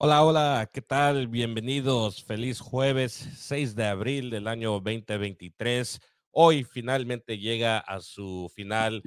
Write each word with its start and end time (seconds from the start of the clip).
Hola, 0.00 0.22
hola, 0.22 0.70
¿qué 0.72 0.80
tal? 0.80 1.26
Bienvenidos. 1.26 2.22
Feliz 2.22 2.60
jueves 2.60 3.14
6 3.36 3.74
de 3.74 3.84
abril 3.86 4.30
del 4.30 4.46
año 4.46 4.70
2023. 4.78 5.98
Hoy 6.30 6.62
finalmente 6.62 7.36
llega 7.36 7.78
a 7.78 7.98
su 8.00 8.48
final 8.54 9.02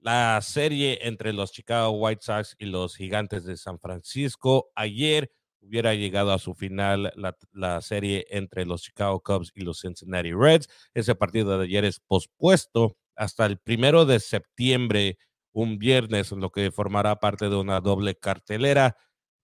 la 0.00 0.40
serie 0.42 0.98
entre 1.02 1.32
los 1.32 1.52
Chicago 1.52 1.90
White 1.90 2.22
Sox 2.24 2.56
y 2.58 2.66
los 2.66 2.96
Gigantes 2.96 3.44
de 3.44 3.56
San 3.56 3.78
Francisco. 3.78 4.72
Ayer 4.74 5.30
hubiera 5.60 5.94
llegado 5.94 6.32
a 6.32 6.40
su 6.40 6.52
final 6.52 7.12
la, 7.14 7.36
la, 7.52 7.80
serie 7.80 8.26
entre 8.30 8.66
los 8.66 8.82
Chicago 8.82 9.22
Cubs 9.22 9.52
y 9.54 9.60
los 9.60 9.82
Cincinnati 9.82 10.32
Reds. 10.32 10.66
Ese 10.94 11.14
partido 11.14 11.56
de 11.58 11.66
ayer 11.66 11.84
es 11.84 12.00
pospuesto 12.00 12.96
hasta 13.14 13.46
el 13.46 13.58
primero 13.58 14.04
de 14.04 14.18
septiembre, 14.18 15.16
un 15.52 15.78
viernes, 15.78 16.32
lo 16.32 16.50
que 16.50 16.72
formará 16.72 17.20
parte 17.20 17.48
de 17.48 17.54
una 17.54 17.80
doble 17.80 18.16
cartelera 18.16 18.96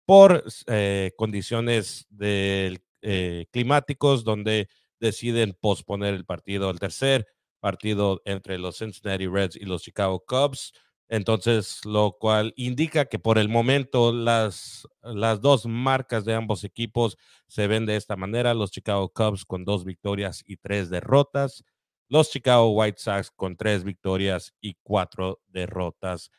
por 0.07 0.45
eh, 0.67 1.13
condiciones 1.17 2.07
de, 2.11 2.81
eh, 3.07 3.47
climáticos 3.53 4.25
donde 4.25 4.69
deciden 4.99 5.57
posponer 5.61 6.15
el 6.15 6.25
partido, 6.25 6.71
el 6.71 6.79
tercer 6.79 7.27
partido 7.61 8.23
entre 8.25 8.59
los 8.59 8.79
Cincinnati 8.79 9.27
Reds 9.27 9.57
y 9.57 9.67
los 9.67 9.83
Chicago 9.83 10.25
Cubs. 10.27 10.73
Entonces, 11.09 11.81
lo 11.85 12.17
cual 12.19 12.55
indica 12.57 13.05
que 13.05 13.19
por 13.19 13.37
el 13.37 13.51
momento 13.51 14.11
las, 14.11 14.89
las 15.03 15.43
dos 15.43 15.67
marcas 15.67 16.25
de 16.25 16.33
ambos 16.35 16.65
equipos 16.65 17.19
se 17.47 17.67
ven 17.67 17.85
de 17.85 17.97
esta 17.97 18.17
manera. 18.17 18.55
Los 18.55 18.71
Chicago 18.71 19.13
Cubs 19.13 19.45
con 19.45 19.67
dos 19.67 19.85
victorias 19.85 20.43
y 20.47 20.57
tres 20.57 20.89
derrotas. 20.89 21.63
Los 22.09 22.31
Chicago 22.31 22.71
White 22.71 22.99
Sox 23.01 23.31
con 23.31 23.57
tres 23.57 23.85
victorias 23.85 24.55
y 24.63 24.79
cuatro 24.83 25.43
derrotas. 25.49 26.31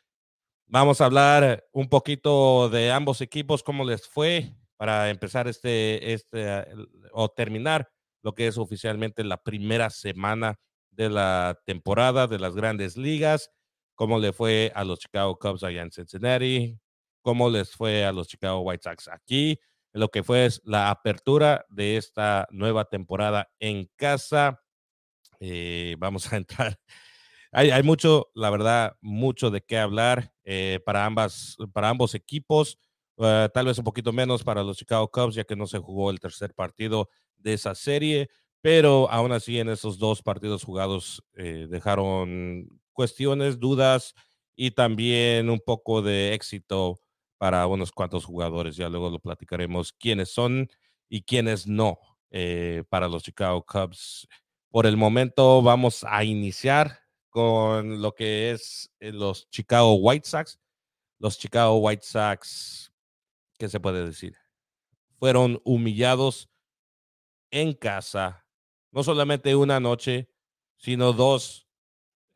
Vamos 0.68 1.00
a 1.00 1.04
hablar 1.04 1.64
un 1.70 1.88
poquito 1.88 2.68
de 2.68 2.90
ambos 2.90 3.20
equipos, 3.20 3.62
cómo 3.62 3.84
les 3.84 4.08
fue 4.08 4.52
para 4.76 5.10
empezar 5.10 5.46
este, 5.46 6.12
este, 6.12 6.66
o 7.12 7.28
terminar 7.28 7.88
lo 8.22 8.34
que 8.34 8.48
es 8.48 8.58
oficialmente 8.58 9.22
la 9.22 9.40
primera 9.40 9.90
semana 9.90 10.58
de 10.90 11.08
la 11.08 11.56
temporada 11.66 12.26
de 12.26 12.40
las 12.40 12.56
grandes 12.56 12.96
ligas, 12.96 13.52
cómo 13.94 14.18
le 14.18 14.32
fue 14.32 14.72
a 14.74 14.82
los 14.82 14.98
Chicago 14.98 15.38
Cubs 15.38 15.62
allá 15.62 15.82
en 15.82 15.92
Cincinnati, 15.92 16.76
cómo 17.22 17.48
les 17.48 17.70
fue 17.70 18.04
a 18.04 18.10
los 18.10 18.26
Chicago 18.26 18.62
White 18.62 18.82
Sox 18.90 19.06
aquí, 19.06 19.60
lo 19.92 20.08
que 20.08 20.24
fue 20.24 20.48
la 20.64 20.90
apertura 20.90 21.64
de 21.68 21.96
esta 21.96 22.48
nueva 22.50 22.86
temporada 22.86 23.48
en 23.60 23.88
casa. 23.94 24.60
Eh, 25.38 25.94
vamos 26.00 26.32
a 26.32 26.36
entrar 26.38 26.76
hay, 27.52 27.82
mucho, 27.82 28.30
la 28.34 28.50
verdad, 28.50 28.96
mucho 29.00 29.50
de 29.50 29.62
qué 29.62 29.78
hablar 29.78 30.32
eh, 30.44 30.80
para, 30.84 31.04
ambas, 31.06 31.56
para 31.72 31.88
ambos 31.88 32.14
equipos. 32.14 32.78
Eh, 33.18 33.48
tal 33.54 33.66
vez 33.66 33.78
un 33.78 33.84
poquito 33.84 34.12
menos 34.12 34.44
para 34.44 34.62
los 34.62 34.76
Chicago 34.76 35.10
Cubs, 35.10 35.34
ya 35.34 35.44
que 35.44 35.56
no 35.56 35.66
se 35.66 35.78
jugó 35.78 36.10
el 36.10 36.20
tercer 36.20 36.54
partido 36.54 37.08
de 37.36 37.54
esa 37.54 37.74
serie, 37.74 38.28
pero 38.60 39.10
aún 39.10 39.32
así 39.32 39.58
en 39.58 39.68
esos 39.68 39.98
dos 39.98 40.22
partidos 40.22 40.64
jugados 40.64 41.24
eh, 41.34 41.66
dejaron 41.70 42.68
cuestiones, 42.92 43.58
dudas 43.58 44.14
y 44.54 44.72
también 44.72 45.48
un 45.48 45.60
poco 45.60 46.02
de 46.02 46.34
éxito 46.34 47.00
para 47.38 47.66
unos 47.66 47.92
cuantos 47.92 48.24
jugadores. 48.24 48.76
Ya 48.76 48.88
luego 48.88 49.10
lo 49.10 49.18
platicaremos 49.18 49.92
quiénes 49.92 50.30
son 50.30 50.68
y 51.08 51.22
quiénes 51.22 51.66
no 51.66 51.98
para 52.90 53.08
los 53.08 53.22
Chicago 53.22 53.64
Cubs. 53.64 54.28
Por 54.68 54.84
el 54.84 54.98
momento 54.98 55.62
vamos 55.62 56.04
a 56.06 56.22
iniciar 56.22 57.05
con 57.36 58.00
lo 58.00 58.14
que 58.14 58.50
es 58.50 58.90
eh, 58.98 59.12
los 59.12 59.46
Chicago 59.50 59.92
White 59.96 60.26
Sox. 60.26 60.58
Los 61.18 61.38
Chicago 61.38 61.76
White 61.76 62.02
Sox, 62.02 62.90
¿qué 63.58 63.68
se 63.68 63.78
puede 63.78 64.06
decir? 64.06 64.34
Fueron 65.18 65.60
humillados 65.62 66.48
en 67.50 67.74
casa, 67.74 68.46
no 68.90 69.02
solamente 69.02 69.54
una 69.54 69.80
noche, 69.80 70.30
sino 70.78 71.12
dos 71.12 71.68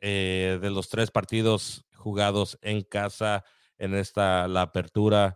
eh, 0.01 0.59
de 0.61 0.69
los 0.69 0.87
tres 0.87 1.09
partidos 1.09 1.83
jugados 1.95 2.59
en 2.61 2.83
casa 2.83 3.43
en 3.79 3.95
esta 3.95 4.47
la 4.47 4.61
apertura 4.61 5.35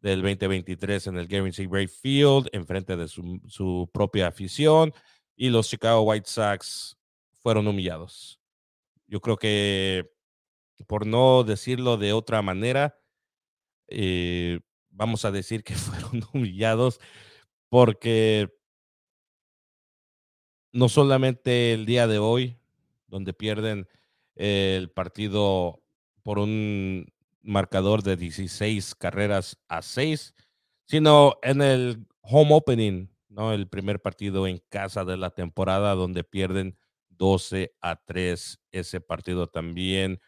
del 0.00 0.22
2023 0.22 1.06
en 1.06 1.18
el 1.18 1.28
Guaranteed 1.28 1.70
Gray 1.70 1.86
Field, 1.86 2.48
enfrente 2.50 2.96
de 2.96 3.06
su, 3.06 3.40
su 3.46 3.88
propia 3.94 4.26
afición, 4.26 4.92
y 5.36 5.50
los 5.50 5.68
Chicago 5.68 6.02
White 6.02 6.28
Sox 6.28 6.98
fueron 7.40 7.68
humillados. 7.68 8.40
Yo 9.14 9.20
creo 9.20 9.36
que, 9.36 10.10
por 10.88 11.06
no 11.06 11.44
decirlo 11.44 11.96
de 11.98 12.12
otra 12.12 12.42
manera, 12.42 12.98
eh, 13.86 14.58
vamos 14.90 15.24
a 15.24 15.30
decir 15.30 15.62
que 15.62 15.74
fueron 15.76 16.24
humillados 16.32 16.98
porque 17.68 18.52
no 20.72 20.88
solamente 20.88 21.72
el 21.72 21.86
día 21.86 22.08
de 22.08 22.18
hoy, 22.18 22.58
donde 23.06 23.32
pierden 23.34 23.86
el 24.34 24.90
partido 24.90 25.80
por 26.24 26.40
un 26.40 27.06
marcador 27.40 28.02
de 28.02 28.16
16 28.16 28.96
carreras 28.96 29.60
a 29.68 29.82
6, 29.82 30.34
sino 30.86 31.38
en 31.42 31.62
el 31.62 32.04
home 32.20 32.52
opening, 32.52 33.06
¿no? 33.28 33.52
El 33.52 33.68
primer 33.68 34.02
partido 34.02 34.48
en 34.48 34.58
casa 34.70 35.04
de 35.04 35.16
la 35.16 35.30
temporada 35.30 35.94
donde 35.94 36.24
pierden 36.24 36.76
12 37.16 37.74
a 37.80 37.96
3 37.96 38.60
ese 38.72 39.00
partido 39.00 39.46
también. 39.46 40.20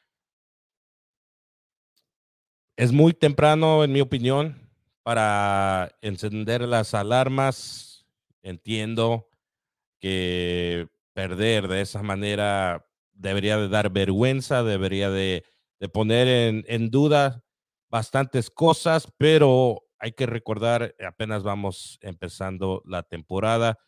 Es 2.76 2.92
muy 2.92 3.14
temprano, 3.14 3.84
en 3.84 3.92
mi 3.92 4.00
opinión, 4.00 4.70
para 5.02 5.96
encender 6.02 6.62
las 6.62 6.94
alarmas. 6.94 8.06
Entiendo 8.42 9.28
que 9.98 10.88
perder 11.14 11.68
de 11.68 11.80
esa 11.80 12.02
manera 12.02 12.86
debería 13.12 13.56
de 13.56 13.68
dar 13.68 13.90
vergüenza, 13.90 14.62
debería 14.62 15.10
de, 15.10 15.44
poner 15.92 16.28
en, 16.28 16.64
en 16.68 16.90
duda 16.90 17.44
bastantes 17.88 18.50
cosas, 18.50 19.10
pero 19.16 19.82
hay 19.98 20.12
que 20.12 20.26
recordar, 20.26 20.94
apenas 21.06 21.42
vamos 21.42 21.98
empezando 22.02 22.82
la 22.84 23.02
temporada 23.02 23.78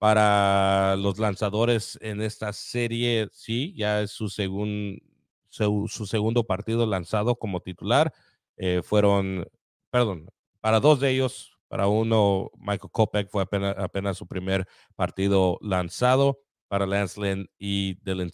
para 0.00 0.96
los 0.96 1.18
lanzadores 1.18 1.98
en 2.00 2.22
esta 2.22 2.54
serie, 2.54 3.28
sí, 3.32 3.74
ya 3.76 4.00
es 4.00 4.12
su, 4.12 4.30
su, 4.30 6.06
segundo 6.06 6.44
partido 6.46 6.86
lanzado 6.86 7.36
como 7.36 7.60
titular. 7.60 8.10
Eh, 8.56 8.80
fueron, 8.82 9.46
perdón, 9.90 10.30
para 10.62 10.80
dos 10.80 11.00
de 11.00 11.10
ellos, 11.10 11.52
para 11.68 11.86
uno, 11.86 12.50
Michael 12.56 12.90
Kopech 12.90 13.28
fue 13.28 13.42
apenas, 13.42 14.16
su 14.16 14.26
primer 14.26 14.66
partido 14.96 15.58
lanzado. 15.60 16.40
Para 16.68 16.86
Lance 16.86 17.20
Lynn 17.20 17.50
y 17.58 17.96
Dylan 18.02 18.30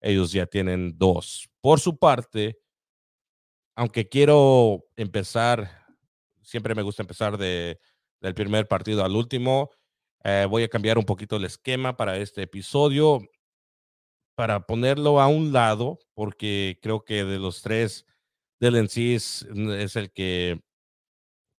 ellos 0.00 0.32
ya 0.32 0.46
tienen 0.46 0.98
dos. 0.98 1.48
Por 1.60 1.78
su 1.78 1.96
parte, 1.96 2.58
aunque 3.76 4.08
quiero 4.08 4.84
empezar, 4.96 5.86
siempre 6.42 6.74
me 6.74 6.82
gusta 6.82 7.04
empezar 7.04 7.38
de, 7.38 7.78
del 8.20 8.34
primer 8.34 8.66
partido 8.66 9.04
al 9.04 9.14
último. 9.14 9.70
Eh, 10.24 10.46
voy 10.48 10.62
a 10.62 10.68
cambiar 10.68 10.98
un 10.98 11.04
poquito 11.04 11.36
el 11.36 11.44
esquema 11.44 11.96
para 11.96 12.16
este 12.16 12.42
episodio 12.42 13.20
para 14.34 14.66
ponerlo 14.66 15.20
a 15.20 15.28
un 15.28 15.52
lado, 15.52 15.98
porque 16.14 16.78
creo 16.80 17.04
que 17.04 17.24
de 17.24 17.38
los 17.38 17.62
tres, 17.62 18.06
Dylan 18.60 18.88
Cis 18.88 19.42
es 19.42 19.96
el 19.96 20.12
que 20.12 20.60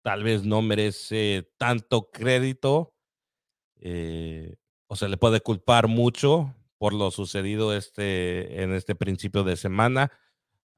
tal 0.04 0.24
vez 0.24 0.44
no 0.44 0.62
merece 0.62 1.50
tanto 1.57 2.10
crédito 2.12 2.94
eh, 3.80 4.56
o 4.88 4.95
se 4.95 5.10
le 5.10 5.18
puede 5.18 5.42
culpar 5.42 5.88
mucho 5.88 6.56
por 6.77 6.94
lo 6.94 7.12
sucedido 7.12 7.75
este, 7.75 8.63
en 8.63 8.74
este 8.74 8.95
principio 8.95 9.44
de 9.44 9.56
semana. 9.56 10.12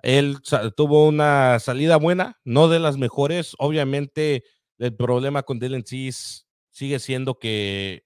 Él 0.02 0.38
tuvo 0.76 1.08
una 1.08 1.60
salida 1.60 1.98
buena, 1.98 2.40
no 2.44 2.68
de 2.68 2.80
las 2.80 2.98
mejores. 2.98 3.56
Obviamente, 3.58 4.44
el 4.78 4.96
problema 4.96 5.42
con 5.44 5.58
Dylan 5.58 5.86
Cis 5.86 6.45
sigue 6.76 7.00
siendo 7.00 7.40
que 7.40 8.06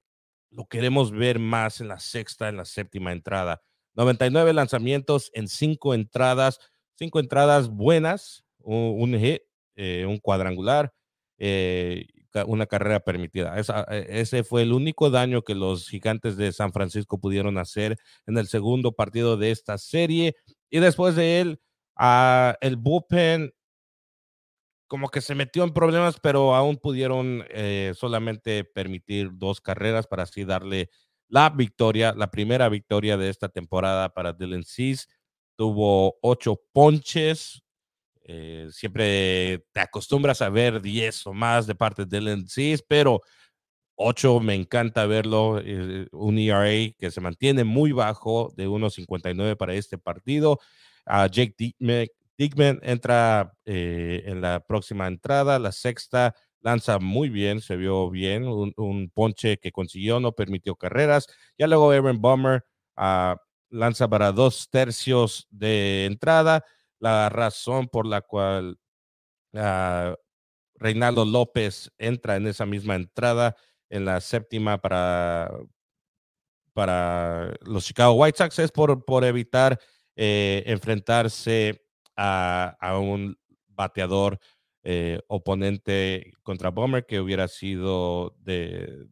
lo 0.51 0.68
queremos 0.68 1.12
ver 1.12 1.39
más 1.39 1.81
en 1.81 1.88
la 1.88 2.00
sexta, 2.00 2.50
en 2.50 2.57
la 2.57 2.66
séptima 2.66 3.12
entrada. 3.12 3.63
99 3.95 4.54
lanzamientos 4.54 5.31
en 5.33 5.48
cinco 5.48 5.95
entradas, 5.95 6.60
cinco 6.94 7.19
entradas 7.19 7.69
buenas, 7.69 8.45
un, 8.60 9.18
hit, 9.18 9.42
eh, 9.75 10.06
un 10.07 10.19
cuadrangular, 10.19 10.94
eh, 11.39 12.06
una 12.45 12.68
carrera 12.68 13.00
permitida. 13.00 13.57
E, 13.57 14.21
ese 14.21 14.44
fue 14.44 14.62
el 14.62 14.71
único 14.71 15.10
daño 15.10 15.42
que 15.42 15.56
los 15.56 15.89
gigantes 15.89 16.38
de 16.38 16.51
San 16.51 16.71
Francisco 16.71 17.19
pudieron 17.19 17.57
hacer 17.57 17.98
en 18.27 18.38
el 18.38 18.48
segundo 18.48 18.92
partido 18.92 19.36
de 19.36 19.50
esta 19.50 19.80
serie. 19.80 20.36
Y 20.69 20.77
después 20.77 21.16
de 21.16 21.42
él, 21.42 21.60
ah, 21.95 22.56
el 22.62 22.75
bullpen 22.75 23.51
como 24.89 25.09
que 25.09 25.21
se 25.21 25.36
metió 25.36 25.63
en 25.63 25.74
problemas, 25.74 26.19
pero 26.21 26.56
aún 26.56 26.77
pudieron 26.77 27.45
eh, 27.51 27.94
solamente 27.95 28.65
permitir 28.65 29.30
dos 29.33 29.62
carreras 29.62 30.07
para 30.07 30.24
así 30.24 30.45
darle 30.45 30.89
la 31.30 31.50
victoria, 31.51 32.13
la 32.18 32.31
primera 32.31 32.69
victoria 32.69 33.18
de 33.18 33.30
esta 33.30 33.50
temporada 33.50 34.09
para 34.13 34.33
Dylan 34.33 34.65
Cease. 34.65 35.07
Tuvo 35.57 36.18
ocho 36.21 36.62
ponches, 36.74 37.63
Eh, 38.31 38.68
siempre 38.71 39.65
te 39.74 39.81
acostumbras 39.81 40.41
a 40.44 40.50
ver 40.50 40.81
10 40.81 41.27
o 41.27 41.33
más 41.33 41.68
de 41.68 41.75
parte 41.75 42.06
de 42.06 42.19
Dylan 42.19 42.45
pero 42.88 43.21
8 43.95 44.39
me 44.39 44.56
encanta 44.56 45.06
verlo. 45.07 45.59
Eh, 45.63 46.07
un 46.12 46.38
ERA 46.39 46.94
que 46.97 47.12
se 47.12 47.21
mantiene 47.21 47.63
muy 47.65 47.92
bajo 47.92 48.53
de 48.57 48.68
1.59 48.68 49.57
para 49.57 49.74
este 49.75 49.97
partido. 49.97 50.59
a 51.06 51.27
Jake 51.27 51.56
Dickman, 52.39 52.80
entra 52.83 53.53
eh, 53.65 54.24
en 54.25 54.39
la 54.39 54.62
próxima 54.62 55.07
entrada, 55.07 55.59
la 55.59 55.74
sexta 55.74 56.33
lanza 56.62 56.97
muy 56.97 57.27
bien, 57.27 57.59
se 57.59 57.75
vio 57.75 58.09
bien, 58.09 58.47
un, 58.47 59.12
ponche 59.13 59.57
que 59.57 59.74
consiguió, 59.74 60.21
no 60.21 60.31
permitió 60.31 60.77
carreras. 60.77 61.27
Ya 61.57 61.68
luego 61.68 61.91
Aaron 61.91 62.21
Bummer 62.21 62.63
uh, 62.95 63.36
lanza 63.69 64.07
para 64.07 64.31
dos 64.31 64.69
tercios 64.69 65.47
de 65.50 66.06
entrada 66.06 66.63
la 67.00 67.27
razón 67.27 67.89
por 67.89 68.06
la 68.06 68.21
cual 68.21 68.80
uh, 69.53 70.15
Reinaldo 70.75 71.25
López 71.25 71.92
entra 71.97 72.38
en 72.38 72.47
esa 72.47 72.65
misma 72.65 72.95
entrada 72.95 73.57
en 73.89 74.06
la 74.06 74.21
séptima 74.21 74.77
para, 74.77 75.51
para 76.71 77.53
los 77.63 77.85
Chicago 77.85 78.13
White 78.13 78.38
Sox 78.38 78.59
es 78.59 78.71
por, 78.71 79.03
por 79.03 79.25
evitar 79.25 79.77
eh, 80.15 80.63
enfrentarse 80.68 81.88
a, 82.19 82.98
un 83.00 83.38
bateador 83.68 84.39
eh, 84.83 85.21
oponente 85.27 86.33
contra 86.44 86.69
Bomber 86.69 87.06
que 87.06 87.19
hubiera 87.19 87.48
sido 87.48 88.36
de, 88.39 89.07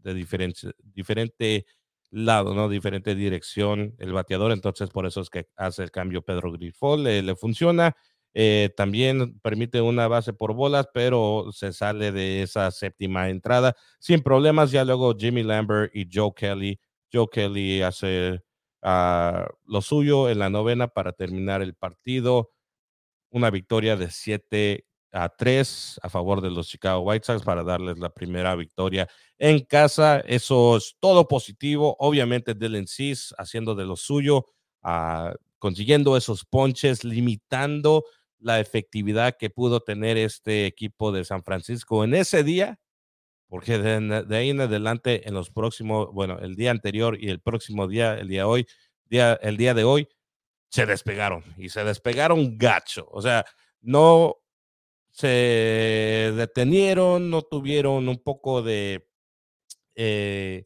diferente, 0.93 1.65
lado, 2.09 2.53
¿no? 2.53 2.69
Diferente 2.69 3.15
dirección 3.15 3.95
el 3.99 4.13
bateador, 4.13 4.51
entonces 4.51 4.89
por 4.89 5.05
eso 5.05 5.21
es 5.21 5.29
que 5.29 5.47
hace 5.55 5.83
el 5.83 5.91
cambio 5.91 6.21
Pedro 6.21 6.51
Grifol, 6.51 7.03
le, 7.03 7.35
funciona. 7.35 7.95
Eh, 8.39 8.69
también 8.77 9.39
permite 9.39 9.81
una 9.81 10.07
base 10.07 10.31
por 10.31 10.53
bolas, 10.53 10.87
pero 10.93 11.47
se 11.51 11.73
sale 11.73 12.11
de 12.11 12.43
esa 12.43 12.69
séptima 12.71 13.29
entrada 13.29 13.75
sin 13.99 14.21
problemas. 14.21 14.71
Ya 14.71 14.85
luego 14.85 15.15
Jimmy 15.17 15.43
Lambert 15.43 15.95
y 15.95 16.07
Joe 16.11 16.31
Kelly. 16.35 16.79
Joe 17.11 17.27
Kelly 17.31 17.81
hace 17.81 18.41
ah, 18.83 19.47
lo 19.65 19.81
suyo 19.81 20.29
en 20.29 20.39
la 20.39 20.49
novena 20.51 20.87
para 20.87 21.13
terminar 21.13 21.63
el 21.63 21.73
partido. 21.73 22.51
Una 23.29 23.49
victoria 23.49 23.95
de 23.95 24.09
siete 24.09 24.85
a 25.11 25.29
3 25.29 25.99
a 26.03 26.09
favor 26.09 26.41
de 26.41 26.51
los 26.51 26.67
Chicago 26.67 27.01
White 27.01 27.25
Sox 27.25 27.43
para 27.43 27.63
darles 27.63 27.97
la 27.97 28.09
primera 28.09 28.55
victoria 28.55 29.07
en 29.37 29.59
casa. 29.61 30.19
Eso 30.19 30.77
es 30.77 30.95
todo 30.99 31.27
positivo. 31.27 31.95
Obviamente 31.99 32.53
Dylan 32.53 32.87
Cease 32.87 33.33
haciendo 33.37 33.75
de 33.75 33.85
lo 33.85 33.95
suyo, 33.95 34.45
uh, 34.83 35.33
consiguiendo 35.59 36.17
esos 36.17 36.45
ponches, 36.45 37.03
limitando 37.03 38.03
la 38.39 38.59
efectividad 38.59 39.35
que 39.37 39.49
pudo 39.49 39.79
tener 39.79 40.17
este 40.17 40.65
equipo 40.65 41.11
de 41.11 41.25
San 41.25 41.43
Francisco 41.43 42.03
en 42.03 42.13
ese 42.13 42.43
día, 42.43 42.79
porque 43.47 43.79
de, 43.79 44.37
ahí 44.37 44.49
en 44.49 44.61
adelante, 44.61 45.27
en 45.27 45.33
los 45.33 45.49
próximos, 45.49 46.09
bueno, 46.13 46.37
el 46.39 46.55
día 46.55 46.71
anterior 46.71 47.17
y 47.19 47.29
el 47.29 47.39
próximo 47.39 47.87
día, 47.87 48.15
el 48.15 48.27
día 48.27 48.47
hoy, 48.47 48.67
día, 49.05 49.33
el 49.41 49.57
día 49.57 49.73
de 49.73 49.85
hoy, 49.85 50.07
se 50.69 50.85
despegaron 50.85 51.43
y 51.57 51.69
se 51.69 51.83
despegaron 51.83 52.57
gacho. 52.57 53.07
O 53.11 53.21
sea, 53.21 53.45
no 53.81 54.37
se 55.11 56.33
detenieron, 56.35 57.29
no 57.29 57.41
tuvieron 57.41 58.07
un 58.09 58.17
poco 58.21 58.61
de 58.61 59.07
eh, 59.95 60.65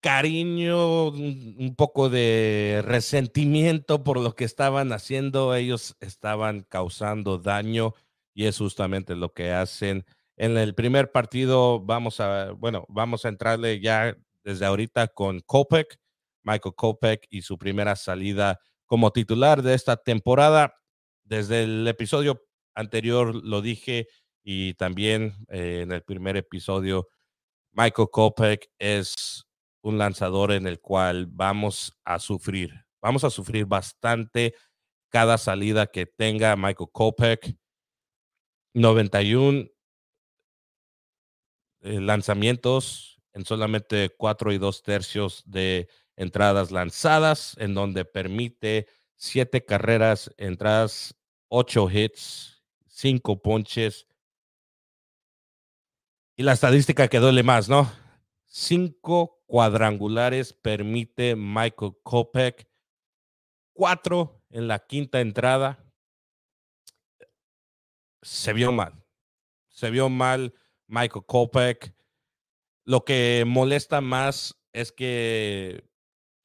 cariño, 0.00 1.08
un 1.08 1.74
poco 1.76 2.08
de 2.08 2.82
resentimiento 2.84 4.02
por 4.02 4.18
lo 4.18 4.34
que 4.34 4.44
estaban 4.44 4.92
haciendo. 4.92 5.54
Ellos 5.54 5.96
estaban 6.00 6.62
causando 6.62 7.38
daño 7.38 7.94
y 8.34 8.46
es 8.46 8.58
justamente 8.58 9.14
lo 9.14 9.32
que 9.32 9.52
hacen. 9.52 10.04
En 10.36 10.56
el 10.56 10.74
primer 10.74 11.12
partido 11.12 11.80
vamos 11.80 12.18
a, 12.20 12.52
bueno, 12.52 12.86
vamos 12.88 13.24
a 13.24 13.28
entrarle 13.28 13.80
ya 13.80 14.16
desde 14.42 14.64
ahorita 14.64 15.08
con 15.08 15.40
Kopek, 15.40 15.99
Michael 16.42 16.74
Kopek 16.74 17.26
y 17.30 17.42
su 17.42 17.58
primera 17.58 17.96
salida 17.96 18.58
como 18.86 19.12
titular 19.12 19.62
de 19.62 19.74
esta 19.74 19.96
temporada 19.96 20.74
desde 21.24 21.62
el 21.62 21.86
episodio 21.86 22.42
anterior 22.74 23.34
lo 23.34 23.62
dije 23.62 24.08
y 24.42 24.74
también 24.74 25.34
eh, 25.48 25.80
en 25.82 25.92
el 25.92 26.02
primer 26.02 26.36
episodio, 26.36 27.08
Michael 27.72 28.08
Kopech 28.10 28.68
es 28.78 29.44
un 29.82 29.98
lanzador 29.98 30.52
en 30.52 30.66
el 30.66 30.80
cual 30.80 31.26
vamos 31.26 31.96
a 32.04 32.18
sufrir. 32.18 32.72
Vamos 33.00 33.24
a 33.24 33.30
sufrir 33.30 33.66
bastante 33.66 34.54
cada 35.08 35.38
salida 35.38 35.86
que 35.86 36.06
tenga 36.06 36.56
Michael 36.56 36.90
Kopech. 36.92 37.56
91 38.74 39.68
eh, 41.82 42.00
lanzamientos 42.00 43.20
en 43.32 43.44
solamente 43.44 44.10
cuatro 44.16 44.52
y 44.52 44.58
dos 44.58 44.82
tercios 44.82 45.42
de 45.46 45.88
entradas 46.20 46.70
lanzadas, 46.70 47.56
en 47.58 47.72
donde 47.72 48.04
permite 48.04 48.86
siete 49.16 49.64
carreras, 49.64 50.30
entradas 50.36 51.14
ocho 51.48 51.90
hits, 51.90 52.62
cinco 52.86 53.40
ponches. 53.40 54.06
Y 56.36 56.42
la 56.42 56.52
estadística 56.52 57.08
que 57.08 57.20
duele 57.20 57.42
más, 57.42 57.70
¿no? 57.70 57.90
Cinco 58.44 59.42
cuadrangulares 59.46 60.52
permite 60.52 61.36
Michael 61.36 61.92
Kopech, 62.02 62.68
cuatro 63.72 64.42
en 64.50 64.68
la 64.68 64.78
quinta 64.78 65.20
entrada. 65.20 65.82
Se 68.20 68.52
vio 68.52 68.72
mal. 68.72 69.02
Se 69.68 69.88
vio 69.88 70.10
mal 70.10 70.52
Michael 70.86 71.24
Kopech. 71.24 71.94
Lo 72.84 73.06
que 73.06 73.44
molesta 73.46 74.02
más 74.02 74.60
es 74.74 74.92
que 74.92 75.89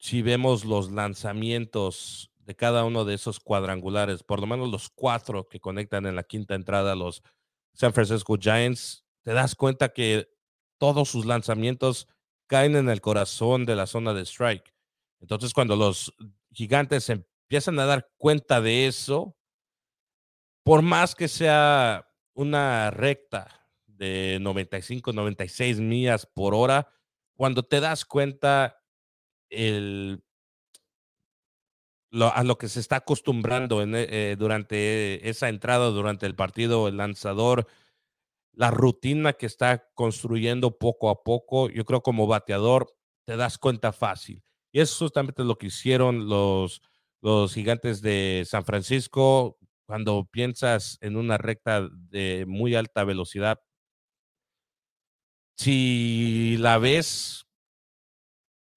si 0.06 0.22
vemos 0.22 0.64
los 0.64 0.92
lanzamientos 0.92 2.30
de 2.44 2.54
cada 2.54 2.84
uno 2.84 3.04
de 3.04 3.14
esos 3.14 3.40
cuadrangulares, 3.40 4.22
por 4.22 4.38
lo 4.38 4.46
menos 4.46 4.70
los 4.70 4.88
cuatro 4.88 5.48
que 5.48 5.58
conectan 5.58 6.06
en 6.06 6.14
la 6.14 6.22
quinta 6.22 6.54
entrada 6.54 6.92
a 6.92 6.94
los 6.94 7.24
San 7.74 7.92
Francisco 7.92 8.36
Giants, 8.38 9.04
te 9.22 9.32
das 9.32 9.56
cuenta 9.56 9.88
que 9.88 10.28
todos 10.78 11.08
sus 11.08 11.26
lanzamientos 11.26 12.06
caen 12.46 12.76
en 12.76 12.88
el 12.88 13.00
corazón 13.00 13.66
de 13.66 13.74
la 13.74 13.88
zona 13.88 14.14
de 14.14 14.22
strike. 14.22 14.72
Entonces, 15.18 15.52
cuando 15.52 15.74
los 15.74 16.14
gigantes 16.52 17.10
empiezan 17.10 17.76
a 17.80 17.86
dar 17.86 18.08
cuenta 18.16 18.60
de 18.60 18.86
eso, 18.86 19.36
por 20.62 20.82
más 20.82 21.16
que 21.16 21.26
sea 21.26 22.08
una 22.32 22.92
recta 22.92 23.68
de 23.88 24.38
95, 24.40 25.12
96 25.12 25.80
millas 25.80 26.26
por 26.26 26.54
hora, 26.54 26.92
cuando 27.34 27.64
te 27.64 27.80
das 27.80 28.04
cuenta 28.04 28.84
el 29.50 30.22
a 32.20 32.44
lo 32.44 32.56
que 32.56 32.68
se 32.68 32.80
está 32.80 32.96
acostumbrando 32.96 33.82
eh, 33.82 34.36
durante 34.38 35.28
esa 35.28 35.48
entrada, 35.48 35.90
durante 35.90 36.26
el 36.26 36.34
partido, 36.34 36.88
el 36.88 36.96
lanzador, 36.96 37.66
la 38.52 38.70
rutina 38.70 39.34
que 39.34 39.46
está 39.46 39.90
construyendo 39.94 40.78
poco 40.78 41.10
a 41.10 41.22
poco, 41.22 41.68
yo 41.68 41.84
creo 41.84 42.02
como 42.02 42.26
bateador 42.26 42.94
te 43.26 43.36
das 43.36 43.58
cuenta 43.58 43.92
fácil. 43.92 44.42
Y 44.72 44.80
eso 44.80 44.92
es 44.94 44.98
justamente 44.98 45.44
lo 45.44 45.58
que 45.58 45.66
hicieron 45.66 46.28
los, 46.28 46.80
los 47.20 47.52
gigantes 47.52 48.00
de 48.00 48.44
San 48.46 48.64
Francisco 48.64 49.58
cuando 49.86 50.26
piensas 50.30 50.98
en 51.00 51.16
una 51.16 51.38
recta 51.38 51.88
de 51.90 52.44
muy 52.46 52.74
alta 52.74 53.04
velocidad. 53.04 53.60
Si 55.56 56.56
la 56.58 56.78
ves 56.78 57.45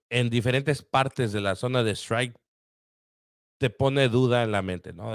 en 0.09 0.29
diferentes 0.29 0.81
partes 0.81 1.31
de 1.31 1.41
la 1.41 1.55
zona 1.55 1.83
de 1.83 1.91
strike, 1.95 2.35
te 3.59 3.69
pone 3.69 4.07
duda 4.09 4.43
en 4.43 4.51
la 4.51 4.61
mente, 4.61 4.93
¿no? 4.93 5.13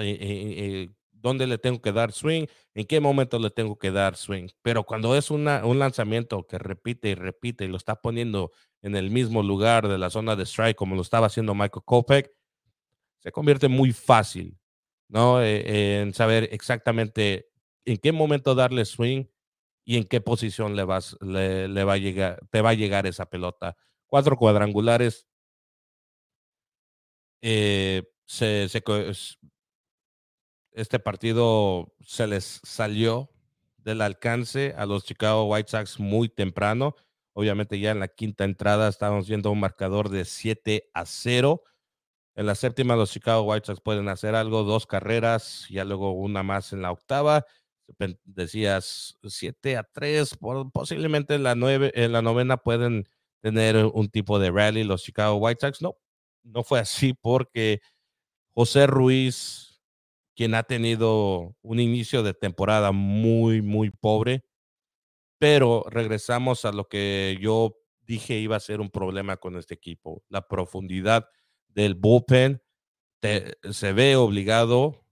¿Dónde 1.10 1.46
le 1.46 1.56
tengo 1.56 1.80
que 1.80 1.92
dar 1.92 2.12
swing? 2.12 2.46
¿En 2.74 2.84
qué 2.84 3.00
momento 3.00 3.38
le 3.38 3.50
tengo 3.50 3.78
que 3.78 3.90
dar 3.90 4.14
swing? 4.14 4.48
Pero 4.60 4.84
cuando 4.84 5.16
es 5.16 5.30
un 5.30 5.44
lanzamiento 5.78 6.46
que 6.46 6.58
repite 6.58 7.08
y 7.08 7.14
repite 7.14 7.64
y 7.64 7.68
lo 7.68 7.78
está 7.78 7.96
poniendo 7.96 8.52
en 8.82 8.94
el 8.94 9.10
mismo 9.10 9.42
lugar 9.42 9.88
de 9.88 9.96
la 9.96 10.10
zona 10.10 10.36
de 10.36 10.44
strike 10.44 10.76
como 10.76 10.94
lo 10.94 11.00
estaba 11.00 11.28
haciendo 11.28 11.54
Michael 11.54 11.84
Kopech, 11.86 12.30
se 13.20 13.32
convierte 13.32 13.68
muy 13.68 13.92
fácil, 13.92 14.58
¿no? 15.08 15.42
E, 15.42 16.02
en 16.02 16.12
saber 16.12 16.50
exactamente 16.52 17.48
en 17.86 17.96
qué 17.96 18.12
momento 18.12 18.54
darle 18.54 18.84
swing 18.84 19.24
y 19.86 19.96
en 19.96 20.04
qué 20.04 20.20
posición 20.20 20.76
le, 20.76 20.84
vas, 20.84 21.16
le 21.22 21.84
va 21.84 21.94
a 21.94 21.98
llegar, 21.98 22.40
te 22.50 22.60
va 22.60 22.70
a 22.70 22.74
llegar 22.74 23.06
esa 23.06 23.30
pelota. 23.30 23.78
Cuatro 24.14 24.36
cuadrangulares. 24.36 25.26
Eh, 27.42 28.04
este 30.70 31.00
partido 31.00 31.92
se 32.00 32.28
les 32.28 32.60
salió 32.62 33.32
del 33.78 34.00
alcance 34.02 34.72
a 34.78 34.86
los 34.86 35.04
Chicago 35.04 35.46
White 35.46 35.68
Sox 35.68 35.98
muy 35.98 36.28
temprano. 36.28 36.94
Obviamente 37.32 37.80
ya 37.80 37.90
en 37.90 37.98
la 37.98 38.06
quinta 38.06 38.44
entrada 38.44 38.88
estábamos 38.88 39.26
viendo 39.26 39.50
un 39.50 39.58
marcador 39.58 40.08
de 40.10 40.24
7 40.24 40.92
a 40.94 41.06
0. 41.06 41.64
En 42.36 42.46
la 42.46 42.54
séptima, 42.54 42.94
los 42.94 43.10
Chicago 43.10 43.42
White 43.42 43.66
Sox 43.66 43.80
pueden 43.80 44.08
hacer 44.08 44.36
algo, 44.36 44.62
dos 44.62 44.86
carreras, 44.86 45.66
ya 45.70 45.84
luego 45.84 46.12
una 46.12 46.44
más 46.44 46.72
en 46.72 46.82
la 46.82 46.92
octava. 46.92 47.46
Decías 48.22 49.18
7 49.24 49.76
a 49.76 49.82
3, 49.82 50.38
posiblemente 50.72 51.34
en 51.34 51.42
la, 51.42 51.56
nueve, 51.56 51.90
en 51.96 52.12
la 52.12 52.22
novena 52.22 52.58
pueden 52.58 53.08
tener 53.44 53.76
un 53.76 54.08
tipo 54.08 54.38
de 54.38 54.50
rally 54.50 54.84
los 54.84 55.02
Chicago 55.02 55.34
White 55.34 55.60
Sox. 55.60 55.82
No, 55.82 55.98
no 56.44 56.64
fue 56.64 56.80
así 56.80 57.12
porque 57.12 57.82
José 58.54 58.86
Ruiz, 58.86 59.82
quien 60.34 60.54
ha 60.54 60.62
tenido 60.62 61.54
un 61.60 61.78
inicio 61.78 62.22
de 62.22 62.32
temporada 62.32 62.90
muy, 62.90 63.60
muy 63.60 63.90
pobre, 63.90 64.46
pero 65.38 65.84
regresamos 65.90 66.64
a 66.64 66.72
lo 66.72 66.88
que 66.88 67.36
yo 67.38 67.76
dije 68.06 68.38
iba 68.38 68.56
a 68.56 68.60
ser 68.60 68.80
un 68.80 68.88
problema 68.88 69.36
con 69.36 69.58
este 69.58 69.74
equipo, 69.74 70.24
la 70.30 70.48
profundidad 70.48 71.28
del 71.68 71.96
bullpen. 71.96 72.62
se 73.72 73.92
ve 73.92 74.16
obligado 74.16 75.04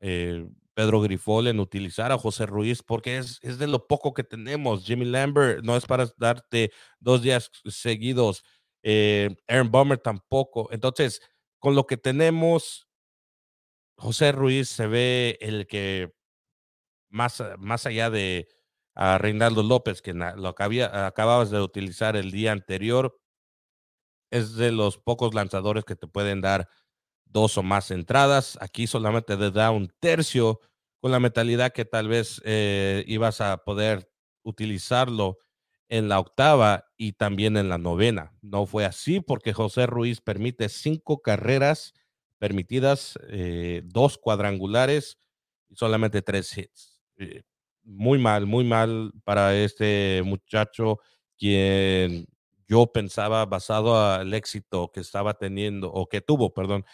eh, 0.00 0.48
Pedro 0.78 1.00
Grifol 1.00 1.48
en 1.48 1.58
utilizar 1.58 2.12
a 2.12 2.18
José 2.18 2.46
Ruiz 2.46 2.84
porque 2.84 3.18
es, 3.18 3.40
es, 3.42 3.58
de 3.58 3.66
lo 3.66 3.88
poco 3.88 4.14
que 4.14 4.22
tenemos. 4.22 4.84
Jimmy 4.84 5.06
Lambert 5.06 5.64
no 5.64 5.76
es 5.76 5.84
para 5.84 6.06
darte 6.18 6.70
dos 7.00 7.20
días 7.20 7.50
seguidos. 7.64 8.44
Eh, 8.84 9.34
Aaron 9.48 9.72
Bummer 9.72 9.98
tampoco. 9.98 10.68
Entonces, 10.70 11.20
con 11.58 11.74
lo 11.74 11.84
que 11.88 11.96
tenemos, 11.96 12.86
José 13.96 14.30
Ruiz 14.30 14.68
se 14.68 14.86
ve 14.86 15.36
el 15.40 15.66
que 15.66 16.14
más, 17.08 17.42
más 17.58 17.84
allá 17.84 18.08
de 18.08 18.46
a 18.94 19.18
Reinaldo 19.18 19.64
López, 19.64 20.00
que 20.00 20.14
lo 20.14 20.48
acababas 20.48 21.50
de 21.50 21.60
utilizar 21.60 22.14
el 22.14 22.30
día 22.30 22.52
anterior, 22.52 23.20
es 24.30 24.54
de 24.54 24.70
los 24.70 24.96
pocos 24.96 25.34
lanzadores 25.34 25.84
que 25.84 25.96
te 25.96 26.06
pueden 26.06 26.40
dar 26.40 26.68
dos 27.30 27.58
o 27.58 27.62
más 27.62 27.90
entradas. 27.90 28.58
Aquí 28.60 28.86
solamente 28.86 29.36
te 29.36 29.50
da 29.50 29.70
un 29.70 29.88
tercio 30.00 30.60
con 31.00 31.12
la 31.12 31.20
mentalidad 31.20 31.72
que 31.72 31.84
tal 31.84 32.08
vez 32.08 32.40
eh, 32.44 33.04
ibas 33.06 33.40
a 33.40 33.58
poder 33.58 34.10
utilizarlo 34.42 35.38
en 35.88 36.08
la 36.08 36.20
octava 36.20 36.86
y 36.96 37.12
también 37.12 37.56
en 37.56 37.68
la 37.68 37.78
novena. 37.78 38.34
No 38.42 38.66
fue 38.66 38.84
así 38.84 39.20
porque 39.20 39.52
José 39.52 39.86
Ruiz 39.86 40.20
permite 40.20 40.68
cinco 40.68 41.22
carreras 41.22 41.94
permitidas, 42.38 43.18
eh, 43.28 43.82
dos 43.84 44.18
cuadrangulares 44.18 45.18
y 45.68 45.76
solamente 45.76 46.22
tres 46.22 46.56
hits. 46.56 47.00
Eh, 47.16 47.42
muy 47.82 48.18
mal, 48.18 48.46
muy 48.46 48.64
mal 48.64 49.12
para 49.24 49.56
este 49.56 50.22
muchacho 50.24 50.98
quien 51.38 52.26
yo 52.66 52.86
pensaba 52.92 53.46
basado 53.46 53.98
al 53.98 54.34
éxito 54.34 54.90
que 54.92 55.00
estaba 55.00 55.34
teniendo 55.34 55.90
o 55.90 56.06
que 56.08 56.20
tuvo, 56.20 56.52
perdón, 56.52 56.84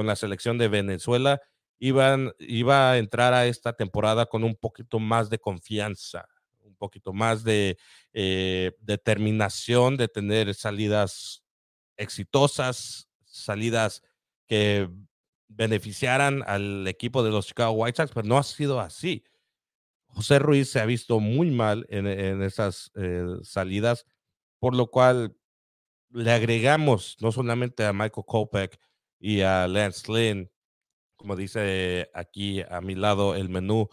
con 0.00 0.06
la 0.06 0.16
selección 0.16 0.56
de 0.56 0.68
Venezuela, 0.68 1.42
iban, 1.78 2.32
iba 2.38 2.90
a 2.90 2.96
entrar 2.96 3.34
a 3.34 3.44
esta 3.44 3.74
temporada 3.74 4.24
con 4.24 4.44
un 4.44 4.54
poquito 4.54 4.98
más 4.98 5.28
de 5.28 5.38
confianza, 5.38 6.26
un 6.60 6.74
poquito 6.74 7.12
más 7.12 7.44
de 7.44 7.76
eh, 8.14 8.72
determinación 8.80 9.98
de 9.98 10.08
tener 10.08 10.54
salidas 10.54 11.44
exitosas, 11.98 13.10
salidas 13.26 14.02
que 14.46 14.88
beneficiaran 15.48 16.44
al 16.46 16.88
equipo 16.88 17.22
de 17.22 17.28
los 17.28 17.48
Chicago 17.48 17.72
White 17.72 17.98
Sox, 17.98 18.12
pero 18.14 18.26
no 18.26 18.38
ha 18.38 18.42
sido 18.42 18.80
así. 18.80 19.22
José 20.06 20.38
Ruiz 20.38 20.70
se 20.70 20.80
ha 20.80 20.86
visto 20.86 21.20
muy 21.20 21.50
mal 21.50 21.84
en, 21.90 22.06
esas 22.40 22.90
eh, 22.94 23.26
salidas, 23.42 24.06
por 24.60 24.74
lo 24.74 24.86
cual 24.86 25.36
le 26.08 26.32
agregamos 26.32 27.18
no 27.20 27.32
solamente 27.32 27.84
a 27.84 27.92
Michael 27.92 28.24
Kopech 28.26 28.80
y 29.20 29.42
a 29.42 29.68
Lance 29.68 30.10
Lynn, 30.12 30.50
como 31.16 31.36
dice 31.36 32.10
aquí 32.14 32.62
a 32.62 32.80
mi 32.80 32.96
lado 32.96 33.36
el 33.36 33.48
menú, 33.48 33.88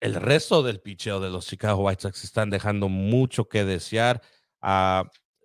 el 0.00 0.14
resto 0.14 0.62
del 0.62 0.80
picheo 0.80 1.18
de 1.20 1.30
los 1.30 1.46
Chicago 1.46 1.82
White 1.84 2.02
Sox 2.02 2.22
están 2.22 2.50
dejando 2.50 2.88
mucho 2.88 3.48
que 3.48 3.64
desear. 3.64 4.22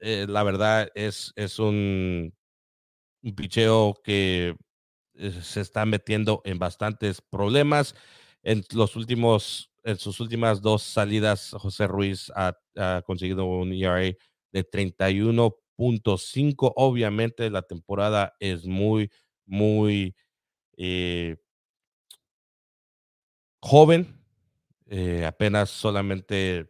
Eh, 0.01 0.25
la 0.27 0.43
verdad 0.43 0.89
es, 0.93 1.31
es 1.35 1.57
un, 1.57 2.35
un 3.23 3.35
picheo 3.35 3.95
que 4.03 4.55
eh, 5.15 5.31
se 5.41 5.61
está 5.61 5.85
metiendo 5.85 6.41
en 6.45 6.59
bastantes 6.59 7.21
problemas 7.21 7.95
en 8.43 8.63
los 8.73 8.95
últimos, 8.95 9.71
en 9.83 9.97
sus 9.97 10.19
últimas 10.19 10.61
dos 10.61 10.83
salidas, 10.83 11.51
José 11.51 11.87
Ruiz 11.87 12.31
ha, 12.35 12.57
conseguido 13.05 13.45
un 13.45 13.71
ERA 13.73 14.15
de 14.51 14.63
31.5. 15.77 16.73
Obviamente 16.75 17.49
la 17.49 17.61
temporada 17.61 18.35
es 18.39 18.65
muy, 18.65 19.11
muy 19.45 20.15
eh, 20.77 21.37
joven. 23.61 24.17
Eh, 24.87 25.25
apenas 25.25 25.69
solamente 25.69 26.69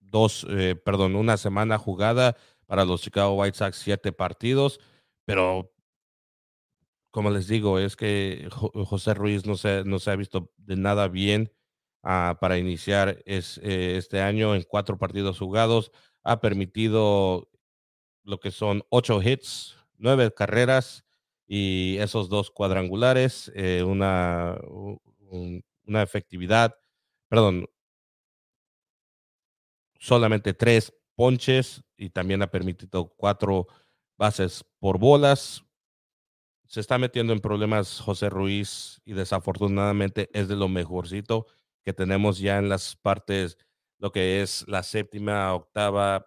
dos, 0.00 0.46
eh, 0.50 0.76
perdón, 0.76 1.16
una 1.16 1.36
semana 1.36 1.78
jugada 1.78 2.36
para 2.66 2.84
los 2.84 3.02
Chicago 3.02 3.34
White 3.34 3.58
Sox, 3.58 3.76
siete 3.76 4.12
partidos, 4.12 4.78
pero 5.24 5.72
como 7.10 7.30
les 7.30 7.46
digo, 7.46 7.78
es 7.78 7.96
que 7.96 8.48
José 8.50 9.14
Ruiz 9.14 9.44
no 9.44 9.56
se, 9.56 9.84
no 9.84 9.98
se 9.98 10.10
ha 10.10 10.16
visto 10.16 10.50
de 10.56 10.76
nada 10.76 11.08
bien 11.08 11.52
ah, 12.02 12.38
para 12.40 12.58
iniciar 12.58 13.22
es, 13.26 13.58
este 13.58 14.20
año 14.20 14.54
en 14.54 14.62
cuatro 14.62 14.98
partidos 14.98 15.38
jugados. 15.38 15.92
Ha 16.24 16.40
permitido 16.40 17.48
lo 18.24 18.40
que 18.40 18.50
son 18.50 18.84
ocho 18.90 19.20
hits, 19.22 19.76
nueve 19.98 20.32
carreras 20.32 21.04
y 21.46 21.96
esos 21.98 22.28
dos 22.28 22.50
cuadrangulares, 22.50 23.50
eh, 23.54 23.82
una, 23.82 24.58
una 25.84 26.02
efectividad, 26.02 26.74
perdón, 27.28 27.66
solamente 29.98 30.54
tres 30.54 30.92
ponches 31.14 31.82
y 31.96 32.10
también 32.10 32.42
ha 32.42 32.50
permitido 32.50 33.08
cuatro 33.16 33.66
bases 34.16 34.64
por 34.78 34.98
bolas, 34.98 35.62
se 36.66 36.80
está 36.80 36.96
metiendo 36.96 37.34
en 37.34 37.40
problemas 37.40 38.00
José 38.00 38.30
Ruiz 38.30 39.00
y 39.04 39.12
desafortunadamente 39.12 40.30
es 40.32 40.48
de 40.48 40.56
lo 40.56 40.68
mejorcito 40.68 41.46
que 41.84 41.92
tenemos 41.92 42.38
ya 42.38 42.58
en 42.58 42.68
las 42.70 42.96
partes, 42.96 43.58
lo 44.02 44.10
que 44.10 44.42
es 44.42 44.64
la 44.66 44.82
séptima, 44.82 45.54
octava, 45.54 46.26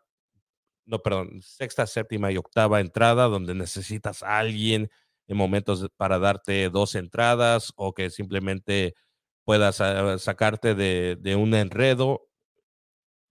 no, 0.85 0.99
perdón, 0.99 1.41
sexta, 1.41 1.85
séptima 1.85 2.31
y 2.31 2.37
octava 2.37 2.79
entrada, 2.79 3.25
donde 3.25 3.53
necesitas 3.53 4.23
a 4.23 4.39
alguien 4.39 4.89
en 5.27 5.37
momentos 5.37 5.85
para 5.97 6.17
darte 6.17 6.69
dos 6.69 6.95
entradas 6.95 7.73
o 7.75 7.93
que 7.93 8.09
simplemente 8.09 8.95
puedas 9.43 9.81
ah, 9.81 10.17
sacarte 10.19 10.73
de, 10.73 11.35
un 11.35 11.53
enredo. 11.53 12.29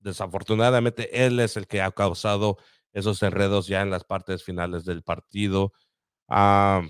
Desafortunadamente, 0.01 1.25
él 1.25 1.41
es 1.41 1.57
el 1.57 1.67
que 1.67 1.81
ha 1.81 1.91
causado 1.93 2.59
esos 2.93 3.23
enredos 3.23 3.67
ya 3.67 3.81
en 3.81 3.91
las 3.91 4.05
partes 4.05 4.45
finales 4.45 4.85
del 4.85 5.03
partido. 5.03 5.73
Ah, 6.29 6.83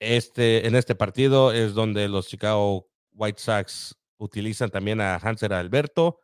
este, 0.00 0.66
en 0.66 0.74
este 0.74 0.94
partido 0.94 1.50
es 1.50 1.72
donde 1.72 2.08
los 2.08 2.28
Chicago 2.28 2.90
White 3.12 3.40
Sox 3.40 3.96
utilizan 4.18 4.70
también 4.70 5.00
a 5.00 5.16
Hanser 5.16 5.54
Alberto, 5.54 6.18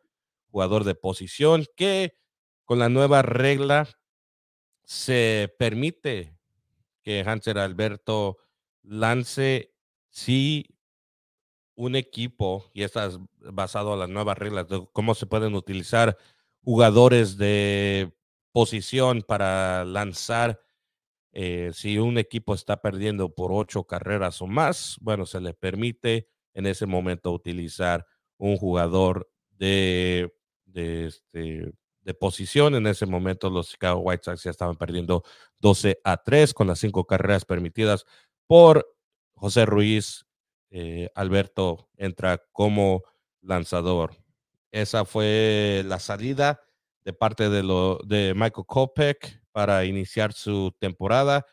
jugador 0.51 0.83
de 0.83 0.95
posición, 0.95 1.65
que 1.75 2.13
con 2.65 2.79
la 2.79 2.89
nueva 2.89 3.21
regla 3.21 3.87
se 4.83 5.53
permite 5.57 6.37
que 7.03 7.23
Hanser 7.25 7.57
Alberto 7.59 8.37
lance 8.83 9.73
si 10.09 10.65
un 11.75 11.95
equipo, 11.95 12.69
y 12.73 12.83
esto 12.83 13.03
es 13.03 13.17
basado 13.53 13.93
en 13.93 13.99
las 13.99 14.09
nuevas 14.09 14.37
reglas 14.37 14.67
de 14.67 14.87
cómo 14.91 15.15
se 15.15 15.25
pueden 15.25 15.55
utilizar 15.55 16.17
jugadores 16.61 17.37
de 17.37 18.11
posición 18.51 19.21
para 19.21 19.85
lanzar 19.85 20.59
eh, 21.31 21.71
si 21.73 21.97
un 21.97 22.17
equipo 22.17 22.53
está 22.53 22.81
perdiendo 22.81 23.33
por 23.33 23.51
ocho 23.53 23.85
carreras 23.85 24.41
o 24.41 24.47
más, 24.47 24.97
bueno, 24.99 25.25
se 25.25 25.39
le 25.39 25.53
permite 25.53 26.27
en 26.53 26.65
ese 26.65 26.85
momento 26.85 27.31
utilizar 27.31 28.05
un 28.37 28.57
jugador 28.57 29.29
de, 29.51 30.33
de, 30.71 31.07
este, 31.07 31.71
de 32.01 32.13
posición. 32.13 32.75
En 32.75 32.87
ese 32.87 33.05
momento 33.05 33.49
los 33.49 33.69
Chicago 33.69 33.99
White 33.99 34.23
Sox 34.23 34.43
ya 34.43 34.51
estaban 34.51 34.75
perdiendo 34.75 35.23
12 35.59 35.99
a 36.03 36.17
3 36.17 36.53
con 36.53 36.67
las 36.67 36.79
cinco 36.79 37.05
carreras 37.05 37.45
permitidas 37.45 38.05
por 38.47 38.95
José 39.35 39.65
Ruiz. 39.65 40.25
Eh, 40.71 41.09
Alberto 41.15 41.89
entra 41.97 42.43
como 42.51 43.03
lanzador. 43.41 44.15
Esa 44.71 45.05
fue 45.05 45.83
la 45.85 45.99
salida 45.99 46.61
de 47.03 47.13
parte 47.13 47.49
de, 47.49 48.33
Michael 48.35 48.65
Kopech 48.67 49.41
para 49.51 49.85
iniciar 49.85 50.33
su 50.33 50.75
temporada. 50.79 51.45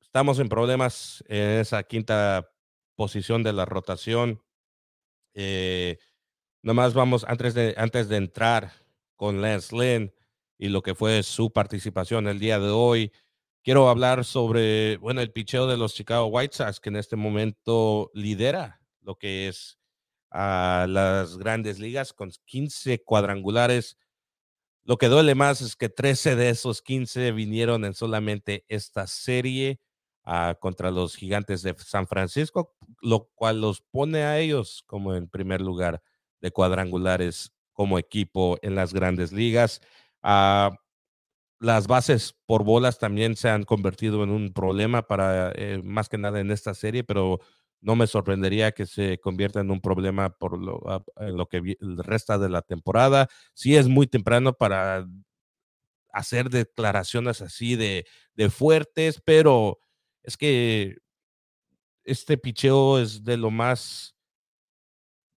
Estamos 0.00 0.38
en 0.38 0.48
problemas 0.48 1.24
en 1.26 1.60
esa 1.60 1.82
quinta 1.82 2.48
posición 2.94 3.42
de 3.42 3.52
la 3.52 3.64
rotación. 3.64 4.40
Eh, 5.34 5.98
nomás 6.64 6.94
vamos, 6.94 7.24
antes 7.28 7.54
de, 7.54 7.74
antes 7.76 8.08
de 8.08 8.16
entrar 8.16 8.72
con 9.16 9.42
Lance 9.42 9.76
Lynn, 9.76 10.12
y 10.58 10.68
lo 10.68 10.82
que 10.82 10.94
fue 10.94 11.22
su 11.22 11.52
participación 11.52 12.26
el 12.26 12.38
día 12.38 12.58
de 12.58 12.70
hoy. 12.70 13.12
Quiero 13.62 13.88
hablar 13.88 14.24
sobre, 14.24 14.96
bueno, 14.96 15.20
el 15.20 15.30
picheo 15.30 15.66
de 15.66 15.76
los 15.76 15.94
Chicago 15.94 16.26
White 16.26 16.56
Sox, 16.56 16.80
que 16.80 16.88
en 16.88 16.96
este 16.96 17.16
momento 17.16 18.10
lidera 18.14 18.80
lo 19.02 19.16
que 19.16 19.48
es 19.48 19.78
a 20.30 20.86
las 20.88 21.36
grandes 21.36 21.78
ligas 21.78 22.12
con 22.12 22.30
15 22.46 23.02
cuadrangulares. 23.02 23.98
Lo 24.84 24.96
que 24.96 25.08
duele 25.08 25.34
más 25.34 25.60
es 25.60 25.76
que 25.76 25.88
13 25.88 26.34
de 26.36 26.50
esos 26.50 26.82
15 26.82 27.32
vinieron 27.32 27.84
en 27.84 27.94
solamente 27.94 28.64
esta 28.68 29.06
serie 29.06 29.80
ah, 30.24 30.56
contra 30.60 30.90
los 30.90 31.16
gigantes 31.16 31.62
de 31.62 31.74
San 31.78 32.06
Francisco, 32.06 32.74
lo 33.02 33.30
cual 33.34 33.60
los 33.60 33.82
pone 33.82 34.22
a 34.24 34.38
ellos 34.38 34.82
como 34.86 35.14
en 35.14 35.28
primer 35.28 35.60
lugar 35.60 36.02
de 36.44 36.50
cuadrangulares 36.52 37.52
como 37.72 37.98
equipo 37.98 38.58
en 38.60 38.74
las 38.74 38.92
grandes 38.92 39.32
ligas. 39.32 39.80
Ah, 40.22 40.76
las 41.58 41.86
bases 41.86 42.34
por 42.46 42.64
bolas 42.64 42.98
también 42.98 43.36
se 43.36 43.48
han 43.48 43.64
convertido 43.64 44.22
en 44.22 44.30
un 44.30 44.52
problema 44.52 45.02
para 45.06 45.52
eh, 45.56 45.80
más 45.82 46.10
que 46.10 46.18
nada 46.18 46.40
en 46.40 46.50
esta 46.50 46.74
serie, 46.74 47.02
pero 47.04 47.40
no 47.80 47.96
me 47.96 48.06
sorprendería 48.06 48.72
que 48.72 48.84
se 48.86 49.18
convierta 49.18 49.60
en 49.60 49.70
un 49.70 49.80
problema 49.80 50.30
por 50.30 50.58
lo, 50.58 50.82
ah, 50.86 51.02
en 51.16 51.36
lo 51.38 51.46
que 51.46 51.76
resta 51.80 52.36
de 52.38 52.50
la 52.50 52.60
temporada. 52.62 53.28
Sí 53.54 53.76
es 53.76 53.88
muy 53.88 54.06
temprano 54.06 54.52
para 54.52 55.06
hacer 56.12 56.50
declaraciones 56.50 57.40
así 57.40 57.74
de, 57.76 58.04
de 58.34 58.50
fuertes, 58.50 59.22
pero 59.24 59.78
es 60.22 60.36
que 60.36 60.98
este 62.04 62.36
picheo 62.36 62.98
es 62.98 63.24
de 63.24 63.36
lo 63.36 63.50
más, 63.50 64.14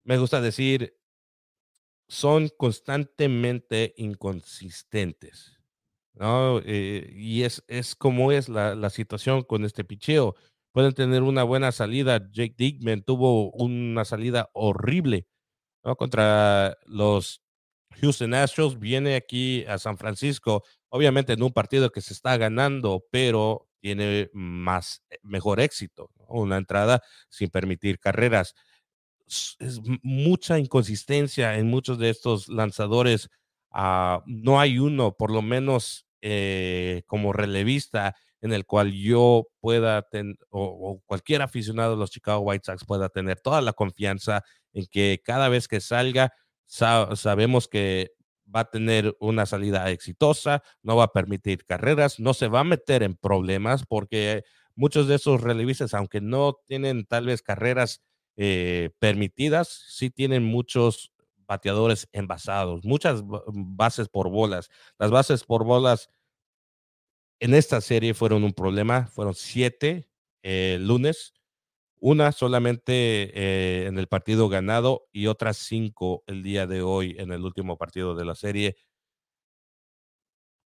me 0.04 0.18
gusta 0.18 0.42
decir, 0.42 0.97
son 2.08 2.50
constantemente 2.58 3.94
inconsistentes. 3.98 5.60
¿no? 6.14 6.60
Eh, 6.66 7.12
y 7.16 7.44
es, 7.44 7.64
es 7.68 7.96
como 7.96 8.32
es 8.32 8.50
la, 8.50 8.76
la 8.76 8.90
situación 8.90 9.44
con 9.44 9.66
este 9.66 9.84
picheo 9.84 10.36
pueden 10.78 10.94
tener 10.94 11.24
una 11.24 11.44
buena 11.44 11.72
salida. 11.72 12.30
Jake 12.32 12.54
Dickman 12.56 13.02
tuvo 13.02 13.50
una 13.52 14.06
salida 14.06 14.52
horrible 14.54 15.26
contra 15.98 16.78
los 16.86 17.42
Houston 18.00 18.36
Astros. 18.36 18.78
Viene 18.78 19.16
aquí 19.16 19.66
a 19.66 19.80
San 19.80 19.98
Francisco, 19.98 20.64
obviamente 20.90 21.34
en 21.34 21.42
un 21.42 21.52
partido 21.52 21.90
que 21.90 22.02
se 22.02 22.14
está 22.14 22.38
ganando, 22.38 23.04
pero 23.12 23.68
tiene 23.80 24.30
más, 24.34 25.02
eh, 25.10 25.18
mejor 25.24 25.60
éxito. 25.60 26.12
Una 26.28 26.58
entrada 26.58 27.02
sin 27.30 27.50
permitir 27.50 27.98
carreras. 28.00 28.54
Es 29.28 29.82
mucha 30.04 30.58
inconsistencia 30.58 31.58
en 31.58 31.68
muchos 31.68 32.00
de 32.00 32.10
estos 32.10 32.48
lanzadores. 32.48 33.30
Ah, 33.72 34.24
no 34.26 34.60
hay 34.60 34.80
uno, 34.80 35.14
por 35.18 35.32
lo 35.32 35.42
menos 35.42 36.08
eh, 36.22 37.04
como 37.08 37.34
relevista, 37.34 38.16
en 38.42 38.54
el 38.54 38.66
cual 38.66 38.94
yo 38.94 39.48
pueda 39.60 40.02
tener, 40.04 40.38
o, 40.50 41.02
cualquier 41.06 41.42
aficionado 41.42 41.92
de 41.92 41.98
los 41.98 42.12
Chicago 42.12 42.42
White 42.42 42.66
Sox 42.66 42.86
pueda 42.86 43.10
tener 43.10 43.40
toda 43.42 43.62
la 43.62 43.74
confianza 43.74 44.44
en 44.74 44.86
que 44.88 45.22
cada 45.24 45.50
vez 45.50 45.68
que 45.68 45.82
salga, 45.82 46.32
sabemos 46.66 47.68
que 47.68 48.12
va 48.54 48.62
a 48.62 48.70
tener 48.70 49.16
una 49.20 49.46
salida 49.46 49.90
exitosa, 49.92 50.64
no 50.82 50.96
va 50.96 51.06
a 51.06 51.14
permitir 51.14 51.66
carreras, 51.66 52.20
no 52.20 52.34
se 52.34 52.48
va 52.48 52.62
a 52.62 52.64
meter 52.64 53.04
en 53.04 53.16
problemas 53.16 53.86
porque 53.86 54.44
muchos 54.76 55.08
de 55.08 55.16
esos 55.16 55.42
relevistas, 55.42 55.94
aunque 55.94 56.22
no 56.22 56.56
tienen 56.66 57.06
tal 57.06 57.26
vez 57.26 57.42
carreras 57.42 58.02
eh, 58.38 58.92
permitidas, 59.00 59.68
sí 59.90 60.10
tienen 60.10 60.44
muchos 60.46 61.12
bateadores 61.48 62.08
envasados, 62.12 62.86
muchas 62.86 63.24
bases 63.26 64.10
por 64.10 64.30
bolas. 64.30 64.70
Las 65.00 65.12
bases 65.12 65.44
por 65.44 65.64
bolas 65.66 66.10
en 67.40 67.54
esta 67.54 67.82
serie 67.82 68.14
fueron 68.14 68.44
un 68.44 68.54
problema, 68.54 69.08
fueron 69.08 69.36
siete 69.36 70.10
eh, 70.44 70.78
lunes, 70.82 71.34
una 72.00 72.32
solamente 72.32 72.94
eh, 73.34 73.88
en 73.88 73.98
el 74.00 74.08
partido 74.08 74.50
ganado 74.50 75.08
y 75.12 75.28
otras 75.28 75.58
cinco 75.58 76.24
el 76.28 76.44
día 76.44 76.68
de 76.68 76.82
hoy 76.82 77.16
en 77.20 77.32
el 77.32 77.44
último 77.44 77.78
partido 77.78 78.16
de 78.16 78.26
la 78.26 78.36
serie. 78.36 78.78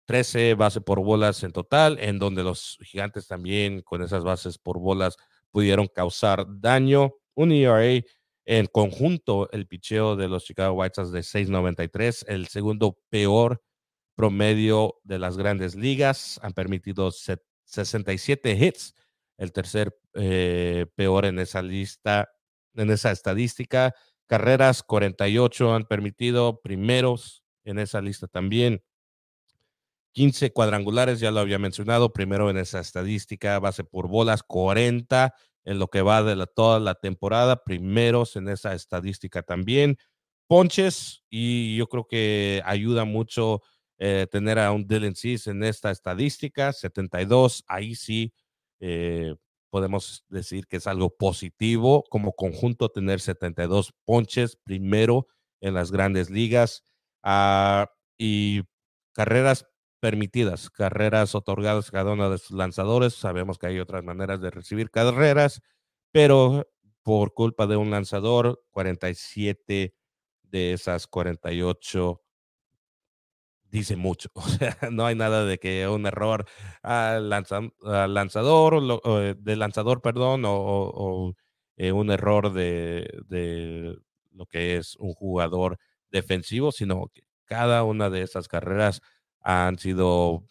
13 0.06 0.56
bases 0.56 0.84
por 0.84 1.00
bolas 1.02 1.44
en 1.44 1.52
total, 1.54 1.98
en 2.00 2.20
donde 2.20 2.44
los 2.44 2.78
gigantes 2.84 3.28
también 3.28 3.82
con 3.82 4.02
esas 4.02 4.24
bases 4.24 4.58
por 4.58 4.80
bolas 4.80 5.16
pudieron 5.52 5.88
causar 5.88 6.46
daño. 6.48 7.14
Un 7.36 7.52
ERA 7.52 8.04
en 8.46 8.66
conjunto, 8.68 9.50
el 9.52 9.68
picheo 9.68 10.16
de 10.16 10.28
los 10.28 10.46
Chicago 10.46 10.74
White 10.74 10.96
Sox 10.96 11.12
de 11.12 11.22
6.93, 11.22 12.26
el 12.28 12.48
segundo 12.48 12.98
peor 13.10 13.62
promedio 14.16 15.00
de 15.04 15.20
las 15.20 15.38
grandes 15.38 15.76
ligas. 15.76 16.40
Han 16.44 16.54
permitido 16.54 17.12
67 17.12 18.52
hits, 18.52 18.96
el 19.38 19.52
tercer 19.52 19.98
eh, 20.16 20.86
peor 20.96 21.26
en 21.26 21.40
esa 21.40 21.62
lista, 21.62 22.30
en 22.76 22.90
esa 22.90 23.12
estadística. 23.12 23.94
Carreras 24.28 24.84
48 24.84 25.74
han 25.74 25.86
permitido, 25.86 26.62
primeros 26.62 27.44
en 27.64 27.80
esa 27.80 28.02
lista 28.02 28.28
también. 28.28 28.84
15 30.14 30.52
cuadrangulares, 30.52 31.20
ya 31.20 31.32
lo 31.32 31.40
había 31.40 31.58
mencionado, 31.58 32.12
primero 32.12 32.50
en 32.50 32.58
esa 32.58 32.82
estadística, 32.82 33.60
base 33.60 33.86
por 33.86 34.10
bolas, 34.10 34.44
40 34.44 35.34
en 35.66 35.80
lo 35.80 35.88
que 35.88 36.02
va 36.02 36.24
de 36.24 36.36
la, 36.36 36.46
toda 36.46 36.80
la 36.80 36.96
temporada, 36.96 37.64
primeros 37.64 38.36
en 38.36 38.50
esa 38.50 38.74
estadística 38.74 39.44
también. 39.44 39.98
Ponches, 40.48 41.24
y 41.30 41.78
yo 41.78 41.88
creo 41.88 42.08
que 42.08 42.62
ayuda 42.66 43.06
mucho 43.06 43.62
eh, 44.00 44.28
tener 44.32 44.60
a 44.60 44.72
un 44.72 44.88
Dylan 44.88 45.16
Cease 45.16 45.52
en 45.52 45.64
esta 45.64 45.92
estadística, 45.92 46.74
72, 46.74 47.64
ahí 47.68 47.96
sí 47.96 48.34
eh, 48.80 49.36
podemos 49.70 50.26
decir 50.28 50.68
que 50.68 50.78
es 50.78 50.88
algo 50.88 51.16
positivo 51.16 52.04
como 52.10 52.34
conjunto 52.34 52.90
tener 52.90 53.22
72 53.22 53.94
ponches 54.04 54.58
primero 54.58 55.28
en 55.62 55.76
las 55.76 55.92
grandes 55.92 56.30
ligas 56.30 56.84
ah, 57.24 57.90
y 58.18 58.64
carreras 59.14 59.68
permitidas, 60.02 60.70
carreras 60.70 61.36
otorgadas 61.36 61.88
a 61.90 61.92
cada 61.92 62.12
uno 62.14 62.30
de 62.30 62.40
sus 62.40 62.58
lanzadores. 62.58 63.14
Sabemos 63.14 63.58
que 63.58 63.68
hay 63.68 63.80
otras 63.80 64.04
maneras 64.04 64.42
de 64.42 64.50
recibir 64.50 64.90
carreras, 64.92 65.62
pero 66.12 66.68
por 67.04 67.34
culpa 67.34 67.68
de 67.68 67.78
un 67.78 67.92
lanzador, 67.92 68.64
47 68.72 69.96
de 70.44 70.74
esas 70.74 71.08
48 71.08 72.22
dice 73.72 73.96
mucho. 73.96 74.30
O 74.36 74.42
sea, 74.42 74.78
no 74.92 75.06
hay 75.06 75.16
nada 75.16 75.46
de 75.46 75.58
que 75.60 75.88
un 75.88 76.06
error 76.06 76.46
al, 76.84 77.30
lanzador, 77.30 79.02
eh, 79.06 79.36
del 79.38 79.60
lanzador, 79.60 80.02
perdón, 80.02 80.44
o, 80.46 81.34
eh, 81.78 81.92
un 81.92 82.12
error 82.12 82.54
de, 82.54 83.08
lo 84.32 84.46
que 84.48 84.78
es 84.78 84.96
un 84.98 85.14
jugador 85.14 85.80
defensivo, 86.12 86.72
sino 86.72 87.08
que 87.14 87.24
cada 87.46 87.84
una 87.84 88.10
de 88.10 88.22
esas 88.24 88.48
carreras 88.48 89.02
han 89.42 89.78
sido 89.80 90.44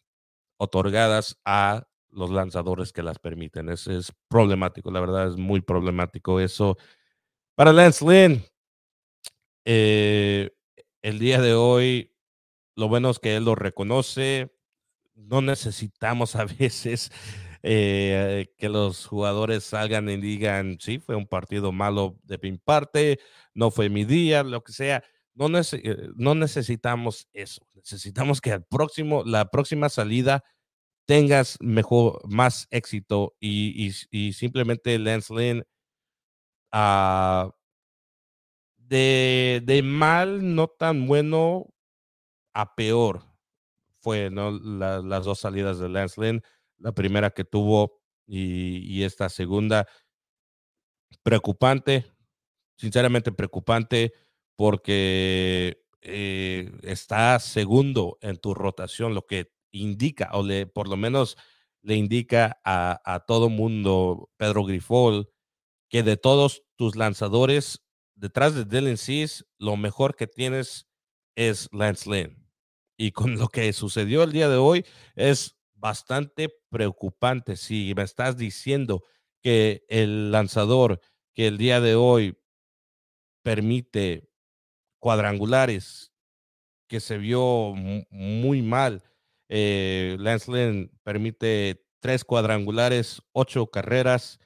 otorgadas 0.58 1.38
a 1.44 1.86
los 2.10 2.30
lanzadores 2.30 2.92
que 2.92 3.02
las 3.02 3.18
permiten. 3.18 3.68
Es, 3.68 3.86
es 3.86 4.12
problemático, 4.28 4.90
la 4.90 5.00
verdad 5.00 5.28
es 5.28 5.36
muy 5.36 5.60
problemático 5.60 6.40
eso. 6.40 6.76
Para 7.54 7.72
Lance 7.72 8.04
Lynn, 8.04 8.44
eh, 9.64 10.50
el 11.02 11.18
día 11.18 11.40
de 11.40 11.54
hoy 11.54 12.12
lo 12.76 12.88
bueno 12.88 13.10
es 13.10 13.18
que 13.18 13.36
él 13.36 13.44
lo 13.44 13.54
reconoce. 13.54 14.50
No 15.14 15.42
necesitamos 15.42 16.36
a 16.36 16.46
veces 16.46 17.12
eh, 17.62 18.54
que 18.58 18.68
los 18.68 19.06
jugadores 19.06 19.64
salgan 19.64 20.08
y 20.08 20.16
digan, 20.16 20.78
sí, 20.80 20.98
fue 20.98 21.16
un 21.16 21.26
partido 21.26 21.72
malo 21.72 22.18
de 22.24 22.38
mi 22.42 22.56
parte, 22.56 23.20
no 23.54 23.70
fue 23.70 23.88
mi 23.90 24.04
día, 24.04 24.42
lo 24.42 24.64
que 24.64 24.72
sea. 24.72 25.04
No, 25.34 25.46
eh, 25.58 26.08
no 26.16 26.34
necesitamos 26.34 27.28
eso. 27.32 27.66
Necesitamos 27.74 28.40
que 28.40 28.52
al 28.52 28.64
próximo, 28.64 29.22
la 29.24 29.50
próxima 29.50 29.88
salida 29.88 30.44
tengas 31.06 31.56
mejor, 31.60 32.20
más 32.28 32.66
éxito 32.70 33.34
y, 33.40 33.92
simplemente 34.32 34.98
Lance 34.98 35.34
Lynn 35.34 35.64
ah, 36.72 37.50
de, 38.76 39.62
de 39.64 39.82
mal, 39.82 40.54
no 40.54 40.68
tan 40.68 41.06
bueno, 41.06 41.66
a 42.54 42.74
peor 42.74 43.30
fue 44.00 44.30
¿no? 44.30 44.50
las 44.50 45.24
dos 45.24 45.40
salidas 45.40 45.78
de 45.78 45.88
Lance 45.88 46.20
Lynn, 46.20 46.42
la 46.78 46.92
primera 46.92 47.30
que 47.30 47.44
tuvo 47.44 48.00
y, 48.26 49.02
esta 49.02 49.28
segunda. 49.28 49.86
Preocupante, 51.22 52.06
sinceramente 52.76 53.32
preocupante, 53.32 54.12
porque 54.60 55.86
eh, 56.02 56.70
está 56.82 57.38
segundo 57.38 58.18
en 58.20 58.36
tu 58.36 58.52
rotación, 58.52 59.14
lo 59.14 59.24
que 59.24 59.54
indica, 59.70 60.28
o 60.34 60.42
le, 60.42 60.66
por 60.66 60.86
lo 60.86 60.98
menos 60.98 61.38
le 61.80 61.96
indica 61.96 62.60
a, 62.62 63.24
todo 63.26 63.48
mundo, 63.48 64.28
Pedro 64.36 64.64
Grifol, 64.64 65.30
que 65.88 66.02
de 66.02 66.18
todos 66.18 66.62
tus 66.76 66.94
lanzadores, 66.94 67.82
detrás 68.14 68.54
de 68.54 68.66
Dylan 68.66 68.98
Cease, 68.98 69.44
lo 69.56 69.78
mejor 69.78 70.14
que 70.14 70.26
tienes 70.26 70.86
es 71.36 71.70
Lance 71.72 72.10
Lynn. 72.10 72.46
Y 72.98 73.12
con 73.12 73.38
lo 73.38 73.48
que 73.48 73.72
sucedió 73.72 74.24
el 74.24 74.32
día 74.32 74.50
de 74.50 74.58
hoy 74.58 74.84
es 75.14 75.56
bastante 75.72 76.54
preocupante. 76.68 77.56
Si 77.56 77.94
me 77.96 78.02
estás 78.02 78.36
diciendo 78.36 79.04
que 79.40 79.86
el 79.88 80.30
lanzador 80.30 81.00
que 81.32 81.46
el 81.46 81.56
día 81.56 81.80
de 81.80 81.94
hoy 81.94 82.36
permite 83.42 84.29
cuadrangulares, 85.00 86.12
que 86.88 87.00
se 87.00 87.18
vio 87.18 87.74
muy 88.10 88.62
mal, 88.62 89.02
eh, 89.48 90.16
Lance 90.20 90.50
Lynn 90.50 90.92
permite 91.02 91.84
tres 91.98 92.24
cuadrangulares, 92.24 93.20
ocho 93.32 93.66
carreras, 93.66 94.38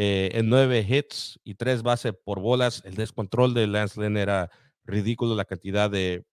eh, 0.00 0.30
en 0.34 0.48
nueve 0.48 0.86
hits 0.88 1.40
y 1.42 1.54
tres 1.54 1.82
bases 1.82 2.12
por 2.24 2.38
bolas. 2.38 2.82
El 2.84 2.94
descontrol 2.94 3.52
de 3.52 3.66
Lance 3.66 4.00
Lynn 4.00 4.16
era 4.16 4.48
ridículo. 4.84 5.34
La 5.34 5.44
cantidad 5.44 5.90
de, 5.90 6.24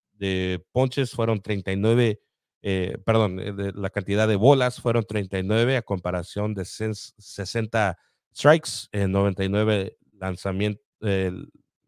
ponches 0.71 1.11
fueron 1.11 1.41
39, 1.41 2.21
eh, 2.61 2.97
perdón, 3.05 3.39
eh, 3.39 3.71
la 3.73 3.89
cantidad 3.89 4.27
de 4.27 4.35
bolas 4.35 4.79
fueron 4.79 5.03
39 5.03 5.77
a 5.77 5.81
comparación 5.81 6.53
de 6.53 6.65
60 6.65 7.97
strikes 8.35 8.69
en 8.91 9.11
99 9.11 9.97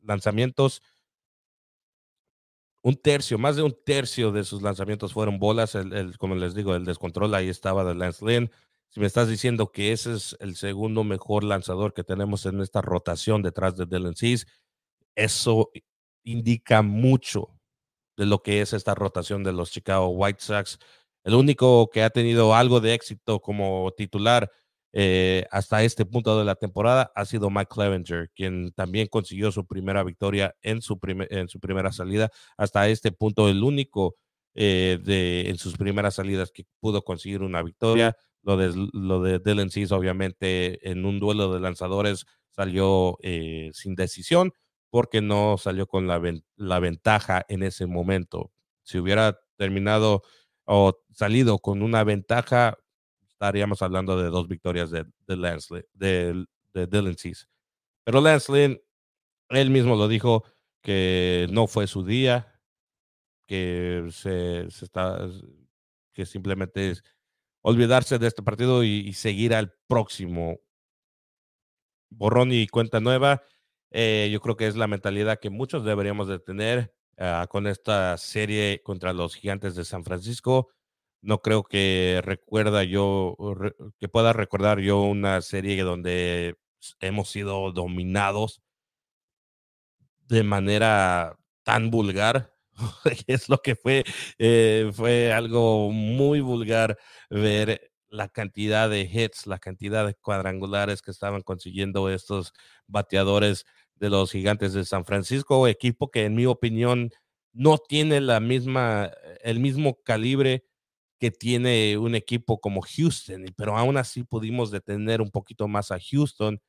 lanzamientos. 0.02 0.82
Un 2.88 2.96
tercio, 2.96 3.38
más 3.38 3.58
de 3.58 3.64
un 3.64 3.76
tercio 3.84 4.32
de 4.32 4.46
sus 4.46 4.62
lanzamientos 4.62 5.12
fueron 5.12 5.40
bolas. 5.40 5.76
El, 5.76 6.18
como 6.18 6.36
les 6.36 6.56
digo, 6.56 6.74
el 6.74 6.86
descontrol 6.86 7.36
ahí 7.36 7.50
estaba 7.50 7.84
de 7.84 7.94
Lance 7.94 8.24
Lynn. 8.26 8.50
Si 8.88 9.02
me 9.02 9.08
estás 9.08 9.28
diciendo 9.28 9.74
que 9.74 9.92
ese 9.92 10.14
es 10.14 10.38
el 10.40 10.56
segundo 10.56 11.04
mejor 11.04 11.44
lanzador 11.44 11.94
que 11.94 12.06
tenemos 12.06 12.46
en 12.46 12.62
esta 12.62 12.82
rotación 12.82 13.42
detrás 13.42 13.76
de 13.76 13.88
Dylan 13.88 14.16
Cease, 14.16 14.46
eso 15.16 15.70
indica 16.24 16.82
mucho 16.82 17.60
de 18.16 18.26
lo 18.26 18.42
que 18.42 18.62
es 18.62 18.72
esta 18.72 18.96
rotación 18.96 19.44
de 19.44 19.52
los 19.52 19.70
Chicago 19.70 20.08
White 20.08 20.40
Sox. 20.40 20.80
El 21.26 21.36
único 21.36 21.90
que 21.90 22.04
ha 22.04 22.10
tenido 22.10 22.56
algo 22.56 22.80
de 22.80 22.94
éxito 22.94 23.42
como 23.42 23.92
titular 23.98 24.50
eh, 24.94 25.46
hasta 25.52 25.84
este 25.84 26.06
punto 26.06 26.40
de 26.40 26.46
la 26.46 26.56
temporada 26.56 27.12
ha 27.16 27.26
sido 27.26 27.50
Mike 27.50 27.70
Clevenger, 27.74 28.32
quien 28.36 28.72
también 28.72 29.08
consiguió 29.08 29.52
su 29.52 29.66
primera 29.66 30.04
victoria 30.04 30.56
en 30.62 30.82
su, 30.82 31.00
en 31.04 31.50
su 31.50 31.60
primera 31.60 31.92
salida. 31.92 32.30
Hasta 32.58 32.88
este 32.88 33.12
punto, 33.12 33.50
el 33.50 33.64
único 33.64 34.16
eh, 34.56 35.00
de, 35.04 35.50
en 35.50 35.58
sus 35.58 35.78
primeras 35.78 36.16
salidas 36.16 36.52
que 36.52 36.66
pudo 36.80 37.04
conseguir 37.04 37.44
una 37.44 37.62
victoria. 37.62 38.18
Lo 38.42 38.58
de, 38.58 38.74
lo 38.94 39.22
de 39.22 39.40
Dylan 39.40 39.70
Cease, 39.70 39.94
obviamente, 39.94 40.90
en 40.90 41.06
un 41.06 41.20
duelo 41.20 41.54
de 41.54 41.60
lanzadores 41.60 42.26
salió 42.52 43.18
eh, 43.22 43.70
sin 43.74 43.94
decisión 43.94 44.54
porque 44.90 45.22
no 45.22 45.58
salió 45.58 45.86
con 45.86 46.08
la, 46.08 46.20
la 46.56 46.80
ventaja 46.80 47.46
en 47.50 47.62
ese 47.62 47.86
momento. 47.86 48.52
Si 48.84 48.98
hubiera 48.98 49.38
terminado 49.58 50.24
o 50.66 50.98
salido 51.12 51.60
con 51.60 51.84
una 51.84 52.04
ventaja, 52.04 52.78
estaríamos 53.38 53.84
hablando 53.84 54.20
de 54.22 54.32
dos 54.32 54.48
victorias 54.48 54.90
de, 54.90 55.06
de, 55.28 55.38
Lance, 55.38 55.86
de, 55.94 56.46
de 56.74 56.88
Dylan 56.88 57.16
Cease. 57.16 57.46
Pero 58.04 58.20
Lance 58.20 58.52
Lynn, 58.52 58.82
él 59.50 59.70
mismo 59.70 59.96
lo 59.96 60.08
dijo 60.08 60.44
que 60.82 61.48
no 61.52 61.68
fue 61.68 61.86
su 61.86 62.04
día, 62.04 62.60
que 63.46 64.08
se, 64.12 64.72
se 64.72 64.86
está, 64.86 65.30
que 66.14 66.26
simplemente 66.26 66.90
es 66.90 67.04
olvidarse 67.62 68.18
de 68.18 68.28
este 68.28 68.42
partido 68.42 68.84
y, 68.84 69.14
seguir 69.14 69.54
al 69.54 69.72
próximo. 69.88 70.60
Borrón 72.10 72.52
y 72.52 72.68
cuenta 72.68 73.00
nueva. 73.00 73.44
Eh, 73.92 74.30
yo 74.32 74.42
creo 74.42 74.58
que 74.58 74.66
es 74.66 74.76
la 74.76 74.88
mentalidad 74.88 75.40
que 75.40 75.52
muchos 75.52 75.86
deberíamos 75.86 76.28
de 76.28 76.40
tener 76.40 76.96
ah, 77.18 77.46
con 77.50 77.68
esta 77.68 78.18
serie 78.18 78.82
contra 78.84 79.14
los 79.14 79.36
gigantes 79.36 79.76
de 79.76 79.86
San 79.86 80.04
Francisco. 80.04 80.70
No 81.22 81.42
creo 81.42 81.64
que 81.64 82.22
recuerda 82.24 82.84
yo, 82.84 83.36
que 84.00 84.08
pueda 84.08 84.34
recordar 84.34 84.80
yo 84.80 85.02
una 85.02 85.42
serie 85.42 85.82
donde 85.84 86.56
hemos 87.02 87.30
sido 87.30 87.72
dominados 87.72 88.62
de 90.28 90.44
manera 90.44 91.38
tan 91.64 91.90
vulgar 91.90 92.54
es 93.28 93.50
lo 93.50 93.58
que 93.62 93.76
fue, 93.76 94.04
eh, 94.38 94.92
fue 94.94 95.34
algo 95.34 95.92
muy 95.92 96.42
vulgar 96.42 96.98
ver 97.30 97.92
la 98.10 98.30
cantidad 98.30 98.90
de 98.90 99.02
hits, 99.02 99.48
la 99.48 99.60
cantidad 99.60 100.06
de 100.06 100.14
cuadrangulares 100.16 101.02
que 101.02 101.12
estaban 101.12 101.42
consiguiendo 101.42 102.10
estos 102.10 102.54
bateadores 102.88 103.66
de 103.96 104.10
los 104.10 104.32
gigantes 104.32 104.74
de 104.74 104.86
San 104.86 105.06
Francisco, 105.06 105.68
equipo 105.68 106.12
que 106.12 106.26
en 106.26 106.36
mi 106.36 106.46
opinión 106.46 107.12
no 107.52 107.78
tiene 107.80 108.22
la 108.22 108.40
misma, 108.40 109.12
el 109.42 109.60
mismo 109.60 110.00
calibre 110.04 110.64
que 111.20 111.32
tiene 111.32 111.98
un 111.98 112.16
equipo 112.16 112.60
como 112.60 112.82
Houston, 112.82 113.46
pero 113.56 113.78
aún 113.78 113.98
así 113.98 114.24
pudimos 114.24 114.72
detener 114.72 115.22
un 115.22 115.32
poquito 115.32 115.68
más 115.68 115.92
a 115.92 116.00
Houston 116.00 116.60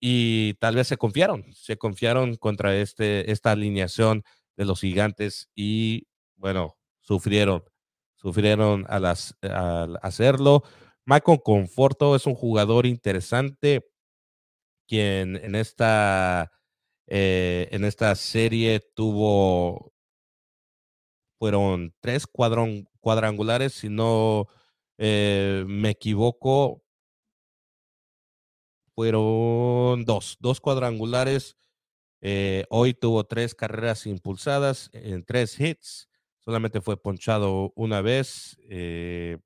y 0.00 0.54
tal 0.54 0.76
vez 0.76 0.88
se 0.88 0.96
confiaron, 0.96 1.44
se 1.54 1.76
confiaron 1.78 2.36
contra 2.36 2.76
este, 2.76 3.30
esta 3.30 3.52
alineación 3.52 4.24
de 4.56 4.64
los 4.64 4.80
gigantes 4.80 5.48
y 5.54 6.06
bueno, 6.36 6.76
sufrieron, 7.00 7.64
sufrieron 8.14 8.84
al, 8.88 9.06
hacerlo. 10.02 10.62
Michael 11.06 11.40
Conforto 11.42 12.16
es 12.16 12.26
un 12.26 12.34
jugador 12.34 12.86
interesante 12.86 13.86
quien 14.88 15.36
en 15.36 15.54
esta, 15.54 16.52
eh, 17.06 17.68
en 17.72 17.84
esta 17.84 18.14
serie 18.14 18.80
tuvo, 18.94 19.92
fueron 21.38 21.94
tres 22.00 22.26
cuadrangulares, 22.26 23.74
si 23.74 23.88
no 23.88 24.46
eh, 24.98 25.64
me 25.66 25.90
equivoco, 25.90 26.82
fueron 28.94 30.04
dos, 30.04 30.36
dos 30.40 30.60
cuadrangulares 30.60 31.56
eh, 32.22 32.64
hoy 32.70 32.94
tuvo 32.94 33.24
tres 33.24 33.54
carreras 33.54 34.06
impulsadas 34.06 34.90
en 34.92 35.24
tres 35.24 35.60
hits. 35.60 36.08
Solamente 36.40 36.80
fue 36.80 36.96
ponchado 37.00 37.72
una 37.76 38.00
vez. 38.00 38.56
Eh 38.68 39.38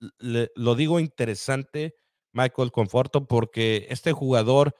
lo 0.00 0.74
digo 0.74 1.00
interesante, 1.00 1.96
Michael 2.32 2.70
Conforto, 2.70 3.26
porque 3.26 3.86
este 3.90 4.12
jugador 4.12 4.74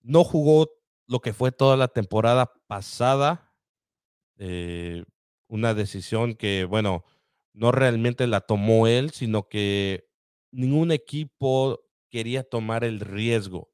no 0.00 0.24
jugó 0.24 0.70
lo 1.06 1.20
que 1.20 1.32
fue 1.32 1.52
toda 1.52 1.76
la 1.76 1.88
temporada 1.88 2.52
pasada. 2.66 3.47
Eh, 4.38 5.04
una 5.48 5.74
decisión 5.74 6.34
que, 6.34 6.64
bueno, 6.64 7.04
no 7.52 7.72
realmente 7.72 8.26
la 8.26 8.40
tomó 8.40 8.86
él, 8.86 9.10
sino 9.10 9.48
que 9.48 10.08
ningún 10.52 10.92
equipo 10.92 11.80
quería 12.10 12.44
tomar 12.44 12.84
el 12.84 13.00
riesgo 13.00 13.70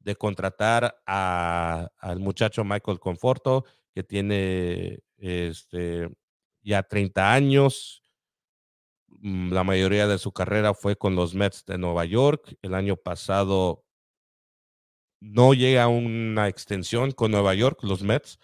de 0.00 0.16
contratar 0.16 1.02
al 1.06 2.20
muchacho 2.20 2.64
Michael 2.64 2.98
Conforto, 2.98 3.64
que 3.94 4.02
tiene 4.02 5.00
este, 5.18 6.08
ya 6.62 6.82
30 6.82 7.32
años. 7.32 8.02
Mm, 9.08 9.52
la 9.52 9.64
mayoría 9.64 10.06
de 10.06 10.18
su 10.18 10.32
carrera 10.32 10.74
fue 10.74 10.96
con 10.96 11.14
los 11.14 11.34
Mets 11.34 11.64
de 11.66 11.78
Nueva 11.78 12.04
York. 12.06 12.56
El 12.62 12.74
año 12.74 12.96
pasado 12.96 13.84
no 15.20 15.52
llega 15.54 15.84
a 15.84 15.88
una 15.88 16.48
extensión 16.48 17.12
con 17.12 17.30
Nueva 17.30 17.54
York, 17.54 17.80
los 17.82 18.02
Mets. 18.02 18.38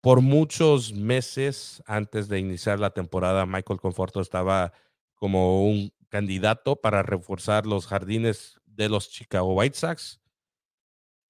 Por 0.00 0.20
muchos 0.20 0.92
meses 0.92 1.82
antes 1.86 2.28
de 2.28 2.38
iniciar 2.38 2.78
la 2.78 2.90
temporada, 2.90 3.46
Michael 3.46 3.80
Conforto 3.80 4.20
estaba 4.20 4.72
como 5.16 5.68
un 5.68 5.92
candidato 6.08 6.76
para 6.76 7.02
reforzar 7.02 7.66
los 7.66 7.86
jardines 7.86 8.60
de 8.64 8.88
los 8.88 9.10
Chicago 9.10 9.54
White 9.54 9.76
Sox. 9.76 10.20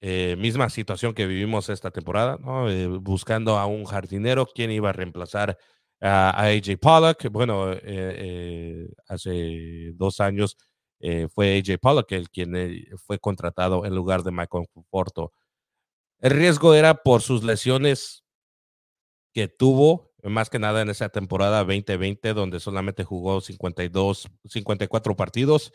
Eh, 0.01 0.35
misma 0.37 0.69
situación 0.69 1.13
que 1.13 1.25
vivimos 1.25 1.67
esta 1.67 1.91
temporada, 1.91 2.37
eh, 2.69 2.87
buscando 2.87 3.57
a 3.57 3.65
un 3.65 3.83
jardinero, 3.85 4.45
quien 4.45 4.71
iba 4.71 4.89
a 4.89 4.93
reemplazar 4.93 5.57
a, 5.99 6.45
AJ 6.45 6.77
Pollock. 6.79 7.29
Bueno, 7.31 7.73
eh, 7.73 8.87
hace 9.07 9.91
dos 9.95 10.19
años 10.21 10.57
fue 11.33 11.57
AJ 11.57 11.79
Pollock 11.81 12.11
el 12.11 12.29
quien 12.29 12.53
fue 12.97 13.19
contratado 13.19 13.85
en 13.85 13.95
lugar 13.95 14.23
de 14.23 14.31
Michael 14.31 14.67
Porto. 14.89 15.33
El 16.19 16.31
riesgo 16.31 16.73
era 16.75 16.95
por 16.95 17.21
sus 17.21 17.43
lesiones 17.43 18.23
que 19.33 19.47
tuvo, 19.47 20.11
más 20.23 20.49
que 20.49 20.59
nada 20.59 20.81
en 20.81 20.89
esa 20.89 21.09
temporada 21.09 21.59
2020, 21.63 22.33
donde 22.33 22.59
solamente 22.59 23.03
jugó 23.03 23.41
52, 23.41 24.27
54 24.45 25.15
partidos. 25.15 25.71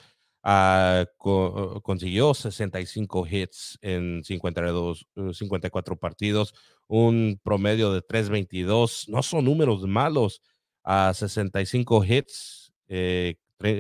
Ah, 0.47 1.07
consiguió 1.17 2.35
65 2.35 3.27
hits 3.27 3.79
en 3.81 4.23
52, 4.23 5.07
54 5.33 5.95
uh, 5.95 5.99
partidos, 5.99 6.55
un 6.87 7.41
promedio 7.43 7.93
de 7.93 8.03
3.22. 8.03 9.09
No 9.09 9.23
son 9.23 9.47
números 9.47 9.87
malos. 9.87 10.43
A 10.87 11.15
65 11.15 12.05
hits, 12.05 12.75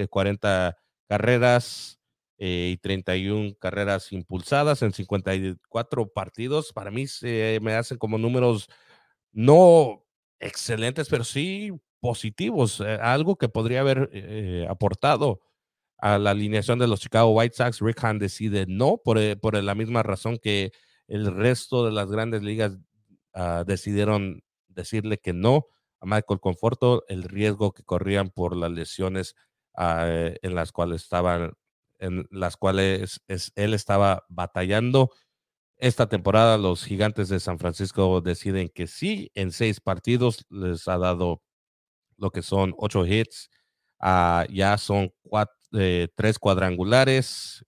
40 0.08 0.68
eh, 0.68 0.72
carreras, 1.06 1.98
eh, 2.38 2.70
y 2.72 2.76
31 2.78 3.54
carreras 3.60 4.12
impulsadas 4.12 4.82
en 4.82 4.92
54 4.92 6.08
partidos. 6.08 6.72
Para 6.72 6.90
mí 6.90 7.06
se 7.06 7.58
me 7.62 7.74
hacen 7.74 7.96
como 7.96 8.18
números 8.18 8.68
no 9.34 10.06
excelentes, 10.40 11.08
pero 11.10 11.24
sí 11.24 11.72
positivos, 12.00 12.80
eh, 12.80 12.98
algo 13.00 13.36
que 13.36 13.48
podría 13.48 13.80
haber 13.80 14.10
eh, 14.12 14.66
aportado 14.68 15.40
a 15.98 16.18
la 16.18 16.30
alineación 16.30 16.78
de 16.78 16.86
los 16.86 17.00
Chicago 17.00 17.30
White 17.32 17.56
Sox. 17.56 17.80
Rick 17.80 18.02
Hahn 18.04 18.18
decide 18.18 18.66
no, 18.68 18.98
por, 19.02 19.18
por 19.40 19.62
la 19.62 19.74
misma 19.74 20.02
razón 20.02 20.38
que 20.38 20.72
el 21.08 21.34
resto 21.34 21.84
de 21.84 21.92
las 21.92 22.10
grandes 22.10 22.42
ligas 22.42 22.78
uh, 23.34 23.64
decidieron 23.66 24.42
decirle 24.68 25.18
que 25.18 25.32
no 25.32 25.66
a 26.00 26.06
Michael 26.06 26.40
Conforto, 26.40 27.04
el 27.08 27.22
riesgo 27.22 27.72
que 27.72 27.82
corrían 27.82 28.30
por 28.30 28.56
las 28.56 28.70
lesiones 28.70 29.34
uh, 29.78 30.34
en 30.42 30.54
las 30.54 30.72
cuales 30.72 31.02
estaban, 31.02 31.54
en 31.98 32.26
las 32.30 32.56
cuales 32.56 33.22
es, 33.28 33.52
él 33.54 33.74
estaba 33.74 34.24
batallando. 34.28 35.10
Esta 35.78 36.08
temporada 36.08 36.56
los 36.56 36.84
gigantes 36.84 37.28
de 37.28 37.40
San 37.40 37.58
Francisco 37.58 38.20
deciden 38.20 38.68
que 38.68 38.86
sí, 38.86 39.30
en 39.34 39.50
seis 39.52 39.80
partidos 39.80 40.44
les 40.48 40.86
ha 40.88 40.98
dado 40.98 41.42
lo 42.16 42.30
que 42.30 42.42
son 42.42 42.74
ocho 42.78 43.04
hits, 43.06 43.50
uh, 44.00 44.44
ya 44.52 44.78
son 44.78 45.12
cuatro, 45.22 45.56
eh, 45.72 46.08
tres 46.14 46.38
cuadrangulares 46.38 47.64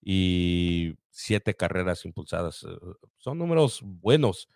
y 0.00 0.94
siete 1.10 1.54
carreras 1.54 2.04
impulsadas. 2.04 2.64
Eh, 2.64 2.68
son 3.18 3.38
números 3.38 3.80
buenos 3.82 4.48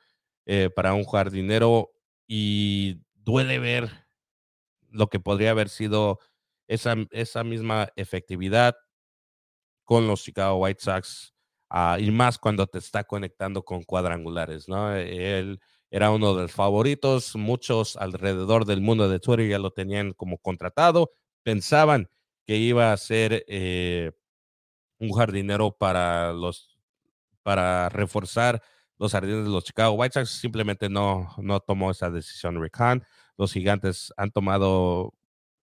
eh, 0.47 0.71
para 0.75 0.95
un 0.95 1.05
jardinero 1.05 1.93
y 2.29 3.01
duele 3.15 3.59
ver 3.59 4.07
lo 4.91 5.09
que 5.09 5.21
podría 5.21 5.51
haber 5.51 5.69
sido 5.69 6.21
esa, 6.69 6.95
esa 7.11 7.45
misma 7.45 7.89
efectividad 7.97 8.77
con 9.85 10.07
los 10.07 10.23
Chicago 10.23 10.57
White 10.59 10.83
Sox 10.83 11.34
y 11.99 12.11
más 12.11 12.39
cuando 12.39 12.67
te 12.67 12.79
está 12.79 13.05
conectando 13.05 13.65
con 13.65 13.83
cuadrangulares, 13.83 14.69
¿no? 14.69 14.95
Él 14.95 15.61
era 15.91 16.11
uno 16.11 16.35
de 16.35 16.43
los 16.43 16.53
favoritos, 16.53 17.35
muchos 17.37 17.97
alrededor 17.97 18.65
del 18.65 18.81
mundo 18.81 19.09
de 19.09 19.21
Twitter 19.21 19.49
ya 19.49 19.59
lo 19.59 19.71
tenían 19.73 20.13
como 20.13 20.39
contratado, 20.39 21.13
pensaban 21.43 22.09
que 22.47 22.57
iba 22.57 22.93
a 22.93 22.97
ser 22.97 23.45
eh, 23.49 24.13
un 24.99 25.13
jardinero 25.13 25.73
para 25.77 26.33
los 26.33 26.79
para 27.43 27.89
reforzar 27.91 28.63
los 28.99 29.13
jardines 29.13 29.45
de 29.45 29.51
los 29.51 29.65
Chicago 29.65 29.95
White 29.95 30.15
Sox. 30.15 30.31
Simplemente 30.41 30.89
no, 30.89 31.29
no 31.39 31.61
tomó 31.61 31.91
esa 31.91 32.11
decisión 32.11 32.63
Rick. 32.63 32.79
Los 33.37 33.53
gigantes 33.53 34.13
han 34.17 34.31
tomado 34.33 35.13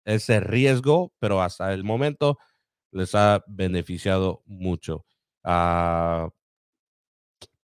ese 0.04 0.40
riesgo, 0.40 1.12
pero 1.20 1.42
hasta 1.42 1.72
el 1.74 1.84
momento 1.84 2.38
les 2.92 3.14
ha 3.14 3.44
beneficiado 3.48 4.42
mucho. 4.46 5.04
Uh, 5.44 6.30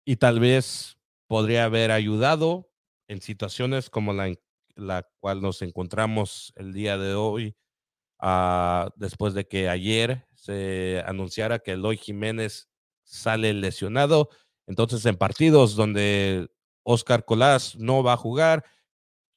y 0.05 0.17
tal 0.17 0.41
vez 0.41 0.99
podría 1.27 1.65
haber 1.65 1.91
ayudado 1.91 2.71
en 3.09 3.21
situaciones 3.21 3.91
como 3.91 4.12
la, 4.12 4.33
la 4.75 5.09
cual 5.21 5.43
nos 5.43 5.62
encontramos 5.62 6.53
el 6.57 6.73
día 6.73 6.97
de 6.97 7.15
hoy, 7.15 7.57
uh, 8.23 8.89
después 8.97 9.35
de 9.35 9.47
que 9.47 9.69
ayer 9.69 10.27
se 10.35 11.03
anunciara 11.07 11.59
que 11.59 11.73
Eloy 11.73 11.97
Jiménez 11.97 12.69
sale 13.03 13.53
lesionado. 13.53 14.31
Entonces, 14.67 15.05
en 15.07 15.17
partidos 15.17 15.77
donde 15.77 16.51
Oscar 16.83 17.25
Colás 17.25 17.77
no 17.77 18.03
va 18.03 18.15
a 18.15 18.17
jugar, 18.17 18.65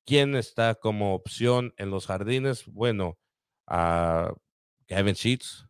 ¿quién 0.05 0.35
está 0.35 0.75
como 0.75 1.13
opción 1.15 1.73
en 1.77 1.89
los 1.89 2.07
jardines? 2.07 2.65
Bueno, 2.65 3.17
a 3.67 4.33
Kevin 4.87 5.13
Sheets, 5.13 5.67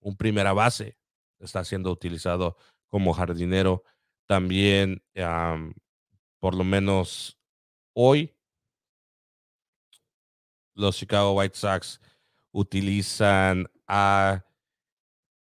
un 0.00 0.16
primera 0.16 0.52
base, 0.52 0.96
está 1.42 1.64
siendo 1.64 1.90
utilizado 1.90 2.56
como 2.88 3.12
jardinero. 3.12 3.84
También, 4.26 5.02
um, 5.16 5.72
por 6.40 6.54
lo 6.54 6.64
menos 6.64 7.38
hoy, 7.94 8.34
los 10.74 10.96
Chicago 10.96 11.34
White 11.34 11.56
Sox 11.56 12.00
utilizan 12.52 13.68
a 13.86 14.44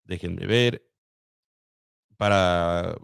déjenme 0.06 0.46
ver, 0.46 0.88
para, 2.16 2.96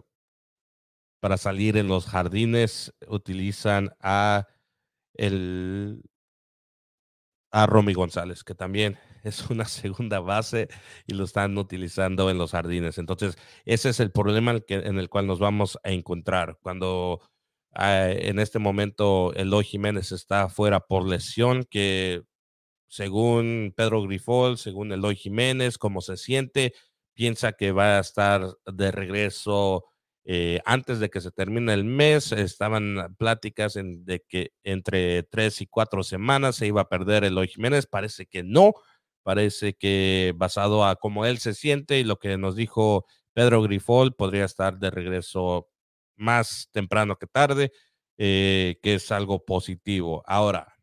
para 1.19 1.37
salir 1.37 1.77
en 1.77 1.87
los 1.87 2.05
jardines 2.05 2.93
utilizan 3.07 3.95
a 3.99 4.47
el 5.13 6.01
a 7.51 7.67
Romy 7.67 7.93
González, 7.93 8.43
que 8.43 8.55
también 8.55 8.97
es 9.23 9.49
una 9.49 9.65
segunda 9.65 10.19
base 10.19 10.67
y 11.07 11.13
lo 11.13 11.23
están 11.23 11.57
utilizando 11.57 12.29
en 12.29 12.37
los 12.37 12.51
jardines. 12.51 12.97
Entonces, 12.97 13.37
ese 13.65 13.89
es 13.89 13.99
el 13.99 14.11
problema 14.11 14.59
en 14.67 14.99
el, 14.99 15.09
cual 15.09 15.27
nos 15.27 15.39
vamos 15.39 15.79
a 15.83 15.91
encontrar 15.91 16.57
cuando 16.61 17.21
uh, 17.75 17.79
en 17.79 18.39
este 18.39 18.59
momento 18.59 19.33
Eloy 19.33 19.63
Jiménez 19.63 20.11
está 20.11 20.49
fuera 20.49 20.81
por 20.81 21.07
lesión, 21.07 21.63
que 21.63 22.23
según 22.87 23.73
Pedro 23.75 24.03
Grifol, 24.03 24.57
según 24.57 24.91
Eloy 24.91 25.15
Jiménez, 25.15 25.77
cómo 25.77 26.01
se 26.01 26.17
siente, 26.17 26.73
piensa 27.13 27.53
que 27.53 27.71
va 27.71 27.97
a 27.97 28.01
estar 28.01 28.55
de 28.65 28.91
regreso 28.91 29.85
eh, 30.25 30.61
antes 30.65 30.99
de 30.99 31.09
que 31.09 31.19
se 31.19 31.31
termine 31.31 31.73
el 31.73 31.83
mes. 31.83 32.31
Estaban 32.31 33.15
pláticas 33.17 33.75
en, 33.75 34.05
de 34.05 34.21
que 34.27 34.51
entre 34.63 35.23
tres 35.23 35.61
y 35.61 35.67
cuatro 35.67 36.03
semanas 36.03 36.55
se 36.55 36.67
iba 36.67 36.81
a 36.81 36.89
perder 36.89 37.23
Eloy 37.23 37.47
Jiménez. 37.47 37.87
Parece 37.87 38.25
que 38.25 38.43
no. 38.43 38.73
Parece 39.23 39.73
que 39.73 40.33
basado 40.35 40.85
a 40.85 40.95
cómo 40.97 41.25
él 41.25 41.39
se 41.39 41.53
siente 41.53 41.99
y 41.99 42.03
lo 42.03 42.17
que 42.19 42.37
nos 42.37 42.55
dijo 42.55 43.05
Pedro 43.33 43.61
Grifol, 43.63 44.13
podría 44.15 44.45
estar 44.45 44.77
de 44.79 44.91
regreso 44.91 45.69
más 46.15 46.69
temprano 46.71 47.17
que 47.17 47.27
tarde, 47.27 47.71
eh, 48.17 48.79
que 48.83 48.95
es 48.95 49.11
algo 49.11 49.43
positivo. 49.45 50.23
Ahora, 50.27 50.75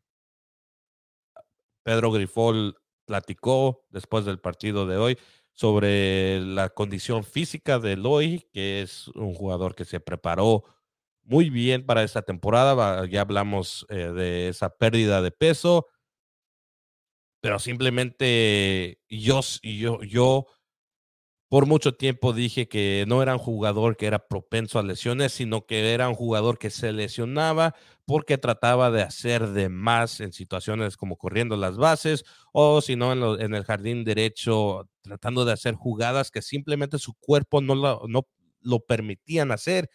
Pedro 1.83 2.11
Grifol 2.13 2.77
platicó 3.05 3.85
después 3.91 4.25
del 4.25 4.41
partido 4.41 4.87
de 4.87 4.97
hoy 4.97 5.19
sobre 5.53 6.41
la 6.41 6.71
condición 6.71 7.25
física 7.25 7.79
de 7.79 7.93
Eloy, 7.93 8.49
que 8.53 8.83
es 8.83 9.09
un 9.09 9.35
jugador 9.35 9.75
que 9.75 9.85
se 9.85 10.01
preparó 10.01 10.65
muy 11.23 11.51
bien 11.51 11.85
para 11.85 12.03
esta 12.03 12.23
temporada. 12.23 13.07
Ya 13.07 13.23
hablamos 13.23 13.87
eh, 13.89 14.13
de 14.13 14.49
esa 14.49 14.71
pérdida 14.71 15.23
de 15.23 15.31
peso, 15.31 15.87
pero 17.41 17.59
simplemente 17.59 19.01
yo, 19.09 19.41
yo, 19.63 20.03
yo 20.03 20.47
por 21.51 21.67
mucho 21.67 21.95
tiempo 21.97 22.33
dije 22.33 22.69
que 22.69 23.05
no 23.09 23.23
era 23.23 23.33
un 23.33 23.41
jugador 23.41 23.97
que 23.97 24.07
era 24.07 24.29
propenso 24.29 24.79
a 24.79 24.85
lesiones, 24.85 25.33
sino 25.33 25.67
que 25.67 25.93
era 25.93 26.09
un 26.09 26.15
jugador 26.15 26.59
que 26.59 26.71
se 26.71 26.93
lesionaba 26.93 27.75
porque 28.05 28.39
trataba 28.39 28.93
de 28.93 29.03
hacer 29.03 29.49
de 29.49 29.69
más 29.69 30.21
en 30.21 30.33
situaciones 30.33 30.97
como 30.97 31.17
corriendo 31.17 31.57
las 31.57 31.77
bases 31.77 32.25
o 32.53 32.81
si 32.81 32.95
no 32.95 33.13
en, 33.13 33.43
en, 33.43 33.55
el 33.55 33.65
jardín 33.65 34.05
derecho 34.05 34.89
tratando 35.03 35.45
de 35.45 35.53
hacer 35.53 35.75
jugadas 35.75 36.31
que 36.31 36.41
simplemente 36.41 36.99
su 36.99 37.15
cuerpo 37.15 37.61
no 37.61 37.75
lo, 37.75 38.03
no 38.07 38.29
lo 38.61 38.81
permitían 38.81 39.51
hacer. 39.51 39.91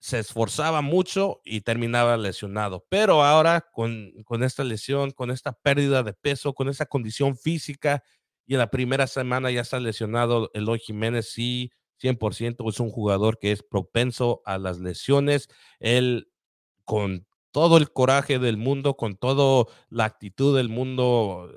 Se 0.00 0.18
esforzaba 0.20 0.80
mucho 0.80 1.40
y 1.44 1.62
terminaba 1.62 2.16
lesionado. 2.16 2.86
Pero 2.88 3.24
ahora 3.24 3.68
con, 3.72 4.12
con 4.24 4.42
esta 4.42 4.64
lesión, 4.64 5.10
con 5.10 5.30
esta 5.30 5.52
pérdida 5.52 6.02
de 6.02 6.12
peso, 6.12 6.54
con 6.54 6.68
esa 6.68 6.86
condición 6.86 7.36
física, 7.36 8.04
y 8.46 8.54
en 8.54 8.60
la 8.60 8.70
primera 8.70 9.06
semana 9.06 9.50
ya 9.50 9.60
está 9.60 9.78
lesionado 9.78 10.50
Eloy 10.54 10.78
Jiménez, 10.78 11.30
sí, 11.30 11.70
100% 12.00 12.68
es 12.68 12.80
un 12.80 12.90
jugador 12.90 13.38
que 13.38 13.52
es 13.52 13.62
propenso 13.62 14.40
a 14.44 14.58
las 14.58 14.78
lesiones. 14.78 15.48
Él 15.80 16.30
con 16.84 17.26
todo 17.50 17.76
el 17.76 17.92
coraje 17.92 18.38
del 18.38 18.56
mundo, 18.56 18.96
con 18.96 19.16
toda 19.16 19.66
la 19.90 20.04
actitud 20.04 20.56
del 20.56 20.68
mundo, 20.68 21.50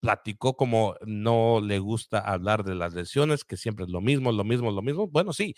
platicó 0.00 0.56
como 0.56 0.94
no 1.04 1.60
le 1.60 1.78
gusta 1.78 2.18
hablar 2.20 2.64
de 2.64 2.74
las 2.74 2.94
lesiones, 2.94 3.44
que 3.44 3.56
siempre 3.56 3.84
es 3.84 3.90
lo 3.90 4.00
mismo, 4.00 4.32
lo 4.32 4.44
mismo, 4.44 4.70
lo 4.70 4.82
mismo. 4.82 5.08
Bueno, 5.08 5.32
sí, 5.32 5.54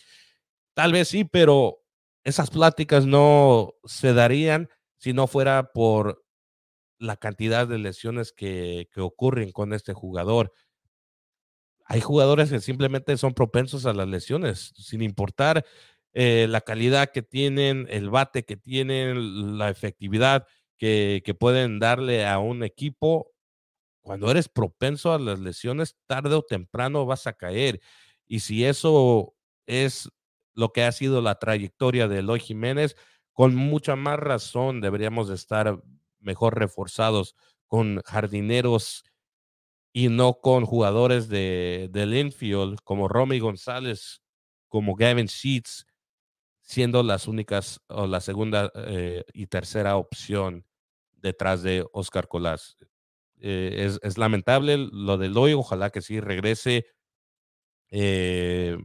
tal 0.75 0.93
vez 0.93 1.09
sí, 1.09 1.25
pero 1.25 1.79
esas 2.25 2.51
pláticas 2.51 3.07
no 3.07 3.75
se 3.85 4.13
darían 4.15 4.69
si 4.99 5.13
no 5.13 5.27
fuera 5.27 5.73
por 5.73 6.25
la 6.99 7.17
cantidad 7.17 7.67
de 7.67 7.79
lesiones 7.79 8.33
que, 8.33 8.89
que 8.93 9.01
ocurren 9.01 9.53
con 9.53 9.73
este 9.73 9.95
jugador 9.95 10.53
hay 11.91 12.01
jugadores 12.01 12.51
que 12.51 12.61
simplemente 12.61 13.17
son 13.17 13.35
propensos 13.35 13.85
a 13.85 13.93
las 13.93 14.07
lesiones, 14.07 14.73
sin 14.77 15.03
importar 15.03 15.67
eh, 16.13 16.47
la 16.49 16.61
calidad 16.61 17.11
que 17.11 17.21
tienen, 17.21 17.89
el 17.91 18.11
bate 18.11 18.45
que 18.45 18.57
tienen, 18.57 19.59
la 19.59 19.71
efectividad 19.71 20.47
que, 20.79 21.21
que, 21.25 21.35
pueden 21.35 21.81
darle 21.81 22.29
a 22.29 22.39
un 22.39 22.63
equipo. 22.63 23.33
Cuando 24.03 24.31
eres 24.31 24.49
propenso 24.49 25.13
a 25.13 25.19
las 25.19 25.41
lesiones, 25.41 25.97
tarde 26.07 26.37
o 26.37 26.43
temprano 26.43 27.07
vas 27.07 27.27
a 27.27 27.33
caer. 27.33 27.81
Y 28.29 28.39
si 28.39 28.65
eso 28.65 29.35
es 29.67 30.09
lo 30.61 30.75
que 30.75 30.85
ha 30.85 30.93
sido 30.93 31.23
la 31.23 31.39
trayectoria 31.39 32.07
de 32.07 32.19
Eloy 32.19 32.39
Jiménez, 32.39 32.95
con 33.33 33.55
mucha 33.55 33.97
más 33.97 34.19
razón 34.19 34.83
deberíamos 34.83 35.31
estar 35.31 35.83
mejor 36.19 36.59
reforzados 36.59 37.35
con 37.67 38.03
jardineros 38.05 39.05
y 39.95 40.09
no 40.09 40.35
con 40.35 40.67
jugadores 40.67 41.31
de, 41.31 41.89
del 41.91 42.15
infield 42.15 42.79
como 42.85 43.09
Romy 43.09 43.39
González, 43.39 44.21
como 44.69 44.97
Gavin 44.97 45.29
Sheets, 45.29 45.87
siendo 46.61 47.03
las 47.03 47.27
únicas 47.27 47.81
o 47.89 48.07
la 48.07 48.21
segunda 48.21 48.71
eh, 48.75 49.25
y 49.33 49.47
tercera 49.47 49.97
opción 49.97 50.67
detrás 51.15 51.63
de 51.63 51.87
Oscar 51.93 52.29
Colás. 52.29 52.77
Eh, 53.39 53.97
es, 54.03 54.19
lamentable 54.19 54.77
lo 54.77 55.17
de 55.17 55.31
Loy, 55.31 55.55
ojalá 55.55 55.89
que 55.89 56.03
sí 56.03 56.21
regrese 56.21 56.85
eh, 57.91 58.77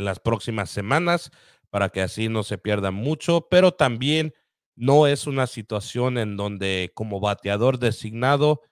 en 0.00 0.04
las 0.04 0.18
próximas 0.18 0.70
semanas 0.70 1.30
para 1.70 1.90
que 1.90 2.02
así 2.02 2.28
no 2.28 2.42
se 2.42 2.58
pierda 2.58 2.90
mucho, 2.90 3.46
pero 3.48 3.72
también 3.72 4.34
no 4.74 5.06
es 5.06 5.26
una 5.26 5.46
situación 5.46 6.18
en 6.18 6.36
donde 6.36 6.90
como 6.94 7.20
bateador 7.20 7.78
designado 7.78 8.62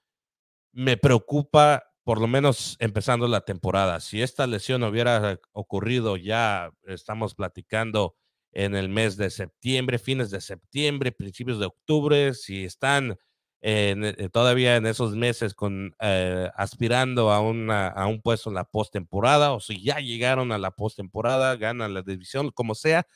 me 0.73 0.97
preocupa 0.97 1.85
por 2.03 2.21
lo 2.21 2.27
menos 2.27 2.77
empezando 2.81 3.29
la 3.29 3.43
temporada. 3.43 4.01
Si 4.01 4.23
esta 4.23 4.47
lesión 4.47 4.83
hubiera 4.83 5.38
ocurrido 5.53 6.17
ya, 6.17 6.73
estamos 6.85 7.35
platicando 7.35 8.17
en 8.53 8.75
el 8.75 8.88
mes 8.88 9.17
de 9.19 9.29
septiembre, 9.29 9.99
fines 9.99 10.31
de 10.31 10.41
septiembre, 10.41 11.12
principios 11.12 11.59
de 11.59 11.67
octubre, 11.67 12.33
si 12.33 12.64
están 12.64 13.19
eh, 13.61 14.29
todavía 14.33 14.77
en 14.77 14.87
esos 14.87 15.16
meses 15.16 15.55
con 15.55 15.94
eh, 16.01 16.49
aspirando 16.57 17.33
a, 17.33 17.40
una, 17.40 17.88
a 17.88 18.07
un 18.07 18.23
puesto 18.23 18.51
en 18.51 18.55
la 18.55 18.64
postemporada 18.64 19.53
o 19.53 19.61
si 19.61 19.83
ya 19.83 19.99
llegaron 19.99 20.53
a 20.53 20.59
la 20.59 20.71
postemporada, 20.71 21.57
ganan 21.57 21.94
la 21.94 22.03
división, 22.03 22.51
como 22.53 22.75
sea, 22.75 23.07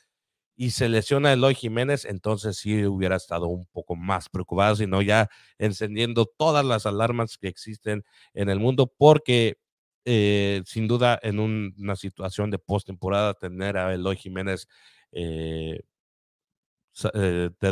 y 0.55 0.71
se 0.71 0.89
lesiona 0.89 1.33
Eloy 1.33 1.55
Jiménez, 1.55 2.05
entonces 2.05 2.57
sí 2.57 2.85
hubiera 2.85 3.15
estado 3.15 3.47
un 3.47 3.65
poco 3.67 3.95
más 3.95 4.29
preocupado, 4.29 4.75
sino 4.75 5.01
ya 5.01 5.29
encendiendo 5.57 6.25
todas 6.25 6.65
las 6.65 6.85
alarmas 6.85 7.37
que 7.37 7.47
existen 7.47 8.03
en 8.33 8.49
el 8.49 8.59
mundo, 8.59 8.91
porque 8.97 9.57
eh, 10.05 10.61
sin 10.65 10.87
duda 10.87 11.19
en 11.23 11.39
una 11.39 11.95
situación 11.95 12.51
de 12.51 12.59
postemporada 12.59 13.33
tener 13.33 13.77
a 13.77 13.93
Eloy 13.93 14.17
Jiménez 14.17 14.67
te 15.11 15.83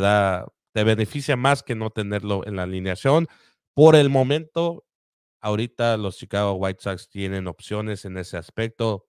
da, 0.00 0.46
te 0.72 0.84
beneficia 0.84 1.36
más 1.36 1.62
que 1.62 1.74
no 1.74 1.90
tenerlo 1.90 2.46
en 2.46 2.56
la 2.56 2.64
alineación. 2.64 3.28
Por 3.74 3.96
el 3.96 4.10
momento, 4.10 4.84
ahorita 5.40 5.96
los 5.96 6.16
Chicago 6.16 6.54
White 6.54 6.82
Sox 6.82 7.08
tienen 7.08 7.46
opciones 7.46 8.04
en 8.04 8.16
ese 8.18 8.36
aspecto. 8.36 9.06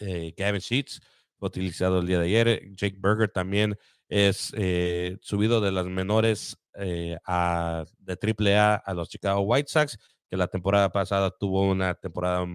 Gavin 0.00 0.60
Sheets, 0.60 1.00
utilizado 1.40 1.98
el 2.00 2.06
día 2.06 2.18
de 2.18 2.26
ayer. 2.26 2.74
Jake 2.74 2.96
Berger 2.98 3.28
también 3.30 3.76
es 4.08 4.52
eh, 4.56 5.18
subido 5.20 5.60
de 5.60 5.72
las 5.72 5.86
menores 5.86 6.56
eh, 6.74 7.16
a, 7.26 7.84
de 7.98 8.16
AAA 8.20 8.76
a 8.76 8.94
los 8.94 9.08
Chicago 9.08 9.40
White 9.40 9.70
Sox, 9.70 9.98
que 10.28 10.36
la 10.36 10.48
temporada 10.48 10.90
pasada 10.90 11.30
tuvo 11.30 11.68
una 11.68 11.94
temporada 11.94 12.46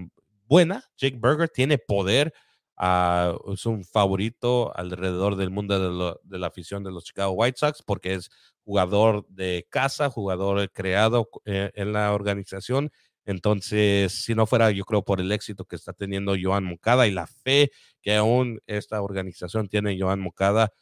buena. 0.47 0.83
Jake 0.97 1.17
Berger 1.19 1.49
tiene 1.49 1.77
poder, 1.77 2.33
ah, 2.77 3.35
es 3.51 3.65
un 3.65 3.83
favorito 3.83 4.75
alrededor 4.75 5.35
del 5.35 5.49
mundo 5.49 6.17
de, 6.23 6.39
la 6.39 6.47
afición 6.47 6.83
de 6.83 6.91
los 6.91 7.03
Chicago 7.05 7.33
White 7.33 7.57
Sox 7.57 7.83
porque 7.83 8.15
es 8.15 8.29
jugador 8.63 9.25
de 9.29 9.67
casa, 9.69 10.09
jugador 10.09 10.71
creado 10.71 11.29
eh, 11.45 11.71
en 11.75 11.93
la 11.93 12.13
organización 12.13 12.91
entonces, 13.25 14.13
si 14.13 14.35
no 14.35 14.45
fuera, 14.45 14.71
yo 14.71 14.83
creo, 14.85 15.03
por 15.03 15.21
el 15.21 15.31
éxito 15.31 15.65
que 15.65 15.75
está 15.75 15.93
teniendo 15.93 16.35
Joan 16.41 16.65
Mocada 16.65 17.07
y 17.07 17.11
la 17.11 17.27
fe 17.27 17.71
que 18.01 18.15
aún 18.15 18.59
esta 18.67 19.01
organización 19.01 19.69
tiene 19.69 19.97
Joan 19.99 20.19
Mocada, 20.19 20.73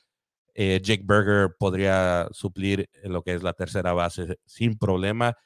eh, 0.56 0.80
Jake 0.84 1.04
Berger 1.06 1.56
podría 1.60 2.28
suplir 2.32 2.90
lo 3.04 3.24
que 3.24 3.34
es 3.36 3.44
la 3.44 3.54
tercera 3.54 3.94
base 3.94 4.40
sin 4.46 4.78
problema. 4.78 5.38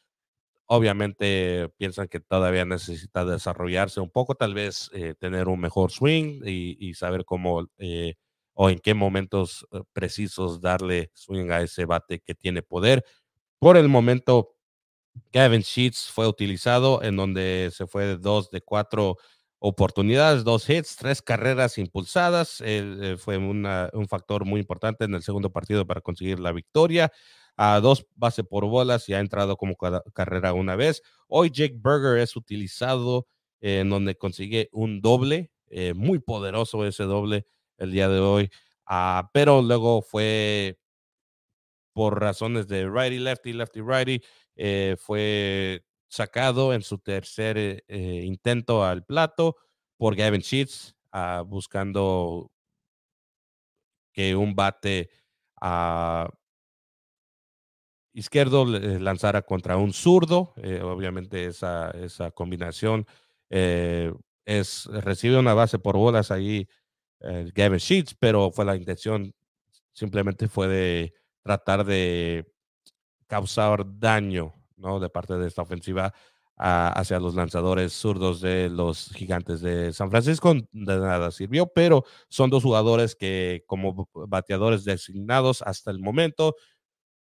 Obviamente 0.68 1.70
piensan 1.78 2.08
que 2.08 2.20
todavía 2.20 2.66
necesita 2.66 3.24
desarrollarse 3.26 4.00
un 4.00 4.10
poco, 4.10 4.36
tal 4.36 4.54
vez 4.56 4.90
eh, 4.94 5.14
tener 5.20 5.48
un 5.48 5.60
mejor 5.60 5.92
swing 5.92 6.42
y, 6.46 6.94
saber 6.96 7.24
cómo 7.26 7.68
eh, 7.78 8.16
o 8.54 8.70
en 8.70 8.80
qué 8.80 8.94
momentos 8.94 9.68
precisos 9.94 10.62
darle 10.62 11.12
swing 11.14 11.52
a 11.52 11.62
ese 11.62 11.86
bate 11.86 12.20
que 12.20 12.34
tiene 12.36 12.64
poder. 12.64 13.06
Por 13.60 13.78
el 13.78 13.90
momento, 13.90 14.56
Gavin 15.32 15.62
Sheets 15.62 16.10
fue 16.12 16.28
utilizado 16.28 17.04
en 17.04 17.16
donde 17.16 17.70
se 17.74 17.88
fue 17.88 18.18
dos 18.18 18.50
de 18.52 18.62
cuatro 18.62 19.18
oportunidades, 19.60 20.44
dos 20.44 20.70
hits, 20.70 20.96
tres 20.96 21.22
carreras 21.22 21.78
impulsadas. 21.78 22.62
Eh, 22.66 23.18
fue 23.18 23.38
un 23.38 24.08
factor 24.10 24.46
muy 24.46 24.60
importante 24.60 25.06
en 25.06 25.16
el 25.16 25.24
segundo 25.24 25.52
partido 25.52 25.86
para 25.86 26.02
conseguir 26.02 26.40
la 26.40 26.52
victoria. 26.52 27.12
A 27.58 27.80
dos 27.80 28.06
base 28.16 28.44
por 28.44 28.66
bolas 28.66 29.08
y 29.10 29.14
ha 29.14 29.20
entrado 29.20 29.58
como 29.58 29.76
carrera 30.14 30.54
una 30.54 30.76
vez. 30.76 31.02
Hoy 31.28 31.50
Jake 31.52 31.76
Berger 31.78 32.20
es 32.20 32.36
utilizado 32.36 33.28
en 33.62 33.90
donde 33.90 34.16
consigue 34.18 34.70
un 34.74 35.02
doble, 35.02 35.52
eh, 35.68 35.94
muy 35.94 36.20
poderoso 36.20 36.86
ese 36.86 37.04
doble 37.04 37.46
el 37.78 37.92
día 37.92 38.10
de 38.10 38.20
hoy. 38.20 38.50
Ah, 38.86 39.30
pero 39.34 39.62
luego 39.62 40.02
fue 40.02 40.78
por 41.94 42.20
razones 42.20 42.68
de 42.68 42.90
righty, 42.90 43.20
lefty, 43.20 43.54
lefty, 43.54 43.82
righty, 43.82 44.22
eh, 44.58 44.98
fue 45.00 45.86
sacado 46.10 46.74
en 46.74 46.82
su 46.82 46.98
tercer 47.00 47.58
eh, 47.88 48.22
intento 48.26 48.84
al 48.84 49.06
plato 49.06 49.56
por 49.98 50.16
Gavin 50.16 50.42
Sheets, 50.42 50.96
ah, 51.14 51.44
buscando 51.48 52.52
que 54.14 54.36
un 54.36 54.56
bate 54.56 55.10
a 55.62 56.30
izquierdo 58.16 58.66
lanzara 58.66 59.42
contra 59.44 59.78
un 59.78 59.94
zurdo. 59.94 60.54
obviamente 60.84 61.46
esa, 61.46 61.92
esa 61.92 62.32
combinación 62.32 63.06
es, 63.50 64.86
recibe 64.86 65.38
una 65.38 65.54
base 65.54 65.78
por 65.78 65.98
bolas 65.98 66.32
ahí 66.32 66.68
Gavin 67.20 67.80
Sheets, 67.80 68.16
pero 68.20 68.52
fue 68.52 68.66
la 68.66 68.76
intención, 68.76 69.34
simplemente 69.94 70.48
fue 70.48 70.68
de 70.68 71.14
tratar 71.44 71.86
de 71.86 72.52
causar 73.28 73.86
daño 74.00 74.54
¿no? 74.78 75.00
de 75.00 75.10
parte 75.10 75.36
de 75.36 75.48
esta 75.48 75.62
ofensiva 75.62 76.14
hacia 76.58 77.20
los 77.20 77.36
lanzadores 77.36 77.92
zurdos 77.92 78.40
de 78.40 78.70
los 78.70 79.12
gigantes 79.14 79.60
de 79.60 79.92
San 79.92 80.10
Francisco. 80.10 80.54
De 80.54 81.00
nada 81.00 81.32
sirvió, 81.32 81.68
pero 81.68 82.06
son 82.30 82.50
dos 82.50 82.64
jugadores 82.64 83.16
que 83.16 83.64
como 83.68 84.08
bateadores 84.14 84.86
designados 84.86 85.62
hasta 85.64 85.92
el 85.92 86.00
momento 86.00 86.56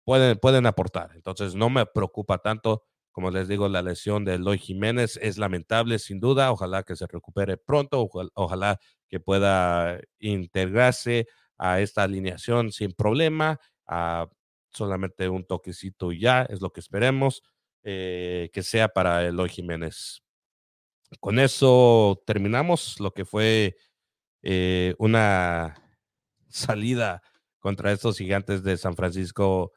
pueden, 0.03 0.37
pueden 0.37 0.65
aportar. 0.65 1.11
Entonces 1.15 1.55
no 1.55 1.69
me 1.69 1.85
preocupa 1.85 2.39
tanto. 2.39 2.83
Como 3.11 3.29
les 3.29 3.47
digo, 3.47 3.69
la 3.69 3.81
lesión 3.81 4.25
de 4.25 4.35
Eloy 4.35 4.57
Jiménez 4.57 5.19
es 5.21 5.37
lamentable, 5.37 5.99
sin 5.99 6.19
duda. 6.19 6.51
Ojalá 6.51 6.83
que 6.83 6.95
se 6.95 7.05
recupere 7.07 7.57
pronto. 7.57 8.09
ojalá 8.33 8.79
que 9.07 9.19
pueda 9.19 9.99
integrarse 10.19 11.27
a 11.57 11.79
esta 11.79 12.03
alineación 12.03 12.71
sin 12.71 12.93
problema. 12.93 13.59
A 13.85 14.27
solamente 14.73 15.29
un 15.29 15.45
toquecito 15.45 16.11
y 16.11 16.19
ya, 16.19 16.43
es 16.43 16.61
lo 16.61 16.71
que 16.71 16.79
esperemos 16.79 17.43
eh, 17.83 18.49
que 18.53 18.63
sea 18.63 18.89
para 18.89 19.25
Eloy 19.25 19.49
Jiménez. 19.49 20.23
Con 21.19 21.39
eso 21.39 22.21
terminamos 22.25 22.99
lo 22.99 23.13
que 23.13 23.25
fue 23.25 23.75
eh, 24.41 24.95
una 24.97 25.75
salida 26.49 27.21
contra 27.59 27.91
estos 27.91 28.17
gigantes 28.17 28.63
de 28.63 28.77
San 28.77 28.95
Francisco 28.95 29.71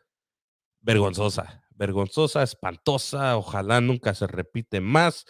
vergonzosa, 0.87 1.65
vergonzosa, 1.75 2.43
espantosa, 2.45 3.37
ojalá 3.37 3.81
nunca 3.81 4.15
se 4.15 4.27
repite 4.29 4.81
más, 4.81 5.27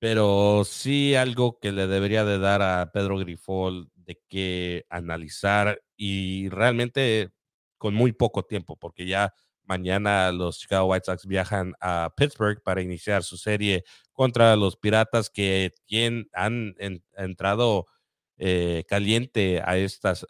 pero 0.00 0.64
sí 0.64 1.14
algo 1.14 1.60
que 1.60 1.70
le 1.70 1.86
debería 1.86 2.24
de 2.24 2.38
dar 2.40 2.60
a 2.60 2.90
Pedro 2.92 3.18
Grifol 3.18 3.88
de 3.94 4.20
que 4.28 4.84
analizar 4.88 5.80
y 5.96 6.48
realmente 6.48 7.30
con 7.78 7.94
muy 7.94 8.12
poco 8.12 8.42
tiempo, 8.42 8.76
porque 8.76 9.06
ya 9.06 9.32
mañana 9.62 10.32
los 10.32 10.58
Chicago 10.58 10.86
White 10.86 11.06
Sox 11.06 11.26
viajan 11.26 11.74
a 11.80 12.12
Pittsburgh 12.16 12.60
para 12.64 12.82
iniciar 12.82 13.22
su 13.22 13.36
serie 13.36 13.84
contra 14.12 14.56
los 14.56 14.76
Piratas 14.76 15.30
que 15.30 15.72
han 16.32 16.74
entrado 17.16 17.86
eh, 18.38 18.82
caliente 18.88 19.60
a, 19.60 19.76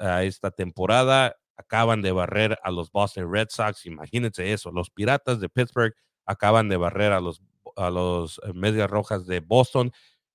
a 0.00 0.24
esta 0.24 0.50
temporada. 0.50 1.34
Acaban 1.56 2.02
de 2.02 2.12
barrer 2.12 2.58
a 2.62 2.70
los 2.70 2.90
Boston 2.90 3.32
Red 3.32 3.48
Sox. 3.50 3.86
Imagínense 3.86 4.52
eso. 4.52 4.70
Los 4.70 4.90
Piratas 4.90 5.40
de 5.40 5.48
Pittsburgh 5.48 5.94
acaban 6.24 6.68
de 6.68 6.76
barrer 6.76 7.12
a 7.12 7.20
los, 7.20 7.42
a 7.76 7.90
los 7.90 8.40
eh, 8.44 8.52
Medias 8.54 8.90
Rojas 8.90 9.26
de 9.26 9.40
Boston. 9.40 9.92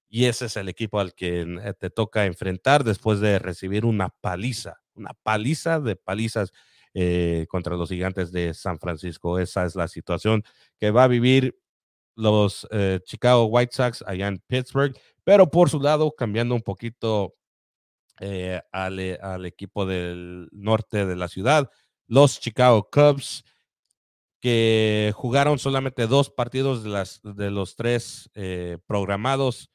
Y 0.10 0.26
ese 0.26 0.46
es 0.46 0.56
el 0.58 0.70
equipo 0.70 1.00
al 1.00 1.14
que 1.14 1.42
eh, 1.42 1.74
te 1.78 1.90
toca 1.90 2.26
enfrentar 2.26 2.84
después 2.84 3.20
de 3.20 3.40
recibir 3.40 3.86
una 3.86 4.10
paliza, 4.10 4.82
una 4.94 5.14
paliza 5.24 5.80
de 5.80 5.96
palizas 5.96 6.52
eh, 6.94 7.46
contra 7.50 7.76
los 7.76 7.90
gigantes 7.90 8.32
de 8.32 8.54
San 8.54 8.80
Francisco. 8.80 9.40
Esa 9.40 9.66
es 9.66 9.76
la 9.76 9.88
situación 9.88 10.44
que 10.80 10.92
va 10.92 11.04
a 11.04 11.08
vivir 11.08 11.60
los 12.16 12.68
Chicago 13.04 13.46
White 13.46 13.76
Sox 13.76 14.04
allá 14.08 14.28
en 14.28 14.40
Pittsburgh, 14.48 14.98
pero 15.24 15.52
por 15.52 15.70
su 15.70 15.80
lado, 15.80 16.12
cambiando 16.18 16.56
un 16.56 16.64
poquito 16.64 17.36
eh, 18.20 18.62
al, 18.72 19.00
al, 19.22 19.46
equipo 19.46 19.86
del 19.86 20.50
norte 20.52 21.06
de 21.06 21.16
la 21.16 21.28
ciudad, 21.28 21.70
los 22.08 22.40
Chicago 22.40 22.90
Cubs 22.92 23.44
que 24.40 25.14
jugaron 25.16 25.60
solamente 25.60 26.08
dos 26.08 26.30
partidos 26.30 26.84
de, 26.84 26.90
las, 26.90 27.22
de 27.24 27.52
los 27.52 27.76
tres 27.76 28.30
eh, 28.36 28.78
programados. 28.86 29.72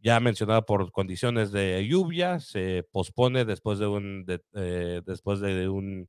Ya 0.00 0.20
mencionado 0.20 0.64
por 0.64 0.92
condiciones 0.92 1.50
de 1.50 1.84
lluvia, 1.86 2.38
se 2.38 2.84
pospone 2.92 3.44
después 3.44 3.78
de 3.80 3.86
un, 3.88 4.24
eh, 4.54 5.02
después 5.04 5.40
de 5.40 5.68
un 5.68 6.08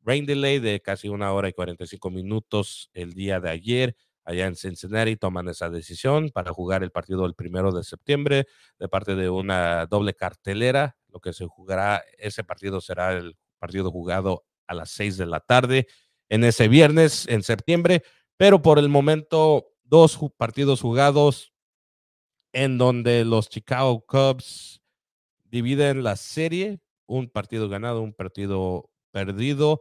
rain 0.00 0.24
delay 0.24 0.60
de 0.60 0.80
casi 0.80 1.08
una 1.08 1.32
hora 1.32 1.48
y 1.48 1.52
45 1.52 2.10
minutos 2.10 2.90
el 2.94 3.12
día 3.12 3.38
de 3.40 3.50
ayer. 3.50 3.96
Allá 4.28 4.46
en 4.46 4.56
Cincinnati 4.56 5.16
toman 5.16 5.48
esa 5.48 5.70
decisión 5.70 6.28
para 6.28 6.52
jugar 6.52 6.82
el 6.82 6.90
partido 6.90 7.24
el 7.24 7.32
primero 7.32 7.72
de 7.72 7.82
septiembre 7.82 8.46
de 8.78 8.86
parte 8.86 9.14
de 9.14 9.30
una 9.30 9.86
doble 9.86 10.12
cartelera. 10.12 10.98
Lo 11.08 11.18
que 11.18 11.32
se 11.32 11.46
jugará, 11.46 12.04
ese 12.18 12.44
partido 12.44 12.82
será 12.82 13.14
el 13.14 13.38
partido 13.58 13.90
jugado 13.90 14.44
a 14.66 14.74
las 14.74 14.90
6 14.90 15.16
de 15.16 15.24
la 15.24 15.40
tarde 15.40 15.86
en 16.28 16.44
ese 16.44 16.68
viernes 16.68 17.26
en 17.26 17.42
septiembre, 17.42 18.02
pero 18.36 18.60
por 18.60 18.78
el 18.78 18.90
momento 18.90 19.72
dos 19.84 20.18
partidos 20.36 20.82
jugados 20.82 21.54
en 22.52 22.76
donde 22.76 23.24
los 23.24 23.48
Chicago 23.48 24.04
Cubs 24.06 24.82
dividen 25.44 26.02
la 26.02 26.16
serie, 26.16 26.80
un 27.06 27.30
partido 27.30 27.70
ganado, 27.70 28.02
un 28.02 28.12
partido 28.12 28.90
perdido. 29.10 29.80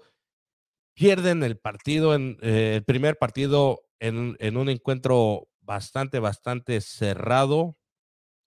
Pierden 0.93 1.43
el 1.43 1.57
partido, 1.57 2.15
en, 2.15 2.37
eh, 2.41 2.75
el 2.77 2.85
primer 2.85 3.17
partido 3.17 3.86
en, 3.99 4.35
en, 4.39 4.57
un 4.57 4.69
encuentro 4.69 5.47
bastante, 5.61 6.19
bastante 6.19 6.81
cerrado 6.81 7.77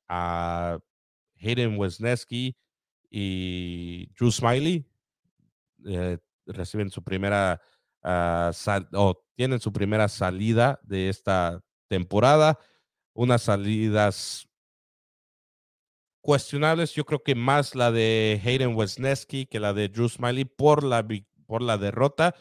a 0.09 0.79
Hayden 1.41 1.79
Wesneski 1.79 2.57
y 3.11 4.07
Drew 4.15 4.31
Smiley. 4.31 4.87
Eh, 5.87 6.19
reciben 6.47 6.91
su 6.91 7.03
primera 7.03 7.61
uh, 8.03 8.97
o 8.97 9.23
tienen 9.35 9.61
su 9.61 9.73
primera 9.73 10.09
salida 10.09 10.81
de 10.83 11.09
esta 11.09 11.63
temporada. 11.89 12.59
Unas 13.13 13.43
salidas 13.43 14.47
cuestionables, 16.21 16.95
yo 16.95 17.05
creo 17.05 17.23
que 17.23 17.35
más 17.35 17.75
la 17.75 17.91
de 17.91 18.41
Hayden 18.45 18.75
Wesneski 18.77 19.47
que 19.47 19.61
la 19.61 19.73
de 19.73 19.89
Drew 19.89 20.09
Smiley 20.09 20.45
por 20.45 20.85
la, 20.85 21.07
por 21.47 21.63
la 21.63 21.79
derrota, 21.79 22.35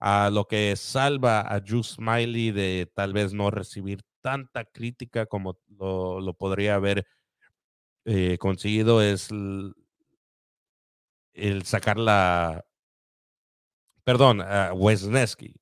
a 0.00 0.30
lo 0.30 0.46
que 0.46 0.74
salva 0.76 1.40
a 1.52 1.60
Drew 1.60 1.82
Smiley 1.82 2.50
de 2.52 2.90
tal 2.94 3.12
vez 3.12 3.32
no 3.32 3.50
recibir 3.50 4.02
tanta 4.22 4.64
crítica 4.64 5.26
como 5.26 5.58
lo, 5.68 6.20
lo 6.20 6.34
podría 6.34 6.74
haber 6.76 7.06
eh, 8.04 8.38
conseguido 8.38 9.02
es 9.02 9.30
el, 9.30 9.74
el 11.34 11.64
sacar 11.64 11.98
la, 11.98 12.64
perdón, 14.04 14.40
a 14.40 14.72
Wesneski. 14.74 15.54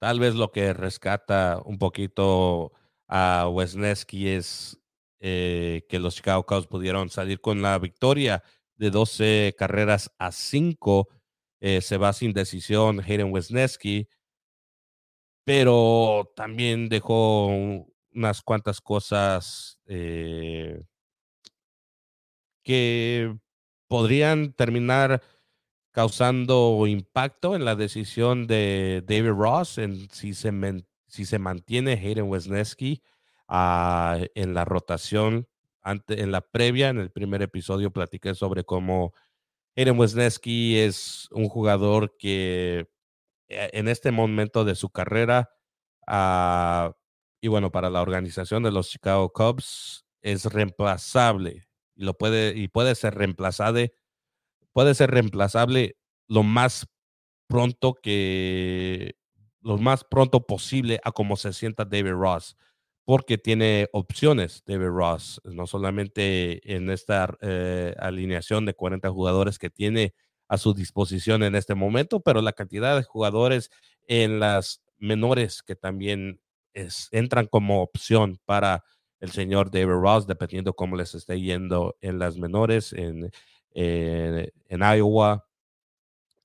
Tal 0.00 0.18
vez 0.20 0.34
lo 0.34 0.50
que 0.50 0.72
rescata 0.72 1.60
un 1.64 1.78
poquito 1.78 2.72
a 3.08 3.48
Wesneski 3.48 4.28
es 4.28 4.78
eh, 5.20 5.86
que 5.88 5.98
los 5.98 6.16
Chicago 6.16 6.46
Cubs 6.46 6.66
pudieron 6.66 7.10
salir 7.10 7.40
con 7.40 7.60
la 7.60 7.78
victoria 7.78 8.42
de 8.76 8.90
12 8.90 9.54
carreras 9.58 10.10
a 10.18 10.32
5. 10.32 11.08
Eh, 11.60 11.82
se 11.82 11.98
va 11.98 12.12
sin 12.12 12.32
decisión 12.32 13.00
Hayden 13.00 13.32
Wesneski, 13.32 14.08
pero 15.44 16.32
también 16.34 16.88
dejó 16.88 17.48
unas 18.12 18.42
cuantas 18.42 18.80
cosas 18.80 19.78
eh, 19.86 20.82
que 22.62 23.36
podrían 23.88 24.52
terminar 24.54 25.22
causando 25.90 26.86
impacto 26.86 27.56
en 27.56 27.64
la 27.64 27.74
decisión 27.76 28.46
de 28.46 29.02
David 29.06 29.30
Ross 29.30 29.78
en 29.78 30.08
si 30.10 30.34
se, 30.34 30.52
si 31.08 31.24
se 31.24 31.38
mantiene 31.38 31.92
Hayden 31.92 32.28
Wesneski 32.28 33.02
ah, 33.48 34.18
en 34.34 34.54
la 34.54 34.64
rotación. 34.64 35.46
Ante, 35.82 36.20
en 36.22 36.30
la 36.30 36.42
previa, 36.42 36.90
en 36.90 36.98
el 36.98 37.10
primer 37.10 37.42
episodio, 37.42 37.90
platiqué 37.90 38.34
sobre 38.34 38.64
cómo 38.64 39.14
Hayden 39.76 39.98
Wesneski 39.98 40.78
es 40.78 41.28
un 41.30 41.48
jugador 41.48 42.16
que 42.18 42.88
eh, 43.48 43.70
en 43.72 43.88
este 43.88 44.10
momento 44.10 44.64
de 44.64 44.74
su 44.74 44.90
carrera, 44.90 45.50
uh, 46.06 46.92
y 47.40 47.48
bueno, 47.48 47.70
para 47.70 47.90
la 47.90 48.02
organización 48.02 48.62
de 48.62 48.72
los 48.72 48.90
Chicago 48.90 49.32
Cubs, 49.32 50.04
es 50.22 50.44
reemplazable 50.46 51.68
y, 51.94 52.04
lo 52.04 52.14
puede, 52.14 52.56
y 52.56 52.68
puede 52.68 52.94
ser 52.94 53.14
reemplazado 53.14 53.80
puede 54.72 54.94
ser 54.94 55.10
reemplazable 55.10 55.96
lo 56.28 56.42
más 56.42 56.86
pronto 57.48 57.94
que 57.94 59.16
lo 59.60 59.78
más 59.78 60.04
pronto 60.04 60.46
posible 60.46 61.00
a 61.04 61.12
como 61.12 61.36
se 61.36 61.52
sienta 61.52 61.84
David 61.84 62.12
Ross, 62.12 62.56
porque 63.10 63.38
tiene 63.38 63.88
opciones 63.92 64.62
David 64.68 64.86
Ross, 64.86 65.40
no 65.42 65.66
solamente 65.66 66.60
en 66.76 66.90
esta 66.90 67.36
eh, 67.40 67.92
alineación 67.98 68.66
de 68.66 68.74
40 68.74 69.10
jugadores 69.10 69.58
que 69.58 69.68
tiene 69.68 70.14
a 70.46 70.58
su 70.58 70.74
disposición 70.74 71.42
en 71.42 71.56
este 71.56 71.74
momento, 71.74 72.20
pero 72.20 72.40
la 72.40 72.52
cantidad 72.52 72.94
de 72.94 73.02
jugadores 73.02 73.72
en 74.06 74.38
las 74.38 74.84
menores 74.96 75.60
que 75.64 75.74
también 75.74 76.40
entran 77.10 77.46
como 77.48 77.82
opción 77.82 78.38
para 78.44 78.84
el 79.18 79.32
señor 79.32 79.72
David 79.72 79.86
Ross, 79.88 80.28
dependiendo 80.28 80.74
cómo 80.74 80.94
les 80.94 81.12
esté 81.16 81.40
yendo 81.40 81.96
en 82.00 82.20
las 82.20 82.36
menores, 82.36 82.92
en, 82.92 83.32
eh, 83.74 84.52
en 84.68 84.80
Iowa 84.82 85.48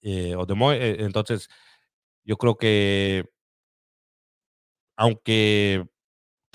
eh, 0.01 0.34
o 0.36 0.72
eh, 0.74 0.95
entonces, 1.01 1.47
yo 2.24 2.38
creo 2.38 2.57
que 2.57 3.24
aunque 4.95 5.86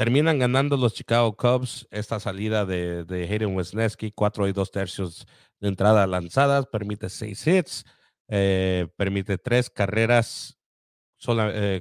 terminan 0.01 0.39
ganando 0.39 0.79
los 0.79 0.95
Chicago 0.95 1.37
Cubs 1.37 1.87
esta 1.91 2.19
salida 2.21 2.65
de, 2.65 3.05
de 3.05 3.25
Hayden 3.25 3.55
Wesneski, 3.55 4.13
cuatro 4.13 4.49
y 4.49 4.53
dos 4.55 4.71
tercios 4.71 5.27
de 5.61 5.69
entrada 5.69 6.07
lanzadas, 6.07 6.65
permite 6.69 7.11
seis 7.11 7.47
hits, 7.47 7.85
permite 8.97 9.37
tres 9.37 9.69
carreras, 9.69 10.59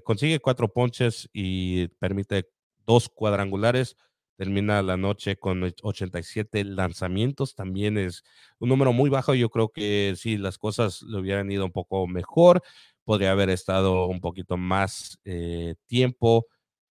consigue 0.03 0.41
cuatro 0.41 0.67
ponches 0.67 1.29
y 1.31 1.87
permite 1.99 2.49
dos 2.85 3.07
cuadrangulares 3.07 3.95
termina 4.35 4.81
la 4.81 4.97
noche 4.97 5.37
con 5.37 5.63
87 5.63 6.65
lanzamientos, 6.65 7.55
también 7.55 7.97
es 7.97 8.23
un 8.57 8.67
número 8.67 8.91
muy 8.91 9.09
bajo, 9.09 9.33
yo 9.33 9.49
creo 9.49 9.69
que 9.69 10.13
si 10.17 10.37
las 10.37 10.57
cosas 10.57 11.03
le 11.03 11.19
hubieran 11.19 11.49
ido 11.49 11.63
un 11.63 11.71
poco 11.71 12.05
mejor, 12.05 12.61
podría 13.05 13.31
haber 13.31 13.49
estado 13.49 14.07
un 14.07 14.19
poquito 14.19 14.57
más 14.57 15.19
eh, 15.23 15.75
tiempo 15.87 16.47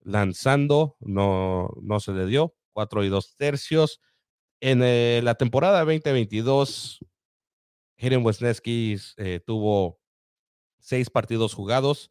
lanzando, 0.09 0.97
no, 1.01 1.71
no 1.83 2.01
se 2.01 2.13
le 2.13 2.27
dio, 2.27 2.55
cuatro 2.73 3.05
y 3.05 3.09
dos 3.09 3.37
tercios. 3.37 4.01
En 4.61 4.83
eh, 4.83 5.21
la 5.23 5.35
temporada 5.37 5.85
2022, 5.85 7.01
Hayden 7.99 8.25
Wesneski 8.25 8.97
tuvo 9.47 10.01
seis 10.79 11.11
partidos 11.11 11.55
jugados, 11.55 12.11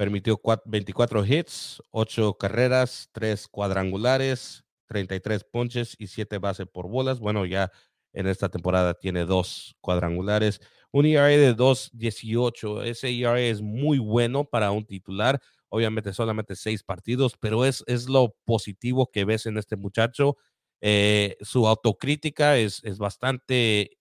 Permitió 0.00 0.40
24 0.64 1.26
hits, 1.26 1.82
8 1.90 2.38
carreras, 2.38 3.10
3 3.12 3.46
cuadrangulares, 3.48 4.64
33 4.86 5.44
ponches 5.44 5.94
y 5.98 6.06
7 6.06 6.38
bases 6.38 6.66
por 6.66 6.88
bolas. 6.88 7.20
Bueno, 7.20 7.44
ya 7.44 7.70
en 8.14 8.26
esta 8.26 8.48
temporada 8.48 8.94
tiene 8.94 9.26
2 9.26 9.76
cuadrangulares. 9.82 10.62
Un 10.90 11.04
ERA 11.04 11.26
de 11.26 11.54
2.18. 11.54 12.82
Ese 12.84 13.14
ERA 13.14 13.38
es 13.42 13.60
muy 13.60 13.98
bueno 13.98 14.46
para 14.46 14.70
un 14.70 14.86
titular. 14.86 15.38
Obviamente 15.70 16.12
solamente 16.12 16.56
6 16.56 16.82
partidos, 16.82 17.36
pero 17.40 17.64
es, 17.64 17.84
es 17.86 18.08
lo 18.08 18.36
positivo 18.44 19.10
que 19.12 19.24
ves 19.24 19.46
en 19.46 19.58
este 19.58 19.76
muchacho. 19.76 20.36
Eh, 20.82 21.36
su 21.40 21.66
autocrítica 21.68 22.58
es, 22.58 22.82
es 22.84 22.98
bastante 22.98 23.98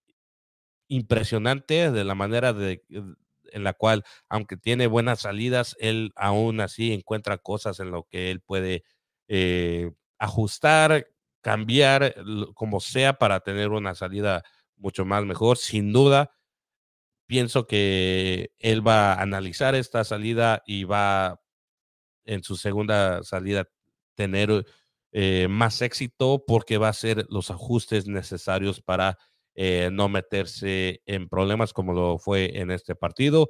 impresionante 0.87 1.91
de 1.91 2.03
la 2.03 2.15
manera 2.15 2.53
de, 2.53 2.83
en 2.89 3.63
la 3.63 3.73
cual, 3.73 4.03
aunque 4.29 4.57
tiene 4.57 4.87
buenas 4.87 5.21
salidas, 5.21 5.75
él 5.79 6.11
aún 6.15 6.59
así 6.61 6.93
encuentra 6.93 7.37
cosas 7.37 7.79
en 7.79 7.91
lo 7.91 8.03
que 8.09 8.31
él 8.31 8.41
puede 8.41 8.83
eh, 9.27 9.91
ajustar, 10.17 11.07
cambiar, 11.41 12.15
como 12.55 12.79
sea, 12.79 13.13
para 13.13 13.41
tener 13.41 13.69
una 13.69 13.95
salida 13.95 14.43
mucho 14.77 15.05
más 15.05 15.25
mejor. 15.25 15.57
Sin 15.57 15.93
duda, 15.93 16.31
pienso 17.27 17.67
que 17.67 18.51
él 18.59 18.85
va 18.87 19.13
a 19.13 19.21
analizar 19.21 19.75
esta 19.75 20.03
salida 20.03 20.63
y 20.65 20.83
va 20.85 21.41
en 22.29 22.43
su 22.43 22.55
segunda 22.55 23.23
salida 23.23 23.67
tener 24.15 24.65
eh, 25.11 25.47
más 25.49 25.81
éxito 25.81 26.43
porque 26.45 26.77
va 26.77 26.87
a 26.87 26.91
hacer 26.91 27.25
los 27.29 27.49
ajustes 27.49 28.07
necesarios 28.07 28.81
para 28.81 29.17
eh, 29.55 29.89
no 29.91 30.07
meterse 30.07 31.01
en 31.05 31.27
problemas 31.27 31.73
como 31.73 31.93
lo 31.93 32.17
fue 32.19 32.59
en 32.59 32.71
este 32.71 32.95
partido. 32.95 33.49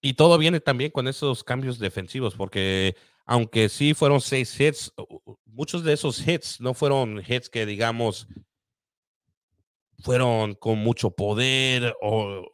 Y 0.00 0.14
todo 0.14 0.38
viene 0.38 0.60
también 0.60 0.90
con 0.90 1.08
esos 1.08 1.44
cambios 1.44 1.78
defensivos, 1.78 2.34
porque 2.34 2.96
aunque 3.26 3.68
sí 3.68 3.94
fueron 3.94 4.20
seis 4.20 4.58
hits, 4.58 4.92
muchos 5.44 5.84
de 5.84 5.92
esos 5.92 6.26
hits 6.26 6.60
no 6.60 6.72
fueron 6.72 7.22
hits 7.26 7.50
que 7.50 7.66
digamos 7.66 8.26
fueron 10.00 10.54
con 10.54 10.78
mucho 10.78 11.10
poder 11.10 11.94
o, 12.00 12.44